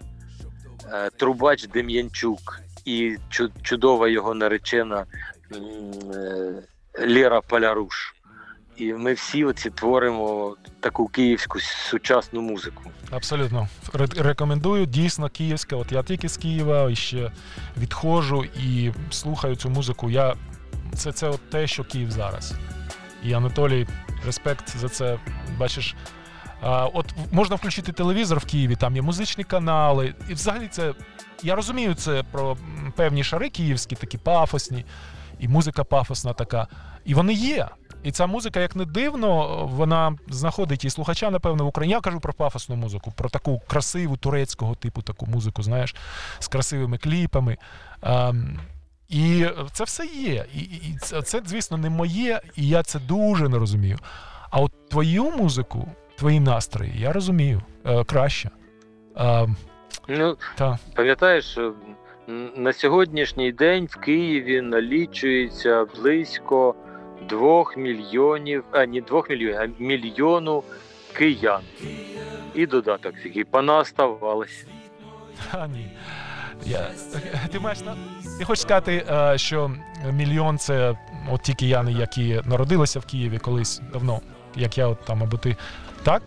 е, 0.93 1.11
трубач 1.11 1.67
Дем'янчук 1.67 2.61
і 2.85 3.17
чудова 3.63 4.09
його 4.09 4.35
наречена 4.35 5.07
е, 5.53 6.63
Лера 6.99 7.41
Поляруш. 7.41 8.16
І 8.77 8.93
ми 8.93 9.13
всі 9.13 9.45
оці 9.45 9.71
творимо 9.71 10.57
таку 10.81 11.09
київську 11.09 11.61
сучасну 11.61 12.43
музику. 12.43 12.83
Абсолютно. 13.11 13.69
Рекомендую. 14.17 14.87
Дійсно, 14.87 15.29
київська. 15.29 15.77
От 15.77 15.93
я 15.93 16.03
тільки 16.03 16.29
з 16.29 16.37
Києва 16.37 16.91
і 16.91 16.97
ще 16.97 17.33
відходжу 17.77 18.45
і 18.45 18.93
слухаю 19.11 19.57
цю 19.57 19.71
музику. 19.71 20.11
Я... 20.11 20.35
Це, 20.95 21.13
це 21.13 21.29
от 21.29 21.51
те, 21.51 21.67
що 21.67 21.85
Київ 21.85 22.11
зараз. 22.11 22.55
І 23.25 23.33
Анатолій, 23.33 23.87
респект 24.27 24.77
за 24.77 24.89
це. 24.89 25.19
Бачиш. 25.59 25.95
От 26.93 27.15
можна 27.33 27.57
включити 27.57 27.93
телевізор 27.93 28.39
в 28.39 28.45
Києві, 28.45 28.77
там 28.77 28.97
є 28.97 29.03
музичні 29.03 29.45
канали. 29.45 30.15
І 30.29 30.35
взагалі 30.35 30.69
це. 30.69 30.95
Я 31.43 31.55
розумію, 31.55 31.95
це 31.95 32.23
про 32.33 32.57
певні 32.97 33.25
шари 33.25 33.49
київські, 33.51 33.97
такі 33.97 34.19
пафосні, 34.19 34.85
і 35.39 35.49
музика 35.49 35.85
пафосна 35.85 36.33
така. 36.33 36.69
І 37.05 37.15
вони 37.15 37.33
є. 37.33 37.69
І 38.03 38.11
ця 38.11 38.27
музика, 38.27 38.61
як 38.61 38.77
не 38.77 38.85
дивно, 38.85 39.61
вона 39.73 40.17
знаходить 40.29 40.85
і 40.85 40.91
слухача, 40.91 41.31
напевно, 41.31 41.65
в 41.65 41.69
Україні. 41.69 41.93
Я 41.93 42.01
кажу 42.01 42.21
про 42.21 42.33
пафосну 42.33 42.77
музику, 42.77 43.13
про 43.17 43.29
таку 43.29 43.61
красиву 43.67 44.17
турецького 44.17 44.75
типу 44.75 45.03
таку 45.03 45.27
музику, 45.27 45.63
знаєш, 45.63 45.95
з 46.39 46.49
красивими 46.49 46.99
кліпами. 46.99 47.57
Ем, 48.03 48.59
і 49.09 49.47
це 49.73 49.85
все 49.85 50.07
є. 50.07 50.45
І, 50.55 50.59
і 50.59 50.97
це, 51.01 51.23
це, 51.23 51.43
звісно, 51.47 51.77
не 51.77 51.91
моє, 51.91 52.41
і 52.57 52.69
я 52.69 52.83
це 52.83 52.99
дуже 52.99 53.49
не 53.49 53.59
розумію. 53.59 53.99
А 54.51 54.61
от 54.61 54.89
твою 54.89 55.31
музику, 55.31 55.89
твої 56.19 56.41
настрої, 56.41 56.93
я 56.99 57.13
розумію 57.13 57.63
е, 57.87 58.05
краще. 58.05 58.51
Ем, 59.17 59.57
Ну, 60.09 60.37
та. 60.55 60.79
Пам'ятаєш, 60.95 61.59
на 62.57 62.73
сьогоднішній 62.73 63.53
день 63.53 63.87
в 63.91 63.97
Києві 63.97 64.61
налічується 64.61 65.85
близько 65.85 66.75
двох 67.29 67.77
мільйонів, 67.77 68.65
а 68.73 68.87
не 68.87 69.01
двох 69.01 69.31
мільйонів, 69.31 69.59
а 69.61 69.83
мільйону 69.83 70.63
киян. 71.13 71.61
І 72.55 72.67
додаток 72.67 73.13
який 73.25 73.45
понаставалось. 73.45 74.65
Та 75.53 75.67
ні. 75.67 75.91
Я, 76.67 76.91
ти 77.53 77.61
маєш 77.61 77.81
на. 77.81 77.97
Ти 78.39 78.45
хочеш 78.45 78.63
сказати, 78.63 79.05
е, 79.11 79.39
що 79.39 79.71
мільйон 80.13 80.59
це 80.59 80.97
от 81.33 81.43
ті 81.43 81.55
кияни, 81.55 81.93
які 81.93 82.41
народилися 82.45 82.99
в 83.01 83.05
Києві 83.07 83.39
колись 83.39 83.81
давно, 83.93 84.21
як 84.55 84.79
я 84.79 84.87
от 84.87 85.05
там 85.05 85.23
або 85.23 85.37
ти. 85.37 85.57
Так? 86.03 86.23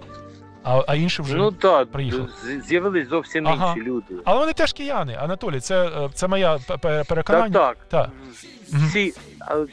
А, 0.64 0.82
а 0.88 0.96
інші 0.96 1.22
вже. 1.22 1.38
Ну 1.38 1.52
так, 1.52 1.92
приїхав. 1.92 2.30
з- 2.30 2.68
з'явились 2.68 3.10
зовсім 3.10 3.48
Ага. 3.48 3.74
інші 3.78 3.90
люди. 3.90 4.16
Але 4.26 4.40
вони 4.40 4.54
теж 4.54 4.74
кияни, 4.74 5.14
Анатолій, 5.16 5.60
це, 5.60 5.88
е, 5.88 6.10
це 6.14 6.28
п- 6.82 7.04
переконання. 7.08 7.50
Так, 7.54 7.78
так. 7.90 8.10
Так. 8.10 8.10
Всі, 8.88 9.14
а 9.18 9.20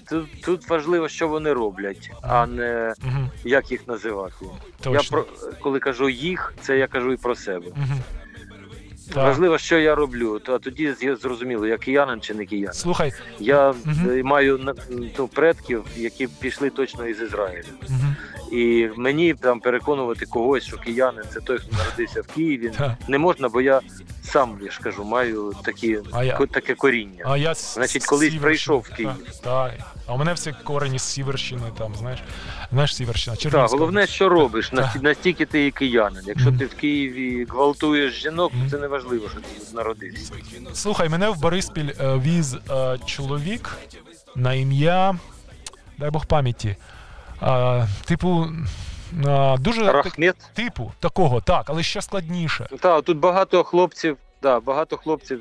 тут, 0.09 0.43
тут 0.43 0.69
важливо, 0.69 1.09
що 1.09 1.29
вони 1.29 1.53
роблять, 1.53 2.11
а 2.23 2.47
не 2.47 2.95
Угу. 3.05 3.31
як 3.45 3.71
їх 3.71 3.89
називати. 3.89 4.47
Я 4.85 5.01
про 5.11 5.25
коли 5.61 5.79
кажу 5.79 6.09
їх, 6.09 6.55
це 6.61 6.79
я 6.79 6.87
кажу 6.87 7.12
і 7.12 7.17
про 7.17 7.35
себе. 7.35 7.67
Угу. 7.67 8.01
Так. 9.15 9.17
Важливо, 9.25 9.59
що 9.59 9.79
я 9.79 9.95
роблю, 9.95 10.41
а 10.49 10.59
тоді 10.59 10.95
зрозуміло, 11.23 11.67
я 11.67 11.79
киянин 11.79 12.21
чи 12.21 12.35
не 12.35 12.47
киянин. 12.47 12.73
Слухай, 12.73 13.13
Я 13.39 13.75
е, 14.09 14.23
маю 14.23 14.75
ну, 15.19 15.29
предків, 15.29 15.85
які 15.97 16.27
пішли 16.27 16.71
точно 16.71 17.07
із 17.07 17.21
Ізраїлю. 17.21 17.69
угу. 17.89 18.15
І 18.53 18.89
мені 18.97 19.35
там 19.35 19.61
переконувати 19.61 20.27
когось, 20.27 20.65
що 20.65 20.77
киянин 20.77 21.25
це 21.35 21.41
той, 21.41 21.59
хто 21.59 21.77
народився 21.77 22.21
в 22.23 22.27
Києві, 22.27 22.73
Так. 22.79 22.93
не 23.09 23.19
можна, 23.19 23.49
бо 23.49 23.61
я 23.61 23.81
сам 24.23 24.59
я 24.63 24.71
ж 24.71 24.81
кажу, 24.81 25.05
маю 25.05 25.53
такі, 25.65 25.99
А 26.13 26.25
я? 26.25 26.39
таке 26.39 26.75
коріння. 26.75 27.25
А 27.25 27.37
я 27.37 27.55
Значить, 27.55 28.07
колись 28.07 28.35
прийшов 28.35 28.81
в 28.81 28.97
Київ. 28.97 29.11
Так, 29.25 29.37
так. 29.43 29.73
А 30.07 30.15
у 30.15 30.19
мене 30.19 30.33
всі 30.33 30.55
корені 30.65 30.99
з 30.99 31.03
Сіверщини, 31.03 31.63
там, 31.79 31.95
знаєш, 31.95 32.21
знаєш, 32.73 32.97
Сіверщина, 32.97 33.37
Так, 33.37 33.71
головне, 33.71 34.07
що 34.07 34.29
робиш, 34.29 34.71
Так. 34.71 35.03
настільки 35.03 35.47
ти 35.47 35.67
і 35.67 35.71
киянин. 35.71 36.23
Якщо 36.27 36.49
Мгм. 36.49 36.59
ти 36.59 36.67
в 36.67 36.75
Києві 36.75 37.45
гвалтуєш 37.51 38.23
жінок, 38.23 38.53
Мгм. 38.55 38.64
то 38.64 38.71
це 38.71 38.79
не 38.79 38.87
важливо, 38.87 39.29
що 39.29 39.39
ти 39.41 39.77
народився. 39.77 40.33
Слухай, 40.75 41.09
мене 41.09 41.31
в 41.31 41.41
Бориспіль 41.41 41.91
е, 42.01 42.19
віз 42.19 42.55
е, 42.71 42.99
чоловік 43.07 43.77
на 44.37 44.55
ім'я, 44.55 45.19
дай 45.99 46.11
Бог 46.11 46.27
пам'яті. 46.27 46.77
е, 47.43 47.87
типу, 48.05 48.47
дуже 49.59 49.93
Рахмет. 49.93 50.37
типу 50.55 50.93
такого, 51.01 51.41
так, 51.41 51.64
але 51.69 51.83
ще 51.83 52.03
складніше. 52.03 52.69
Так, 52.81 53.05
тут 53.05 53.19
багато 53.19 53.64
хлопців. 53.64 54.17
Да, 54.43 54.61
багато 54.61 54.97
хлопців 54.97 55.41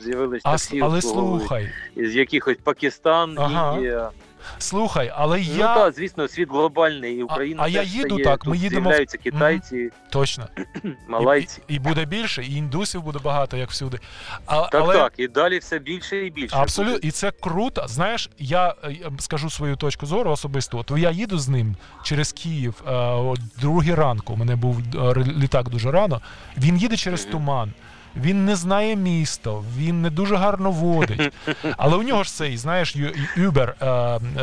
с- 0.56 0.74
але 0.82 1.02
слухай, 1.02 1.72
із 1.96 2.16
якихось 2.16 2.58
Пакистан, 2.64 3.36
Ага. 3.40 3.74
Індія. 3.76 4.10
Слухай, 4.58 5.12
але 5.16 5.38
Ну 5.38 5.58
я 5.58 5.76
так, 5.76 5.94
звісно, 5.94 6.28
світ 6.28 6.50
глобальний, 6.50 7.16
і 7.16 7.24
Україна. 7.24 7.64
а 7.64 7.68
я 7.68 7.82
їду 7.84 8.20
так, 8.20 8.46
ми 8.46 8.58
їдемо 8.58 8.82
з'являються 8.82 9.18
китайці, 9.18 9.90
точно 10.10 10.48
малайці. 11.10 11.62
І, 11.68 11.76
і, 11.76 11.80
буде 11.80 12.06
більше, 12.06 12.44
і 12.44 12.56
індусів 12.56 13.02
буде 13.04 13.20
багато, 13.24 13.58
як 13.58 13.70
всюди. 13.70 14.00
А, 14.46 14.62
Так, 14.62 14.82
але 14.82 14.94
так, 14.94 15.14
і 15.18 15.28
далі 15.28 15.58
все 15.60 15.80
більше 15.80 16.26
і 16.26 16.30
більше. 16.30 16.56
Абсолютно, 16.56 16.98
і 16.98 17.12
це 17.12 17.32
круто. 17.32 17.84
Знаєш, 17.88 18.30
я 18.40 18.76
е, 18.84 18.96
скажу 19.20 19.50
свою 19.50 19.76
точку 19.76 20.06
зору 20.06 20.32
особисто. 20.32 20.78
От 20.78 20.92
я 20.98 21.12
їду 21.12 21.40
з 21.40 21.50
ним 21.50 21.76
через 22.04 22.32
Київ 22.32 22.84
е, 22.88 22.92
о 22.96 23.36
другій 23.62 23.94
ранку. 23.94 24.34
У 24.34 24.36
мене 24.38 24.56
був 24.56 24.80
е, 24.96 25.14
літак 25.38 25.70
дуже 25.70 25.92
рано. 25.92 26.22
Він 26.58 26.78
їде 26.78 26.98
через 26.98 27.22
Мгм. 27.24 27.32
туман. 27.32 27.72
Він 28.18 28.46
не 28.46 28.56
знає 28.56 28.96
місто, 28.96 29.64
він 29.78 30.02
не 30.02 30.10
дуже 30.10 30.36
гарно 30.36 30.72
водить. 30.72 31.34
Але 31.78 31.98
у 31.98 32.04
нього 32.04 32.24
ж 32.24 32.34
цей, 32.34 32.58
знаєш, 32.58 32.96
Uber, 33.38 33.74
е, 33.80 33.86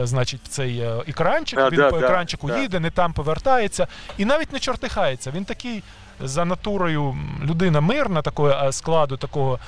е, 0.03 0.07
значить, 0.07 0.41
цей 0.49 0.79
е, 0.79 1.03
екранчик, 1.09 1.59
А, 1.59 1.69
він 1.69 1.77
да, 1.77 1.91
по 1.91 1.99
екранчику 1.99 2.49
да. 2.49 2.59
їде, 2.59 2.81
не 2.81 2.91
там 2.91 3.13
повертається, 3.13 3.87
і 4.19 4.25
навіть 4.25 4.53
не 4.53 4.59
чортихається. 4.59 5.31
Він 5.31 5.45
такий 5.45 5.83
за 6.21 6.45
натурою 6.45 7.17
людина 7.45 7.81
мирна, 7.81 8.23
такого 8.23 8.49
е, 8.51 8.73
складу 8.73 9.17
такого. 9.17 9.59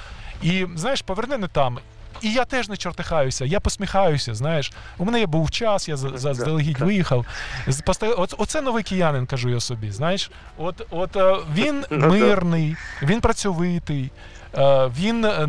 І 0.42 0.66
знаєш, 0.74 1.02
поверне 1.02 1.38
не 1.38 1.48
там. 1.48 1.78
І 2.24 2.32
я 2.32 2.44
теж 2.44 2.68
не 2.68 2.76
чортихаюся, 2.76 3.44
я 3.44 3.60
посміхаюся. 3.60 4.34
Знаєш, 4.34 4.72
у 4.98 5.04
мене 5.04 5.26
був 5.26 5.50
час, 5.50 5.88
я 5.88 5.96
заздалегідь 5.96 6.78
виїхав. 6.78 7.26
Оце 8.38 8.60
новий 8.62 8.82
киянин, 8.82 9.26
кажу 9.26 9.48
я 9.48 9.60
собі. 9.60 9.90
Знаєш, 9.90 10.30
от, 10.58 10.86
от 10.90 11.16
е, 11.16 11.36
він 11.54 11.84
Ну, 11.90 12.08
мирний, 12.08 12.76
він 13.02 13.20
працьовитий, 13.20 14.10
е, 14.54 14.90
він, 14.98 15.24
е, 15.24 15.48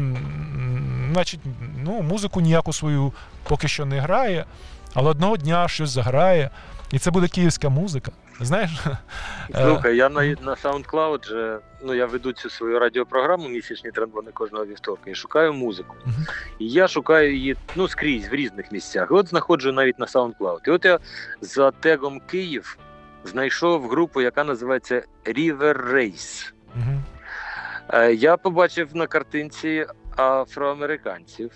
значить, 1.13 1.39
ну, 1.83 2.01
музику 2.01 2.41
ніяку 2.41 2.73
свою 2.73 3.13
поки 3.43 3.67
що 3.67 3.85
не 3.85 3.99
грає, 3.99 4.45
але 4.93 5.09
одного 5.09 5.37
дня 5.37 5.67
щось 5.67 5.89
заграє, 5.89 6.49
і 6.91 6.99
це 6.99 7.11
буде 7.11 7.27
київська 7.27 7.69
музика. 7.69 8.11
Знаєш? 8.39 8.71
Слухай, 9.55 9.95
я 9.97 10.09
на, 10.09 10.23
на 10.25 10.53
SoundCloud 10.53 11.27
же, 11.27 11.59
ну 11.83 11.93
я 11.93 12.05
веду 12.05 12.31
цю 12.33 12.49
свою 12.49 12.79
радіопрограму 12.79 13.49
місячні 13.49 13.91
трембони 13.91 14.31
кожного 14.31 14.65
вівторка 14.65 15.09
і 15.09 15.15
шукаю 15.15 15.53
музику. 15.53 15.95
Мгм. 16.05 16.25
І 16.59 16.69
я 16.69 16.87
шукаю 16.87 17.33
її 17.33 17.55
ну 17.75 17.87
скрізь 17.87 18.27
в 18.29 18.33
різних 18.33 18.71
місцях. 18.71 19.07
І 19.11 19.13
от 19.13 19.27
знаходжу 19.27 19.71
навіть 19.71 19.99
на 19.99 20.05
SoundCloud. 20.05 20.59
І 20.67 20.69
от 20.69 20.85
я 20.85 20.99
за 21.41 21.71
тегом 21.71 22.19
Київ 22.19 22.77
знайшов 23.23 23.89
групу, 23.89 24.21
яка 24.21 24.43
називається 24.43 25.03
River 25.25 25.93
Race. 25.93 26.51
Е, 27.93 28.13
Я 28.13 28.37
побачив 28.37 28.95
на 28.95 29.07
картинці 29.07 29.85
афроамериканців, 30.17 31.51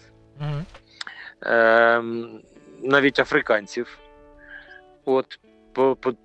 ем, 1.41 2.41
навіть 2.83 3.19
африканців. 3.19 3.97
От 5.05 5.39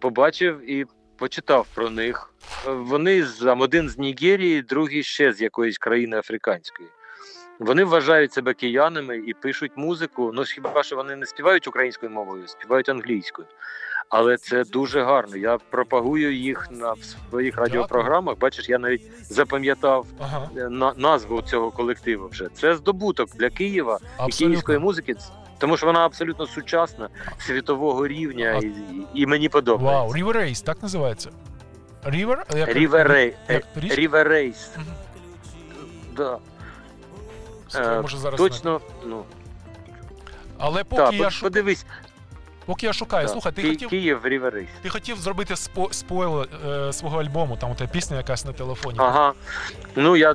побачив 0.00 0.70
і 0.70 0.86
почитав 1.16 1.66
про 1.74 1.90
них. 1.90 2.30
Е, 2.66 2.70
Вони 2.70 3.24
з- 3.24 3.38
там 3.38 3.60
один 3.60 3.88
з 3.88 3.98
Нігерії, 3.98 4.62
другий 4.62 5.02
ще 5.02 5.32
з 5.32 5.40
якоїсь 5.40 5.78
країни 5.78 6.18
африканської. 6.18 6.88
Вони 7.58 7.84
вважають 7.84 8.32
себе 8.32 8.54
киянами 8.54 9.16
і 9.26 9.34
пишуть 9.34 9.72
музику. 9.76 10.30
Ну 10.34 10.44
хіба 10.44 10.82
що 10.82 10.96
вони 10.96 11.16
не 11.16 11.26
співають 11.26 11.68
українською 11.68 12.12
мовою, 12.12 12.48
співають 12.48 12.88
англійською. 12.88 13.48
Але 14.08 14.36
це 14.36 14.64
дуже 14.64 15.02
гарно. 15.02 15.36
Я 15.36 15.58
пропагую 15.70 16.34
їх 16.36 16.68
на 16.70 16.94
своїх 17.30 17.56
радіопрограмах. 17.58 18.38
Бачиш, 18.38 18.68
я 18.68 18.78
навіть 18.78 19.02
запам'ятав 19.32 20.06
Ага. 20.20 20.50
е, 20.56 20.68
на 20.68 20.94
назву 20.96 21.42
цього 21.42 21.70
колективу. 21.70 22.28
Вже 22.28 22.48
це 22.54 22.74
здобуток 22.76 23.28
для 23.36 23.50
Києва 23.50 23.98
і 24.28 24.32
київської 24.32 24.78
музики, 24.78 25.14
тому 25.64 25.76
що 25.76 25.86
вона 25.86 26.04
абсолютно 26.06 26.46
сучасна, 26.46 27.08
світового 27.38 28.06
рівня, 28.08 28.52
і, 28.62 28.72
і 29.14 29.26
мені 29.26 29.48
подобається. 29.48 30.00
Вау, 30.00 30.12
River 30.12 30.36
Race, 30.36 30.64
так 30.64 30.82
називається? 30.82 31.30
River? 32.06 32.56
Як, 32.58 32.68
River 32.68 33.08
Ray- 33.10 33.32
як? 33.48 33.64
River 33.76 34.28
Race. 34.28 34.68
Мгм. 34.76 34.86
Да. 36.16 36.38
Слухай, 37.68 37.96
Е, 37.98 38.00
може 38.02 38.16
зараз 38.18 38.40
Точно, 38.40 38.80
ну 39.06 39.24
Але 40.58 40.84
поки, 40.84 41.02
так, 41.02 41.12
я 41.14 41.26
от 41.26 41.32
шу... 41.32 41.42
подивись. 41.42 41.86
поки 42.66 42.86
я 42.86 42.92
шукаю, 42.92 43.26
так, 43.26 43.32
слухай, 43.32 43.52
ти 43.52 43.62
Ки- 43.62 43.68
хотів, 43.68 43.88
Київ 43.88 44.20
River 44.24 44.54
Race. 44.54 44.68
ти 44.82 44.88
хотів 44.88 45.16
зробити 45.16 45.56
спо... 45.56 45.88
спойл 45.90 46.46
е, 46.66 46.92
свого 46.92 47.20
альбому, 47.20 47.56
там 47.56 47.70
у 47.70 47.74
тебе 47.74 47.90
пісня 47.92 48.16
якась 48.16 48.44
на 48.44 48.52
телефоні. 48.52 48.98
Ага. 49.00 49.32
Ну 49.96 50.16
я 50.16 50.34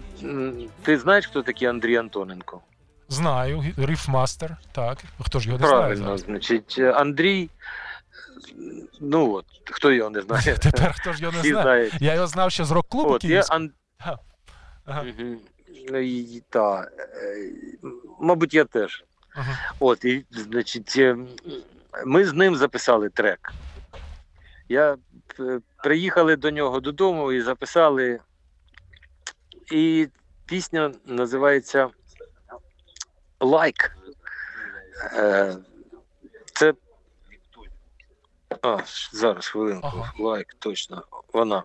ти 0.82 0.97
знаєш, 0.97 1.27
хто 1.27 1.41
такий 1.41 1.67
Андрій 1.67 1.95
Антоненко? 1.95 2.61
Знаю, 3.10 3.64
Riffmaster, 3.78 4.57
так. 4.72 4.97
Хто 5.20 5.39
ж 5.39 5.47
його 5.47 5.60
не 5.60 5.68
знає 5.68 5.82
Правильно, 5.82 6.18
значить, 6.18 6.80
Андрій. 6.80 7.49
Ну 9.01 9.34
от, 9.34 9.45
хто 9.66 9.91
його 9.91 10.10
не 10.10 10.22
знає? 10.22 10.57
Тепер 10.62 10.93
хто 10.93 11.14
ж 11.14 11.22
його 11.22 11.38
не 11.38 11.41
знає? 11.41 11.64
знають. 11.64 11.93
Я 11.99 12.14
його 12.14 12.28
знав 12.28 12.51
ще 12.51 12.66
з 12.66 12.72
рок-клубу 12.72 13.18
київського. 13.18 13.60
Ан... 13.60 13.72
Ага. 14.86 15.05
Ну, 15.91 15.97
і, 15.99 16.43
та, 16.49 16.82
е, 16.82 16.88
мабуть, 18.20 18.53
я 18.53 18.66
теж. 18.66 19.03
Ага. 19.36 19.74
От, 19.80 20.05
і, 20.05 20.26
значить, 20.32 20.93
е, 20.97 21.18
ми 22.05 22.26
з 22.26 22.34
ним 22.34 22.55
записали 22.55 23.10
трек. 23.10 23.53
Я 24.70 24.97
е, 25.39 25.60
приїхали 25.84 26.36
до 26.36 26.51
нього 26.51 26.80
додому 26.80 27.32
і 27.32 27.41
записали. 27.41 28.20
І 29.72 30.07
пісня 30.45 30.91
називається 31.05 31.89
Like. 33.40 33.90
Е, 35.16 35.56
Це. 36.54 36.74
А, 38.62 38.78
зараз 39.14 39.48
хвилинку. 39.48 39.88
Ага. 39.94 40.14
Лайк, 40.20 40.56
точно. 40.60 41.04
Вона. 41.34 41.64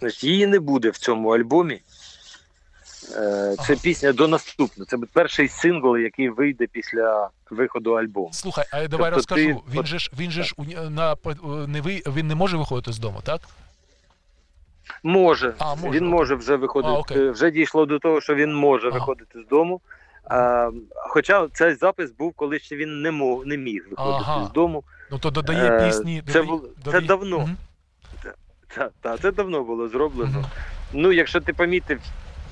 Значить, 0.00 0.24
її 0.24 0.46
не 0.46 0.58
буде 0.60 0.90
в 0.90 0.96
цьому 0.98 1.28
альбомі. 1.30 1.74
Е, 1.74 3.56
Це 3.66 3.72
Ага. 3.72 3.82
пісня 3.82 4.12
до 4.12 4.28
наступного. 4.28 4.86
Це 4.90 4.98
перший 5.12 5.48
сингл, 5.48 5.96
який 5.96 6.28
вийде 6.28 6.66
після 6.66 7.30
виходу 7.50 7.92
альбому. 7.92 8.28
Слухай, 8.32 8.64
а 8.72 8.78
я 8.80 8.88
давай 8.88 9.10
Тобто 9.10 9.16
розкажу. 9.34 9.62
ти- 9.66 9.76
Він 9.78 9.86
же 9.86 9.98
ж 9.98 10.10
він 10.18 10.30
же 10.30 10.42
ж 10.42 10.54
у- 10.56 10.64
на 10.90 11.16
не 11.66 11.80
ви 11.80 12.02
він 12.06 12.26
не 12.26 12.34
може 12.34 12.56
виходити 12.56 12.92
з 12.92 12.98
дому, 12.98 13.20
так? 13.24 13.40
Може, 15.02 15.54
А, 15.58 15.74
може, 15.74 15.88
він 15.90 16.04
окей. 16.06 16.08
може 16.18 16.34
вже 16.34 16.56
виходити. 16.56 16.94
А, 16.94 16.98
окей. 16.98 17.18
е, 17.18 17.30
вже 17.30 17.50
дійшло 17.50 17.86
до 17.86 17.98
того, 17.98 18.20
що 18.20 18.34
він 18.34 18.54
може 18.54 18.88
Ага. 18.88 18.98
виходити 18.98 19.42
з 19.42 19.46
дому. 19.48 19.80
А, 20.24 20.70
хоча 20.94 21.48
цей 21.48 21.74
запис 21.74 22.10
був, 22.12 22.32
коли 22.32 22.58
ще 22.58 22.76
він 22.76 23.02
не 23.02 23.10
мог 23.10 23.46
не 23.46 23.56
міг 23.56 23.86
виходити 23.90 24.24
Ага. 24.26 24.44
з 24.46 24.52
дому. 24.52 24.84
Ну 25.10 25.18
то 25.18 25.30
додає 25.30 25.72
Е, 25.72 25.86
пісні. 25.86 26.22
це 26.32 26.42
додає- 26.42 26.72
це 26.92 27.00
давно. 27.00 27.38
Мгм. 27.38 27.56
Та, 28.74 28.90
та, 29.00 29.18
це 29.18 29.32
давно 29.32 29.62
було 29.64 29.88
зроблено. 29.88 30.30
Мгм. 30.30 30.44
Ну, 30.92 31.12
якщо 31.12 31.40
ти 31.40 31.52
помітив, 31.52 32.00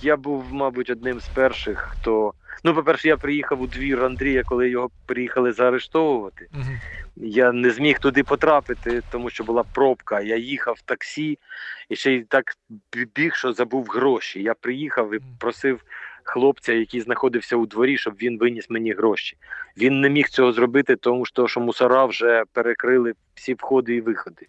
я 0.03 0.17
був, 0.17 0.45
мабуть, 0.51 0.91
одним 0.91 1.21
з 1.21 1.29
перших, 1.29 1.79
хто. 1.79 2.33
Ну, 2.65 2.75
по-перше, 2.75 3.09
я 3.09 3.17
приїхав 3.17 3.61
у 3.61 3.67
двір 3.67 4.05
Андрія, 4.05 4.43
коли 4.45 4.71
його 4.71 4.91
приїхали 5.07 5.53
заарештовувати. 5.53 6.49
Мгм. 6.53 6.81
Я 7.17 7.53
не 7.53 7.71
зміг 7.71 7.99
туди 7.99 8.23
потрапити, 8.25 9.03
тому 9.11 9.31
що 9.31 9.45
була 9.45 9.65
пробка. 9.75 10.21
Я 10.21 10.37
їхав 10.37 10.75
в 10.79 10.83
таксі 10.83 11.39
і 11.89 11.97
ще 11.97 12.13
й 12.13 12.21
так 12.23 12.45
біг, 13.15 13.35
що 13.35 13.53
забув 13.53 13.87
гроші. 13.87 14.43
Я 14.43 14.55
приїхав 14.55 15.15
і 15.15 15.21
просив 15.39 15.81
хлопця, 16.25 16.73
який 16.73 17.01
знаходився 17.01 17.57
у 17.57 17.67
дворі, 17.67 17.97
щоб 17.99 18.15
він 18.15 18.39
виніс 18.39 18.71
мені 18.71 18.93
гроші. 18.93 19.37
Він 19.77 20.01
не 20.01 20.11
міг 20.11 20.29
цього 20.29 20.53
зробити, 20.53 20.97
тому 20.97 21.27
що, 21.27 21.61
мусора 21.61 22.05
вже 22.05 22.45
перекрили 22.53 23.15
всі 23.35 23.55
входи 23.55 23.95
і 23.95 24.01
виходи. 24.01 24.47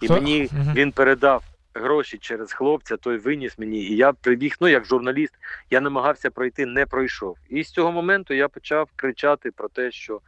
І 0.00 0.08
мені 0.08 0.48
він 0.74 0.92
передав 0.92 1.44
гроші 1.74 2.18
через 2.18 2.52
хлопця, 2.52 2.96
той 2.96 3.16
виніс 3.16 3.58
мені, 3.58 3.80
і 3.80 3.96
я 3.96 4.12
прибіг, 4.12 4.56
ну 4.60 4.68
як 4.68 4.84
журналіст, 4.84 5.34
я 5.70 5.80
намагався 5.80 6.30
пройти, 6.30 6.66
не 6.66 6.86
пройшов. 6.86 7.36
І 7.48 7.64
з 7.64 7.70
цього 7.70 7.92
моменту 7.92 8.34
я 8.34 8.48
почав 8.48 8.88
кричати 8.96 9.50
про 9.50 9.68
те, 9.68 9.90
що 9.90 10.20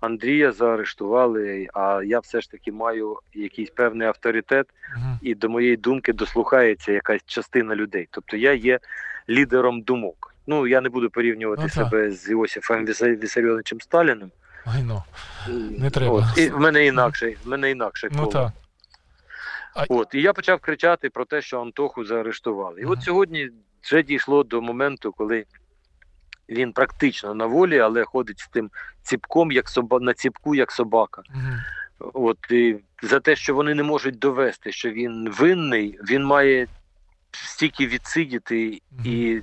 Андрія 0.00 0.52
заарештували, 0.52 1.68
а 1.74 2.02
я 2.04 2.18
все 2.18 2.40
ж 2.40 2.50
таки 2.50 2.72
маю 2.72 3.18
якийсь 3.34 3.70
певний 3.70 4.08
авторитет, 4.08 4.66
і 5.22 5.34
до 5.34 5.48
моєї 5.48 5.76
думки 5.76 6.12
дослухається 6.12 6.92
якась 6.92 7.20
частина 7.26 7.74
людей. 7.74 8.08
Тобто 8.10 8.36
я 8.36 8.52
є 8.52 8.78
лідером 9.28 9.82
думок. 9.82 10.34
Ну 10.46 10.66
я 10.66 10.80
не 10.80 10.88
буду 10.88 11.10
порівнювати 11.10 11.62
Ну, 11.62 11.68
себе 11.68 12.10
з 12.10 12.28
Іосифом 12.30 12.86
Віса- 12.86 13.16
Вісаріоновичем 13.22 13.80
Сталіним. 13.80 14.30
Ай, 14.66 14.82
ну. 14.82 15.02
Не 15.78 15.90
треба. 15.90 16.12
От. 16.14 16.38
І 16.38 16.50
в 16.50 16.60
мене 16.60 16.86
інакше, 16.86 17.34
в 17.44 17.48
мене 17.48 17.70
інакше 17.70 18.08
Ну 18.12 18.18
коло. 18.18 18.32
так. 18.32 18.52
От, 19.88 20.14
і 20.14 20.20
я 20.22 20.32
почав 20.32 20.60
кричати 20.60 21.10
про 21.10 21.24
те, 21.24 21.42
що 21.42 21.60
Антоху 21.60 22.04
заарештували. 22.04 22.80
І 22.80 22.84
Ага. 22.84 22.92
от 22.92 23.02
сьогодні 23.02 23.50
вже 23.82 24.02
дійшло 24.02 24.44
до 24.44 24.60
моменту, 24.62 25.12
коли 25.12 25.44
він 26.48 26.72
практично 26.72 27.34
на 27.34 27.46
волі, 27.46 27.78
але 27.78 28.04
ходить 28.04 28.38
з 28.38 28.48
тим 28.48 28.70
ціпком, 29.02 29.52
як 29.52 29.68
соба 29.68 30.00
на 30.00 30.14
ціпку, 30.14 30.54
як 30.54 30.72
собака. 30.72 31.22
Мгм. 31.34 31.58
От 32.14 32.38
і 32.50 32.76
за 33.02 33.20
те, 33.20 33.36
що 33.36 33.54
вони 33.54 33.74
не 33.74 33.82
можуть 33.82 34.18
довести, 34.18 34.72
що 34.72 34.90
він 34.90 35.30
винний, 35.38 35.98
він 36.10 36.24
має 36.24 36.66
стільки 37.32 37.86
відсидіти 37.86 38.80
і 39.04 39.40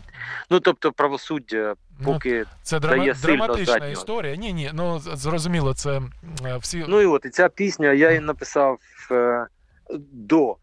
ну 0.50 0.60
тобто 0.60 0.92
правосуддя, 0.92 1.76
Ну, 2.00 2.14
поки 2.14 2.46
Це 2.64 2.80
драма... 2.80 2.98
дає 2.98 3.16
сильно 3.16 3.38
драматична 3.38 3.74
заднього. 3.74 3.92
історія. 3.92 4.36
Ні, 4.36 4.54
ні, 4.54 4.72
ну 4.74 5.00
зрозуміло, 5.00 5.74
це 5.74 6.02
е, 6.46 6.58
всі. 6.58 6.86
ну 6.88 7.02
і 7.02 7.06
от 7.06 7.26
і 7.26 7.30
ця 7.30 7.50
пісня 7.50 7.94
я 7.94 8.10
її 8.10 8.20
написав 8.20 8.80
е, 9.12 9.48
до. 10.12 10.56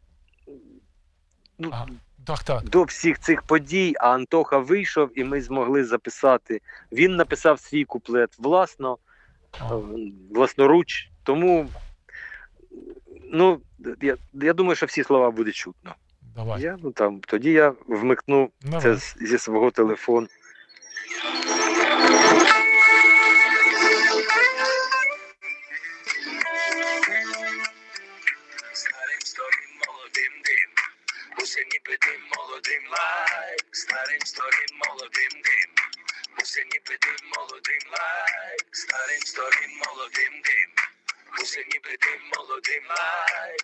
Ну, 1.58 1.68
Ага. 1.72 1.86
Так, 2.26 2.42
так. 2.42 2.64
до 2.64 2.82
всіх 2.82 3.18
цих 3.18 3.42
подій, 3.42 3.94
а 4.00 4.14
Антоха 4.14 4.58
вийшов, 4.58 5.18
і 5.18 5.24
ми 5.24 5.42
змогли 5.42 5.84
записати. 5.84 6.60
Він 6.92 7.16
написав 7.16 7.60
свій 7.60 7.84
куплет 7.84 8.38
власно, 8.38 8.98
е, 9.60 9.64
власноруч. 10.30 11.08
Тому 11.22 11.68
ну, 13.32 13.60
я, 14.02 14.16
я 14.32 14.52
думаю, 14.52 14.76
що 14.76 14.86
всі 14.86 15.04
слова 15.04 15.30
буде 15.30 15.52
чутно. 15.52 15.94
Давай. 16.36 16.62
Я, 16.62 16.78
ну, 16.82 16.90
там, 16.92 17.20
тоді 17.20 17.50
я 17.52 17.74
вмикну 17.86 18.50
Давай. 18.62 18.82
це 18.82 18.96
з- 18.96 19.16
зі 19.20 19.38
свого 19.38 19.70
телефону. 19.70 20.28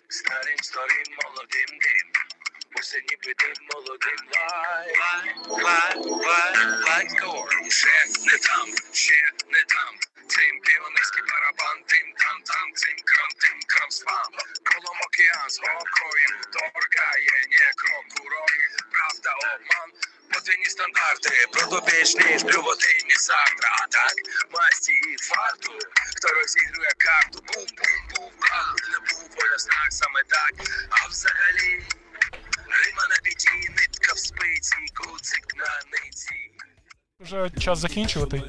Старим 0.09 0.57
старим 0.63 1.05
молодим 1.23 1.69
дим, 1.79 2.07
усе 2.83 3.01
ніби 3.09 3.33
дим 3.39 3.57
молодим 3.71 4.21
лайк, 4.33 4.97
лайк, 5.65 5.97
лайк, 6.27 6.87
лайк, 6.87 7.09
storm, 7.11 7.69
ще 7.81 7.97
не 8.27 8.37
там, 8.47 8.67
ще 9.03 9.19
не 9.53 9.63
там, 9.73 9.93
цим 10.33 10.53
піонерський 10.65 11.23
барабан, 11.29 11.77
тим 11.91 12.07
там, 12.21 12.37
там, 12.49 12.65
цим 12.81 12.97
крам, 13.09 13.29
тим 13.41 13.57
крам 13.71 13.91
спам, 13.99 14.31
колом 14.69 14.99
океан 15.07 15.49
з 15.49 15.59
окою 15.59 16.31
торкає, 16.53 17.35
не 17.59 17.69
кроку 17.79 18.29
рою, 18.33 18.69
правда, 18.93 19.31
обман, 19.53 19.89
подвійні 20.31 20.69
стандарти, 20.75 21.33
продобічні, 21.53 22.31
блювотинні 22.47 23.15
завтра, 23.29 23.67
а 23.81 23.87
так, 23.97 24.15
масті 24.55 24.93
і 24.93 25.17
фарту, 25.29 25.73
хто 26.15 26.27
розігрує 26.37 26.93
карту, 27.05 27.39
бум-бум-бум, 27.47 28.31
правильно 28.45 28.97
був, 29.09 29.23
воля 29.35 29.57
знак 29.57 29.89
саме 30.01 30.21
так, 30.35 30.53
а 30.89 31.07
взагалі, 31.07 31.71
рима 33.45 33.75
нитка 33.77 34.13
в 34.13 34.17
спиці, 34.17 34.75
куцик 34.97 35.45
на 35.57 35.63
ниці. 35.91 36.29
Вже 37.19 37.49
час 37.61 37.79
закінчувати. 37.79 38.41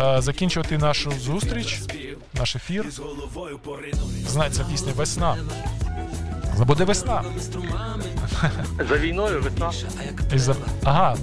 Е, 0.00 0.22
Закінчувати 0.22 0.78
нашу 0.78 1.10
зустріч, 1.10 1.80
наш 2.34 2.56
ефір. 2.56 2.86
Знається 4.28 4.64
пісня 4.70 4.92
Весна. 4.92 5.36
Буде 6.58 6.84
весна. 6.84 7.24
За 8.88 8.96
війною 8.98 9.42
весна. 9.42 9.72
І 10.34 10.38
за... 10.38 10.56
Ага. 10.84 11.16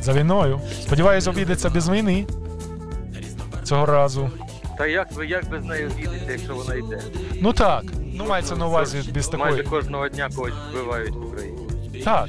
За 0.00 0.12
війною. 0.12 0.60
Сподіваюсь, 0.82 1.26
обійдеться 1.26 1.70
без 1.70 1.88
війни. 1.88 2.26
Цього 3.64 3.86
разу. 3.86 4.30
Та 4.78 4.86
як 4.86 5.12
ви 5.12 5.26
як 5.26 5.48
без 5.50 5.64
неї 5.64 5.86
обійдете, 5.86 6.32
якщо 6.32 6.54
вона 6.54 6.74
йде? 6.74 7.02
Ну 7.40 7.52
так. 7.52 7.84
Ну, 8.12 8.24
мається 8.26 8.56
на 8.56 8.66
увазі 8.66 9.10
без 9.14 9.32
Майже 9.34 9.56
такої. 9.56 9.62
кожного 9.62 10.08
дня 10.08 10.28
когось 10.36 10.52
вбивають 10.70 11.14
в 11.14 11.26
Україні. 11.26 11.58
Так. 12.04 12.28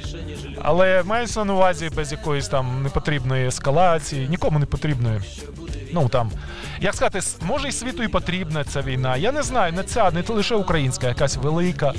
Але 0.62 1.02
мається 1.02 1.44
на 1.44 1.54
увазі 1.54 1.90
без 1.96 2.12
якоїсь 2.12 2.48
там 2.48 2.82
непотрібної 2.82 3.46
ескалації, 3.46 4.28
нікому 4.28 4.58
не 4.58 4.66
потрібної. 4.66 5.20
Ну 5.92 6.08
там, 6.08 6.30
як 6.80 6.94
сказати, 6.94 7.18
с- 7.18 7.36
може 7.42 7.68
і 7.68 7.72
світу 7.72 8.02
і 8.02 8.08
потрібна 8.08 8.64
ця 8.64 8.82
війна. 8.82 9.16
Я 9.16 9.32
не 9.32 9.42
знаю, 9.42 9.72
не 9.72 9.82
ця, 9.82 10.10
не 10.10 10.22
лише 10.28 10.54
українська, 10.54 11.08
якась 11.08 11.36
велика. 11.36 11.92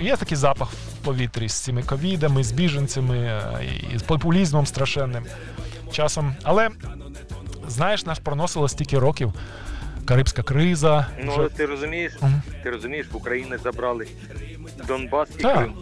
Є 0.00 0.16
такий 0.16 0.36
запах 0.36 0.68
в 0.72 1.04
повітрі 1.04 1.48
з 1.48 1.52
цими 1.54 1.82
ковідами, 1.82 2.44
з 2.44 2.52
біженцями 2.52 3.18
е, 3.18 3.42
і 3.94 3.98
з 3.98 4.02
популізмом 4.02 4.66
страшенним 4.66 5.24
часом. 5.92 6.34
Але 6.42 6.68
знаєш, 7.68 8.06
нас 8.06 8.18
проносило 8.18 8.68
стільки 8.68 8.98
років. 8.98 9.32
Карибська 10.10 10.42
криза. 10.42 11.06
Ну 11.24 11.32
вже- 11.36 11.48
ти 11.48 11.66
розумієш, 11.66 12.12
Мгм. 12.20 12.42
ти 12.62 12.70
розумієш, 12.70 13.06
в 13.12 13.16
Україні 13.16 13.50
забрали 13.64 14.06
Донбас 14.88 15.28
і 15.38 15.42
Так. 15.42 15.56
Крим. 15.58 15.74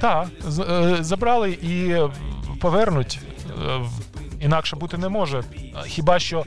Так, 0.00 0.28
е, 0.70 0.96
забрали 1.00 1.50
і 1.50 1.96
повернуть. 2.60 3.20
Е, 3.66 3.80
Інакше 4.40 4.76
бути 4.76 4.98
не 4.98 5.08
може. 5.08 5.42
Хіба 5.86 6.18
що 6.18 6.44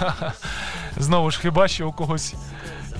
знову 0.96 1.30
ж, 1.30 1.40
хіба 1.40 1.68
що 1.68 1.88
у 1.88 1.92
когось 1.92 2.34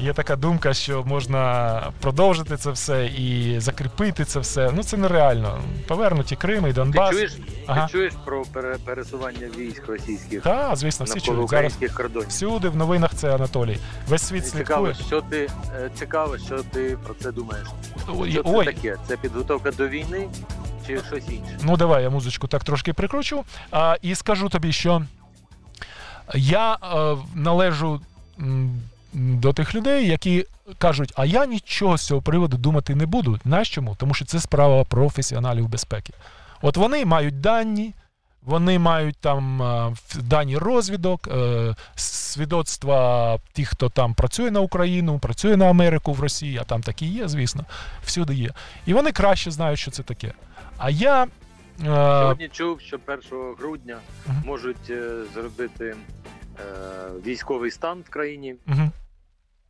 є 0.01 0.13
така 0.13 0.37
думка, 0.37 0.75
що 0.75 1.05
можна 1.05 1.83
продовжити 2.01 2.57
це 2.57 2.71
все 2.71 3.07
і 3.07 3.61
закріпити 3.61 4.25
це 4.25 4.41
все. 4.41 4.71
Ну 4.75 4.83
це 4.83 4.97
нереально. 4.97 5.59
Повернуть 5.89 6.33
і 6.33 6.37
Крим, 6.37 6.65
і 6.65 6.67
Ти 6.67 6.73
Донбас. 6.73 7.11
чуєш, 7.11 7.37
Ага. 7.67 7.87
ти 7.87 7.93
чуєш 7.93 8.13
про 8.25 8.43
пере- 8.53 8.77
пересування 8.85 9.49
військ 9.59 9.87
російських 9.89 10.43
Так, 10.43 10.77
звісно, 10.77 11.07
всі 11.07 11.21
чують. 11.21 11.51
Зараз 11.51 11.77
кордонів? 11.97 12.29
всюди 12.29 12.69
в 12.69 12.77
новинах 12.77 13.15
це 13.15 13.35
Анатолій. 13.35 13.79
Весь 14.09 14.23
світ 14.23 14.47
І 14.47 14.51
Цікаво, 14.51 14.95
що 14.95 15.21
ти 15.21 15.49
е, 15.77 15.91
цікаво, 15.95 16.39
що 16.39 16.59
ти 16.63 16.99
про 17.05 17.15
це 17.15 17.33
думаєш. 17.33 17.67
Ой, 18.09 18.33
Що 18.33 18.43
це 18.43 18.65
таке? 18.65 18.97
Це 19.09 19.17
підготовка 19.17 19.71
до 19.71 19.89
війни 19.89 20.29
чи 20.87 21.01
щось 21.09 21.29
інше? 21.29 21.59
Ну, 21.63 21.77
давай 21.77 22.03
я 22.03 22.11
музичку 22.11 22.47
так 22.49 22.65
трошки 22.65 22.93
прикручу. 22.93 23.45
А, 23.71 23.97
і 24.03 24.15
скажу 24.15 24.49
тобі, 24.49 24.73
що 24.73 25.03
я 26.35 26.75
е, 26.75 27.17
належу 27.35 28.01
до 29.17 29.53
тих 29.53 29.75
людей, 29.75 30.07
які 30.09 30.47
кажуть, 30.79 31.13
а 31.17 31.25
я 31.25 31.47
нічого 31.47 31.99
з 31.99 32.07
цього 32.07 32.23
приводу 32.23 32.57
думати 32.57 32.95
не 32.95 33.07
буду. 33.07 33.39
Знаєш 33.45 33.71
чому? 33.71 33.95
Тому 33.99 34.15
що 34.15 34.25
це 34.25 34.41
справа 34.41 34.85
професіоналів 34.85 35.69
безпеки. 35.69 36.13
От 36.63 36.77
вони 36.77 37.05
мають 37.05 37.41
дані. 37.41 37.95
Вони 38.43 38.79
мають 38.79 39.17
там 39.17 39.63
дані 40.21 40.57
розвідок, 40.59 41.29
е, 41.29 41.75
свідоцтва 41.95 43.39
тих, 43.53 43.69
хто 43.69 43.89
там 43.89 44.15
працює 44.15 44.51
на 44.51 44.61
Україну, 44.61 45.19
працює 45.19 45.57
на 45.57 45.71
Америку 45.71 46.13
в 46.13 46.21
Росії, 46.21 46.59
а 46.61 46.65
там 46.65 46.83
такі 46.83 47.07
є, 47.07 47.29
звісно, 47.29 47.65
всюди 48.05 48.35
є. 48.35 48.51
І 48.87 48.95
вони 48.95 49.13
краще 49.13 49.51
знають, 49.51 49.79
що 49.79 49.91
це 49.91 50.03
таке. 50.03 50.33
А 50.79 50.91
я. 50.91 51.25
е, 51.25 51.29
Сьогодні 51.85 52.49
чув, 52.49 52.81
що 52.81 52.99
1 53.07 53.21
грудня 53.59 53.97
можуть 54.45 54.91
е, 54.91 55.11
зробити 55.35 55.97
військовий 57.27 57.71
стан 57.71 57.99
в 58.07 58.11
країні. 58.11 58.55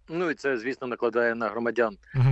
Ну 0.09 0.30
і 0.30 0.34
це, 0.34 0.59
звісно, 0.59 0.86
накладає 0.86 1.34
на 1.34 1.48
громадян 1.48 1.96
м, 2.16 2.30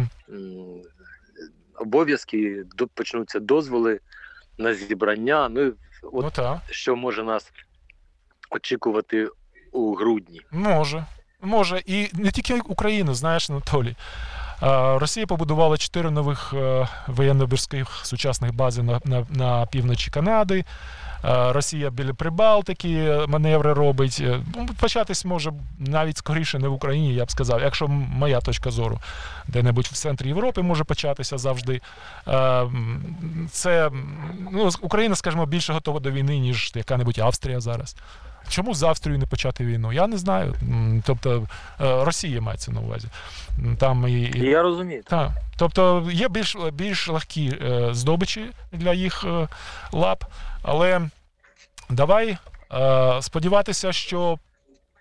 обов'язки, 1.79 2.63
до- 2.77 2.87
почнуться 2.87 3.41
дозволи 3.41 4.01
на 4.59 4.75
зібрання. 4.75 5.49
Ну 5.49 5.73
от 6.03 6.25
Ну 6.25 6.31
так. 6.31 6.59
що 6.71 6.97
може 6.97 7.23
нас 7.25 7.53
очікувати 8.51 9.29
у 9.73 9.95
грудні. 9.95 10.41
Може. 10.51 11.05
Може. 11.41 11.83
І 11.87 12.09
не 12.13 12.31
тільки 12.31 12.61
Україна, 12.65 13.15
знаєш, 13.15 13.51
Анатолій. 13.51 13.97
Росія 15.01 15.27
побудувала 15.27 15.77
чотири 15.79 16.11
нових 16.11 16.55
воєнно-морських 17.09 18.07
сучасних 18.07 18.55
бази 18.55 18.83
на, 18.83 19.01
на, 19.05 19.27
на 19.31 19.67
півночі 19.67 20.11
Канади. 20.11 20.65
Росія 21.27 21.91
біля 21.91 22.15
Прибалтики 22.15 23.19
маневри 23.29 23.73
робить. 23.73 24.23
Ну, 24.57 24.69
початись 24.81 25.25
може 25.25 25.53
навіть 25.79 26.19
скоріше 26.19 26.59
не 26.59 26.69
в 26.69 26.73
Україні, 26.73 27.15
я 27.15 27.25
б 27.25 27.31
сказав, 27.31 27.61
якщо 27.61 27.89
моя 27.89 28.41
точка 28.41 28.71
зору, 28.71 28.99
де-небудь 29.49 29.85
в 29.85 29.93
центрі 29.93 30.29
Європи 30.29 30.63
може 30.63 30.85
початися 30.85 31.39
завжди. 31.39 31.81
Це 33.51 33.91
ну, 34.53 34.71
Україна, 34.81 35.15
скажімо, 35.15 35.47
більше 35.47 35.73
готова 35.73 36.01
до 36.01 36.11
війни, 36.11 36.39
ніж 36.39 36.73
яка-небудь 36.75 37.19
Австрія 37.19 37.61
зараз. 37.61 37.97
Чому 38.49 38.75
з 38.75 38.83
Австрією 38.83 39.21
не 39.21 39.27
почати 39.27 39.65
війну? 39.65 39.93
Я 39.93 40.07
не 40.07 40.19
знаю. 40.19 40.55
Тобто 41.07 41.47
Росія 41.79 42.41
мається 42.41 42.73
на 42.73 42.81
увазі. 42.81 43.09
Там 43.79 44.09
і, 44.09 44.13
і... 44.13 44.39
Я 44.39 44.63
розумію. 44.63 45.03
Так. 45.07 45.31
Тобто 45.57 46.09
є 46.13 46.29
більш 46.29 46.57
більш 46.73 47.09
легкі 47.09 47.59
е, 47.63 47.89
здобичі 47.93 48.47
для 48.73 48.93
їх 48.93 49.25
е, 49.25 49.49
лап, 49.93 50.25
але 50.65 51.09
давай 51.91 52.37
е, 52.73 53.23
сподіватися, 53.23 53.93
що 53.93 54.39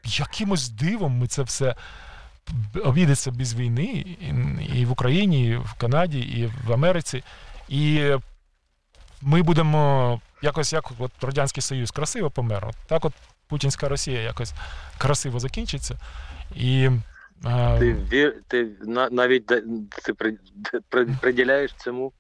якимось 0.06 0.70
дивом 0.70 1.18
ми 1.18 1.28
це 1.28 1.44
все 1.44 1.76
обійдеться 2.84 3.32
без 3.32 3.56
війни 3.56 3.84
і, 3.84 4.80
і 4.80 4.86
в 4.86 4.92
Україні, 4.92 5.48
і 5.48 5.56
в 5.56 5.74
Канаді, 5.74 6.20
і 6.20 6.46
в 6.68 6.74
Америці. 6.74 7.24
І 7.70 8.12
ми 9.22 9.42
будемо 9.42 10.22
якось 10.42 10.74
як 10.74 10.92
от 11.00 11.12
Радянський 11.22 11.62
Союз 11.62 11.92
красиво 11.92 12.30
помер. 12.32 12.68
Так 12.88 13.06
от 13.06 13.14
Путінська 13.48 13.90
Росія 13.90 14.22
якось 14.22 14.54
красиво 14.98 15.40
закінчиться. 15.40 15.98
І 16.56 16.90
ти 17.80 18.34
ти 18.48 18.68
навіть 19.12 19.46
ти 19.46 20.14
приділяєш 21.22 21.74
цьому 21.74 22.12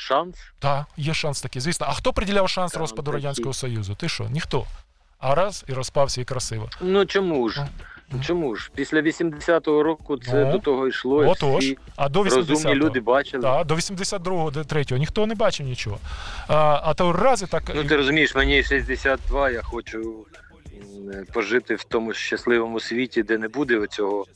шанс? 0.00 0.36
Так, 0.58 0.86
є 0.96 1.14
шанс 1.14 1.42
такий, 1.42 1.62
звісно. 1.62 1.86
А 1.90 1.92
хто 1.92 2.12
приділяв 2.12 2.48
шанс 2.48 2.72
так, 2.72 2.80
розпаду 2.80 3.10
такі. 3.10 3.14
Радянського 3.14 3.52
Союзу? 3.52 3.94
Ти 3.94 4.08
що? 4.08 4.24
Ніхто. 4.24 4.66
А 5.18 5.34
раз 5.34 5.64
і 5.68 5.72
розпався 5.72 6.20
і 6.20 6.24
красиво. 6.24 6.70
Ну 6.80 7.06
чому 7.06 7.48
ж? 7.48 7.66
Ну, 8.12 8.20
чому 8.24 8.56
ж? 8.56 8.70
Після 8.74 9.00
80-го 9.00 9.82
року 9.82 10.16
це 10.18 10.44
ну, 10.44 10.52
до 10.52 10.58
того 10.58 10.88
йшло. 10.88 11.16
Отож. 11.16 11.64
Всі 11.64 11.78
а 11.96 12.08
до 12.08 12.22
80 12.22 12.50
розумні 12.50 12.74
люди 12.74 13.00
бачили. 13.00 13.42
Так, 13.42 13.66
до 13.66 13.74
82-го, 13.74 14.50
до 14.50 14.60
3-го 14.60 14.96
ніхто 14.96 15.26
не 15.26 15.34
бачив 15.34 15.66
нічого. 15.66 15.98
А 16.48 16.80
а 16.84 16.94
то 16.94 17.12
рази 17.12 17.46
так. 17.46 17.62
Ну 17.74 17.84
ти 17.84 17.96
розумієш, 17.96 18.34
мені 18.34 18.62
62, 18.62 19.50
я 19.50 19.62
хочу 19.62 20.26
пожити 21.32 21.74
в 21.74 21.84
тому 21.84 22.12
щасливому 22.14 22.80
світі, 22.80 23.22
де 23.22 23.38
не 23.38 23.48
буде 23.48 23.78
оцього 23.78 24.26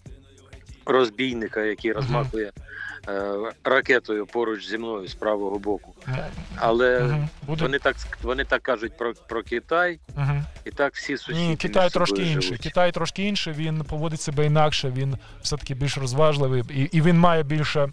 розбійника, 0.87 1.61
який 1.61 1.93
розмахує 1.93 2.47
е, 2.47 2.53
ракетою 3.65 4.27
поруч 4.27 4.69
зі 4.69 4.79
мною 4.79 5.09
з 5.09 5.15
правого 5.15 5.59
боку. 5.59 5.95
Але 6.57 7.17
вони 7.47 7.79
так 7.79 7.97
вони 8.23 8.45
так 8.45 8.63
кажуть 8.63 8.97
про 8.97 9.15
про 9.29 9.43
Китай, 9.43 9.99
і 10.65 10.71
так 10.71 10.95
всі 10.95 11.17
сусіди. 11.17 11.47
Ні, 11.47 11.57
Китай 11.57 11.91
трошки 11.91 12.23
інший. 12.23 12.59
Китай 12.59 12.93
трошки 12.93 13.23
інший, 13.23 13.53
він 13.53 13.85
поводить 13.85 14.21
себе 14.21 14.47
інакше, 14.47 14.93
він 14.97 15.17
все-таки 15.43 15.75
більш 15.75 15.99
розважливий, 15.99 16.63
і, 16.71 16.81
і 16.81 17.03
він 17.03 17.19
має 17.19 17.43
більше. 17.43 17.89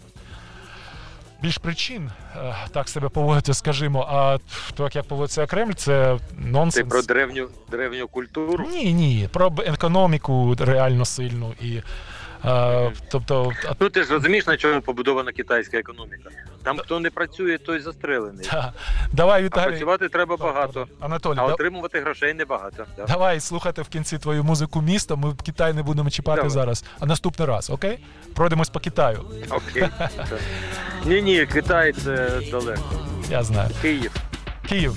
Більш 1.42 1.58
причин 1.58 2.12
е, 2.36 2.56
так 2.74 2.90
себе 2.90 3.10
поводити, 3.10 3.54
скажімо, 3.54 4.08
а 4.10 4.38
так 4.74 4.96
як 4.96 5.06
поводиться 5.06 5.46
Кремль, 5.46 5.74
це 5.74 6.18
нонсенс. 6.38 6.76
Ти 6.76 6.90
про 6.90 7.02
древню 7.02 7.50
древню 7.72 8.08
культуру? 8.08 8.68
Ні, 8.72 8.94
ні, 8.94 9.30
про 9.32 9.54
економіку 9.66 10.56
реально 10.60 11.06
сильну 11.06 11.54
і 11.62 11.82
а, 12.44 12.90
тобто, 13.12 13.52
ну 13.80 13.90
ти 13.90 14.04
ж 14.04 14.14
розумієш, 14.14 14.48
на 14.48 14.58
чому 14.58 14.82
побудована 14.82 15.32
китайська 15.32 15.78
економіка. 15.78 16.30
Там 16.64 16.78
хто 16.78 17.00
не 17.00 17.10
працює, 17.10 17.58
той 17.58 17.80
застрелений. 17.80 18.46
Та. 18.46 18.74
Давай, 19.12 19.44
Віталій. 19.44 19.64
А 19.64 19.68
працювати 19.68 20.10
треба 20.10 20.38
багато, 20.38 20.88
Анатолій, 21.00 21.38
а 21.40 21.46
отримувати 21.46 21.98
да... 21.98 22.04
грошей 22.04 22.34
небагато. 22.34 22.86
Да. 22.98 23.06
Давай 23.06 23.40
слухати 23.40 23.82
в 23.82 23.88
кінці 23.88 24.18
твою 24.18 24.44
музику 24.44 24.82
міста. 24.82 25.16
Ми 25.16 25.30
в 25.30 25.42
Китай 25.42 25.74
не 25.74 25.84
будемо 25.84 26.10
чіпати 26.10 26.36
Давай. 26.36 26.52
зараз. 26.52 26.86
А 27.00 27.06
наступний 27.06 27.48
раз, 27.48 27.70
окей? 27.70 28.00
Пройдемось 28.36 28.70
по 28.70 28.80
Китаю. 28.80 29.20
Окей. 29.50 29.90
Ні, 31.06 31.22
ні, 31.22 31.46
Китай 31.46 31.94
це 31.94 32.42
далеко. 32.52 32.82
Я 33.30 33.44
знаю. 33.44 33.70
Київ. 33.82 34.12
Київ. 34.72 34.96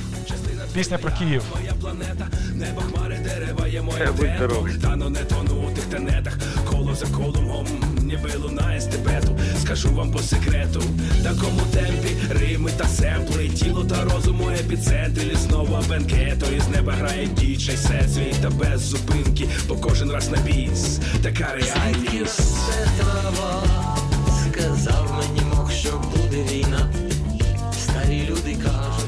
Пісня 0.74 0.98
про 0.98 1.10
Київ. 1.18 1.42
моя 1.54 1.72
планета, 1.80 2.28
Небо 2.54 2.80
хмари 2.80 3.18
дерева 3.24 3.66
є 3.66 3.82
моє 3.82 4.08
демо. 4.20 4.68
Тано 4.82 5.10
не 5.10 5.18
тону 5.18 5.54
у 5.54 5.70
тих 5.74 5.84
тенетах. 5.84 6.38
Коло 6.64 6.94
за 6.94 7.06
колом 7.06 7.66
ніби 8.02 8.30
лунає 8.42 8.80
з 8.80 8.86
Тибету. 8.86 9.38
Скажу 9.62 9.94
вам 9.94 10.12
по 10.12 10.18
секрету. 10.18 10.82
Такому 11.22 11.60
темпі 11.72 12.16
рими 12.30 12.70
та 12.76 12.84
семпли. 12.88 13.48
Тіло 13.48 13.84
та 13.84 14.04
розум 14.04 14.36
моє 14.36 14.56
центрі, 14.56 15.36
знову 15.36 15.78
бенкету. 15.88 16.46
Із 16.56 16.68
неба 16.68 16.92
грає 16.92 17.26
дічий 17.26 17.76
сет 17.76 18.40
та 18.42 18.50
без 18.50 18.80
зупинки. 18.80 19.48
Бо 19.68 19.76
кожен 19.76 20.10
раз 20.10 20.30
на 20.30 20.38
біс. 20.38 21.00
Така 21.22 21.54
реальність. 21.54 22.58
трава 22.98 23.62
Сказав 24.50 25.14
мені 25.18 25.54
мох, 25.54 25.72
що 25.72 26.02
буде 26.16 26.42
війна. 26.52 26.90
Старі 27.72 28.28
люди 28.30 28.56
кажуть. 28.64 29.03